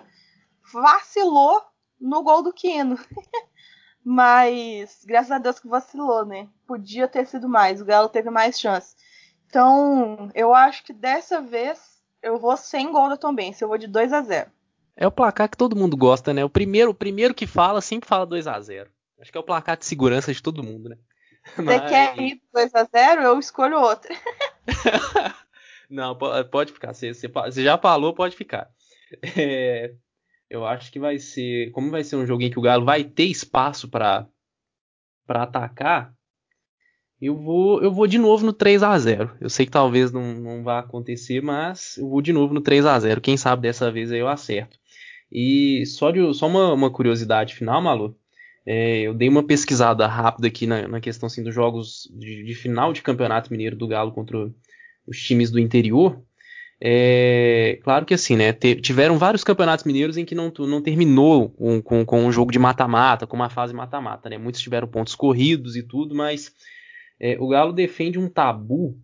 Vacilou 0.71 1.59
no 1.99 2.21
gol 2.21 2.43
do 2.43 2.53
Quino. 2.53 2.95
Mas, 4.05 5.03
graças 5.03 5.31
a 5.31 5.39
Deus 5.39 5.59
que 5.59 5.67
vacilou, 5.67 6.23
né? 6.23 6.47
Podia 6.67 7.07
ter 7.07 7.25
sido 7.25 7.49
mais. 7.49 7.81
O 7.81 7.85
Galo 7.85 8.07
teve 8.07 8.29
mais 8.29 8.59
chance. 8.59 8.95
Então, 9.47 10.29
eu 10.35 10.53
acho 10.53 10.83
que 10.83 10.93
dessa 10.93 11.41
vez 11.41 11.79
eu 12.21 12.37
vou 12.37 12.55
sem 12.55 12.91
gol 12.91 13.09
da 13.09 13.17
Tombense. 13.17 13.63
Eu 13.63 13.67
vou 13.67 13.77
de 13.79 13.87
2 13.87 14.13
a 14.13 14.21
0 14.21 14.51
É 14.95 15.07
o 15.07 15.11
placar 15.11 15.49
que 15.49 15.57
todo 15.57 15.75
mundo 15.75 15.97
gosta, 15.97 16.33
né? 16.33 16.45
O 16.45 16.49
primeiro, 16.49 16.91
o 16.91 16.95
primeiro 16.95 17.33
que 17.33 17.47
fala 17.47 17.81
sempre 17.81 18.07
fala 18.07 18.27
2 18.27 18.45
a 18.45 18.59
0 18.59 18.91
Acho 19.19 19.31
que 19.31 19.37
é 19.37 19.41
o 19.41 19.45
placar 19.45 19.77
de 19.77 19.85
segurança 19.85 20.31
de 20.31 20.43
todo 20.43 20.63
mundo, 20.63 20.89
né? 20.89 20.97
Você 21.55 21.61
Mas... 21.63 21.89
quer 21.89 22.19
ir 22.19 22.41
2 22.53 22.75
a 22.75 22.83
0 22.83 23.21
Eu 23.21 23.39
escolho 23.39 23.79
outra. 23.79 24.13
Não, 25.93 26.17
pode 26.49 26.73
ficar. 26.73 26.93
Você, 26.93 27.13
você, 27.13 27.63
já 27.63 27.77
falou, 27.77 28.13
pode 28.13 28.35
ficar. 28.35 28.69
É, 29.37 29.93
eu 30.49 30.65
acho 30.65 30.91
que 30.91 30.99
vai 30.99 31.19
ser. 31.19 31.69
Como 31.69 31.91
vai 31.91 32.03
ser 32.03 32.15
um 32.15 32.25
joguinho 32.25 32.49
que 32.49 32.57
o 32.57 32.63
Galo 32.63 32.83
vai 32.83 33.03
ter 33.03 33.25
espaço 33.25 33.87
para 33.87 34.27
atacar, 35.29 36.11
eu 37.21 37.35
vou, 37.37 37.79
eu 37.83 37.91
vou 37.91 38.07
de 38.07 38.17
novo 38.17 38.43
no 38.43 38.51
3 38.51 38.81
a 38.81 38.97
0 38.97 39.37
Eu 39.39 39.51
sei 39.51 39.67
que 39.67 39.71
talvez 39.71 40.11
não, 40.11 40.33
não 40.33 40.63
vá 40.63 40.79
acontecer, 40.79 41.43
mas 41.43 41.95
eu 41.97 42.09
vou 42.09 42.23
de 42.23 42.33
novo 42.33 42.55
no 42.55 42.61
3 42.61 42.87
a 42.87 42.99
0 42.99 43.21
Quem 43.21 43.37
sabe 43.37 43.61
dessa 43.61 43.91
vez 43.91 44.11
aí 44.11 44.19
eu 44.19 44.27
acerto. 44.27 44.79
E 45.31 45.85
só, 45.85 46.09
de, 46.09 46.33
só 46.33 46.47
uma, 46.47 46.73
uma 46.73 46.91
curiosidade 46.91 47.53
final, 47.53 47.81
Malu. 47.83 48.17
É, 48.65 49.01
eu 49.01 49.13
dei 49.13 49.29
uma 49.29 49.43
pesquisada 49.43 50.07
rápida 50.07 50.47
aqui 50.47 50.65
na, 50.65 50.87
na 50.87 50.99
questão 50.99 51.27
assim, 51.27 51.43
dos 51.43 51.53
jogos 51.53 52.09
de, 52.13 52.43
de, 52.43 52.55
final 52.55 52.91
de 52.93 53.03
campeonato 53.03 53.51
mineiro 53.51 53.75
do 53.75 53.87
Galo 53.87 54.11
contra 54.11 54.51
os 55.07 55.17
times 55.17 55.51
do 55.51 55.59
interior. 55.59 56.21
É, 56.85 57.79
claro 57.81 58.05
que 58.05 58.13
assim, 58.13 58.35
né? 58.35 58.51
Tiveram 58.51 59.17
vários 59.17 59.43
campeonatos 59.43 59.85
mineiros 59.85 60.17
em 60.17 60.25
que 60.25 60.35
não, 60.35 60.51
não 60.59 60.81
terminou 60.81 61.49
com, 61.49 61.81
com, 61.81 62.05
com 62.05 62.25
um 62.25 62.31
jogo 62.31 62.51
de 62.51 62.59
mata-mata, 62.59 63.25
com 63.25 63.37
uma 63.37 63.49
fase 63.49 63.73
mata-mata, 63.73 64.29
né? 64.29 64.37
Muitos 64.37 64.61
tiveram 64.61 64.87
pontos 64.87 65.15
corridos 65.15 65.75
e 65.77 65.83
tudo, 65.83 66.13
mas 66.13 66.51
é, 67.19 67.37
o 67.39 67.47
Galo 67.47 67.71
defende 67.71 68.19
um 68.19 68.27
tabu 68.27 68.99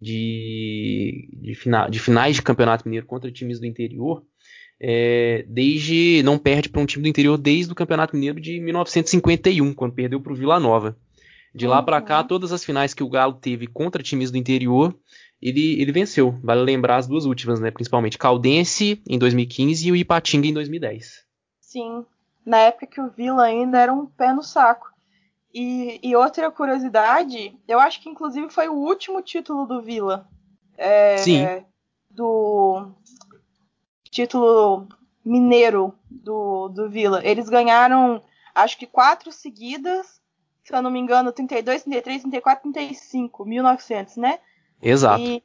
de, 0.00 1.28
de, 1.40 1.54
fina, 1.54 1.88
de, 1.88 2.00
finais 2.00 2.36
de 2.36 2.42
campeonato 2.42 2.84
mineiro 2.84 3.06
contra 3.06 3.30
times 3.30 3.60
do 3.60 3.66
interior. 3.66 4.24
É, 4.82 5.44
desde 5.46 6.22
não 6.24 6.38
perde 6.38 6.68
para 6.68 6.80
um 6.80 6.86
time 6.86 7.02
do 7.02 7.08
interior 7.08 7.36
desde 7.36 7.70
o 7.70 7.76
campeonato 7.76 8.16
mineiro 8.16 8.40
de 8.40 8.58
1951, 8.58 9.74
quando 9.74 9.94
perdeu 9.94 10.20
para 10.20 10.32
o 10.32 10.36
Vila 10.36 10.58
Nova. 10.58 10.96
De 11.54 11.66
lá 11.66 11.82
para 11.82 12.00
cá, 12.00 12.20
uhum. 12.20 12.26
todas 12.26 12.52
as 12.52 12.64
finais 12.64 12.94
que 12.94 13.02
o 13.02 13.08
Galo 13.08 13.34
teve 13.34 13.66
contra 13.66 14.02
times 14.02 14.30
do 14.30 14.38
interior, 14.38 14.96
ele, 15.40 15.80
ele 15.80 15.92
venceu. 15.92 16.38
Vale 16.42 16.60
lembrar 16.60 16.96
as 16.96 17.06
duas 17.06 17.24
últimas, 17.24 17.60
né? 17.60 17.70
Principalmente 17.70 18.18
Caldense 18.18 19.02
em 19.08 19.18
2015 19.18 19.88
e 19.88 19.92
o 19.92 19.96
Ipatinga 19.96 20.46
em 20.46 20.52
2010. 20.52 21.24
Sim, 21.60 22.04
na 22.44 22.58
época 22.58 22.86
que 22.86 23.00
o 23.00 23.10
Vila 23.10 23.44
ainda 23.44 23.78
era 23.78 23.92
um 23.92 24.06
pé 24.06 24.32
no 24.32 24.42
saco. 24.42 24.90
E, 25.52 25.98
e, 26.02 26.14
outra 26.14 26.50
curiosidade, 26.50 27.58
eu 27.66 27.80
acho 27.80 28.00
que 28.00 28.08
inclusive 28.08 28.50
foi 28.50 28.68
o 28.68 28.74
último 28.74 29.20
título 29.20 29.66
do 29.66 29.82
Vila. 29.82 30.28
É, 30.76 31.16
Sim. 31.16 31.44
Do 32.08 32.92
título 34.10 34.88
mineiro 35.24 35.94
do, 36.08 36.68
do 36.68 36.88
Vila. 36.88 37.20
Eles 37.24 37.48
ganharam, 37.48 38.22
acho 38.54 38.78
que 38.78 38.86
quatro 38.86 39.32
seguidas, 39.32 40.20
se 40.64 40.74
eu 40.74 40.82
não 40.82 40.90
me 40.90 41.00
engano, 41.00 41.32
32, 41.32 41.82
33, 41.82 42.22
34, 42.22 42.72
35, 42.72 43.44
1900, 43.44 44.16
né? 44.16 44.38
Exato. 44.82 45.22
E, 45.22 45.42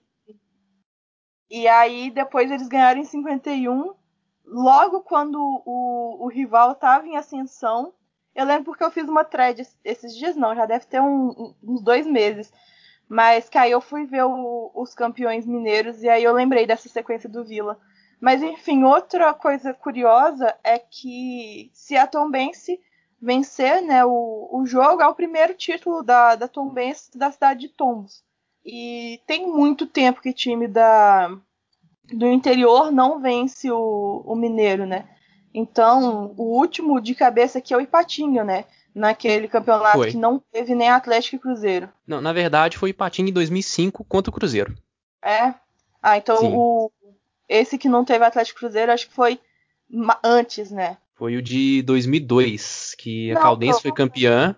e 1.49 1.67
aí 1.67 2.11
depois 2.11 2.49
eles 2.51 2.67
ganharam 2.67 2.99
em 2.99 3.05
51, 3.05 3.93
logo 4.45 5.01
quando 5.01 5.37
o, 5.65 6.25
o 6.25 6.27
rival 6.27 6.71
estava 6.71 7.05
em 7.05 7.17
ascensão 7.17 7.93
eu 8.35 8.45
lembro 8.45 8.65
porque 8.65 8.83
eu 8.83 8.91
fiz 8.91 9.07
uma 9.07 9.23
thread 9.23 9.65
esses 9.83 10.13
dias, 10.13 10.35
não, 10.35 10.53
já 10.53 10.65
deve 10.65 10.85
ter 10.85 11.01
um, 11.01 11.55
uns 11.63 11.81
dois 11.81 12.05
meses. 12.05 12.51
Mas 13.07 13.47
que 13.47 13.57
aí 13.57 13.71
eu 13.71 13.79
fui 13.79 14.05
ver 14.05 14.25
o, 14.25 14.71
os 14.75 14.93
campeões 14.93 15.45
mineiros 15.45 16.03
e 16.03 16.09
aí 16.09 16.23
eu 16.23 16.33
lembrei 16.33 16.67
dessa 16.67 16.89
sequência 16.89 17.29
do 17.29 17.45
Vila. 17.45 17.79
Mas 18.19 18.43
enfim, 18.43 18.83
outra 18.83 19.33
coisa 19.33 19.73
curiosa 19.73 20.53
é 20.63 20.77
que 20.77 21.69
se 21.73 21.95
a 21.95 22.05
Tombense 22.05 22.81
vencer 23.21 23.81
né, 23.81 24.03
o, 24.03 24.49
o 24.51 24.65
jogo, 24.65 25.01
é 25.01 25.07
o 25.07 25.15
primeiro 25.15 25.53
título 25.53 26.03
da, 26.03 26.35
da 26.35 26.47
Tombense 26.47 27.17
da 27.17 27.31
cidade 27.31 27.61
de 27.61 27.69
Tombos. 27.69 28.23
E 28.65 29.21
tem 29.27 29.45
muito 29.45 29.85
tempo 29.85 30.21
que 30.21 30.33
time 30.33 30.67
da, 30.67 31.29
do 32.11 32.27
interior 32.27 32.91
não 32.91 33.21
vence 33.21 33.69
o, 33.69 34.23
o 34.25 34.35
Mineiro, 34.35 34.85
né? 34.85 35.07
Então, 35.53 36.33
o 36.35 36.57
último 36.57 36.99
de 36.99 37.13
cabeça 37.13 37.59
aqui 37.59 37.73
é 37.73 37.77
o 37.77 37.81
Ipatinga, 37.81 38.43
né? 38.43 38.65
Naquele 38.93 39.47
campeonato 39.47 39.97
foi. 39.97 40.11
que 40.11 40.17
não 40.17 40.41
teve 40.51 40.73
nem 40.73 40.89
Atlético 40.89 41.35
e 41.35 41.39
Cruzeiro. 41.39 41.89
Não, 42.07 42.21
na 42.21 42.33
verdade 42.33 42.77
foi 42.77 42.89
o 42.89 42.91
Ipatinga 42.91 43.29
em 43.29 43.33
2005 43.33 44.03
contra 44.05 44.31
o 44.31 44.33
Cruzeiro. 44.33 44.75
É? 45.21 45.53
Ah, 46.01 46.17
então 46.17 46.37
o 46.53 46.91
esse 47.47 47.77
que 47.77 47.87
não 47.87 48.03
teve 48.03 48.25
Atlético 48.25 48.57
e 48.57 48.61
Cruzeiro 48.61 48.91
acho 48.91 49.07
que 49.07 49.13
foi 49.13 49.39
antes, 50.23 50.71
né? 50.71 50.97
Foi 51.15 51.37
o 51.37 51.41
de 51.41 51.81
2002, 51.83 52.95
que 52.97 53.31
a 53.31 53.35
não, 53.35 53.41
Caldense 53.41 53.81
foi 53.81 53.91
campeã. 53.91 54.55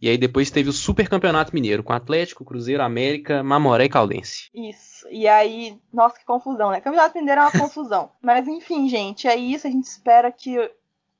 E 0.00 0.08
aí 0.08 0.16
depois 0.16 0.50
teve 0.50 0.70
o 0.70 0.72
Super 0.72 1.08
Campeonato 1.08 1.52
Mineiro, 1.52 1.82
com 1.82 1.92
Atlético, 1.92 2.44
Cruzeiro, 2.44 2.82
América, 2.82 3.42
Mamoré 3.42 3.86
e 3.86 3.88
Caldense. 3.88 4.48
Isso. 4.54 5.08
E 5.10 5.26
aí, 5.26 5.76
nossa, 5.92 6.18
que 6.18 6.24
confusão, 6.24 6.70
né? 6.70 6.80
Campeonato 6.80 7.18
Mineiro 7.18 7.40
é 7.40 7.44
uma 7.44 7.52
confusão. 7.52 8.12
Mas 8.22 8.46
enfim, 8.46 8.88
gente, 8.88 9.26
é 9.26 9.34
isso. 9.34 9.66
A 9.66 9.70
gente 9.70 9.86
espera 9.86 10.30
que, 10.30 10.70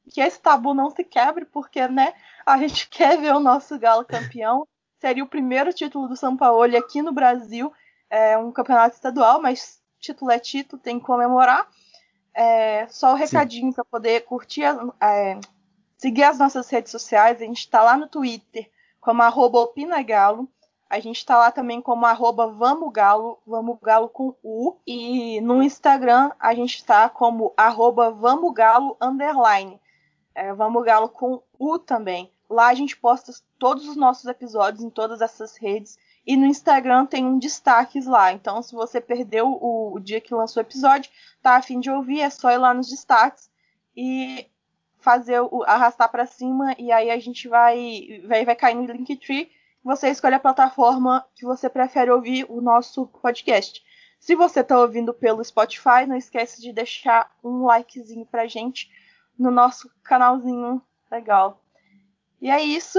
que 0.08 0.20
esse 0.20 0.40
tabu 0.40 0.74
não 0.74 0.90
se 0.90 1.02
quebre, 1.02 1.44
porque, 1.44 1.88
né, 1.88 2.14
a 2.46 2.56
gente 2.58 2.86
quer 2.90 3.18
ver 3.20 3.34
o 3.34 3.40
nosso 3.40 3.76
Galo 3.78 4.04
campeão. 4.04 4.66
Seria 5.00 5.24
o 5.24 5.28
primeiro 5.28 5.72
título 5.72 6.08
do 6.08 6.16
São 6.16 6.36
Paulo 6.36 6.76
aqui 6.76 7.02
no 7.02 7.12
Brasil. 7.12 7.72
É 8.08 8.38
um 8.38 8.52
campeonato 8.52 8.94
estadual, 8.94 9.42
mas 9.42 9.80
título 9.98 10.30
é 10.30 10.38
título, 10.38 10.80
tem 10.80 10.98
que 10.98 11.04
comemorar. 11.04 11.68
É, 12.32 12.86
só 12.88 13.12
o 13.12 13.16
recadinho 13.16 13.72
para 13.72 13.84
poder 13.84 14.20
curtir, 14.20 14.62
é, 15.00 15.40
seguir 15.98 16.22
as 16.22 16.38
nossas 16.38 16.70
redes 16.70 16.90
sociais. 16.90 17.42
A 17.42 17.44
gente 17.44 17.58
está 17.58 17.82
lá 17.82 17.96
no 17.96 18.08
Twitter 18.08 18.70
como 19.00 19.20
arroba 19.22 19.58
opinagalo. 19.58 20.48
A 20.88 21.00
gente 21.00 21.16
está 21.16 21.36
lá 21.36 21.52
também 21.52 21.82
como 21.82 22.06
arroba 22.06 22.46
Vamos 22.46 22.90
Galo, 22.90 23.38
Vamos 23.46 23.78
Galo 23.82 24.08
com 24.08 24.34
U. 24.42 24.76
E 24.86 25.38
no 25.42 25.62
Instagram 25.62 26.30
a 26.40 26.54
gente 26.54 26.76
está 26.76 27.10
como 27.10 27.52
arroba 27.56 28.10
Vamos 28.10 28.54
Galo 28.54 28.96
underline. 28.98 29.78
É, 30.34 30.54
Vamos 30.54 30.82
Galo 30.84 31.10
com 31.10 31.42
U 31.58 31.78
também. 31.78 32.32
Lá 32.48 32.68
a 32.68 32.74
gente 32.74 32.96
posta 32.96 33.32
todos 33.58 33.86
os 33.86 33.96
nossos 33.96 34.24
episódios 34.24 34.82
em 34.82 34.88
todas 34.88 35.20
essas 35.20 35.58
redes. 35.58 35.98
E 36.26 36.36
no 36.36 36.46
Instagram 36.46 37.04
tem 37.04 37.26
um 37.26 37.38
destaques 37.38 38.06
lá. 38.06 38.32
Então, 38.32 38.62
se 38.62 38.74
você 38.74 39.00
perdeu 39.00 39.48
o, 39.48 39.94
o 39.94 40.00
dia 40.00 40.20
que 40.20 40.34
lançou 40.34 40.62
o 40.62 40.64
episódio, 40.64 41.10
tá 41.42 41.56
a 41.56 41.62
fim 41.62 41.80
de 41.80 41.90
ouvir, 41.90 42.20
é 42.20 42.30
só 42.30 42.50
ir 42.50 42.58
lá 42.58 42.72
nos 42.72 42.88
destaques 42.88 43.50
e 43.96 44.46
fazer 45.00 45.40
o 45.40 45.62
arrastar 45.66 46.10
para 46.10 46.26
cima 46.26 46.74
e 46.78 46.90
aí 46.92 47.10
a 47.10 47.18
gente 47.18 47.48
vai 47.48 48.22
vai, 48.26 48.44
vai 48.44 48.56
cair 48.56 48.74
no 48.74 48.84
Linktree 48.84 49.50
você 49.88 50.10
escolhe 50.10 50.34
a 50.34 50.40
plataforma 50.40 51.24
que 51.34 51.46
você 51.46 51.68
prefere 51.68 52.10
ouvir 52.10 52.44
o 52.48 52.60
nosso 52.60 53.06
podcast. 53.06 53.82
Se 54.20 54.34
você 54.34 54.60
está 54.60 54.78
ouvindo 54.78 55.14
pelo 55.14 55.42
Spotify, 55.42 56.04
não 56.06 56.16
esquece 56.16 56.60
de 56.60 56.72
deixar 56.72 57.30
um 57.42 57.64
likezinho 57.64 58.26
pra 58.26 58.46
gente 58.46 58.90
no 59.38 59.50
nosso 59.50 59.90
canalzinho 60.02 60.82
legal. 61.10 61.62
E 62.38 62.50
é 62.50 62.62
isso. 62.62 62.98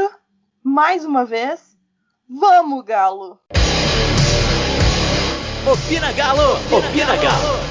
Mais 0.64 1.06
uma 1.06 1.26
vez, 1.26 1.78
vamos, 2.28 2.84
Galo! 2.84 3.40
Opina 5.72 6.12
Galo! 6.14 6.56
Opina! 6.76 7.16
Galo. 7.18 7.69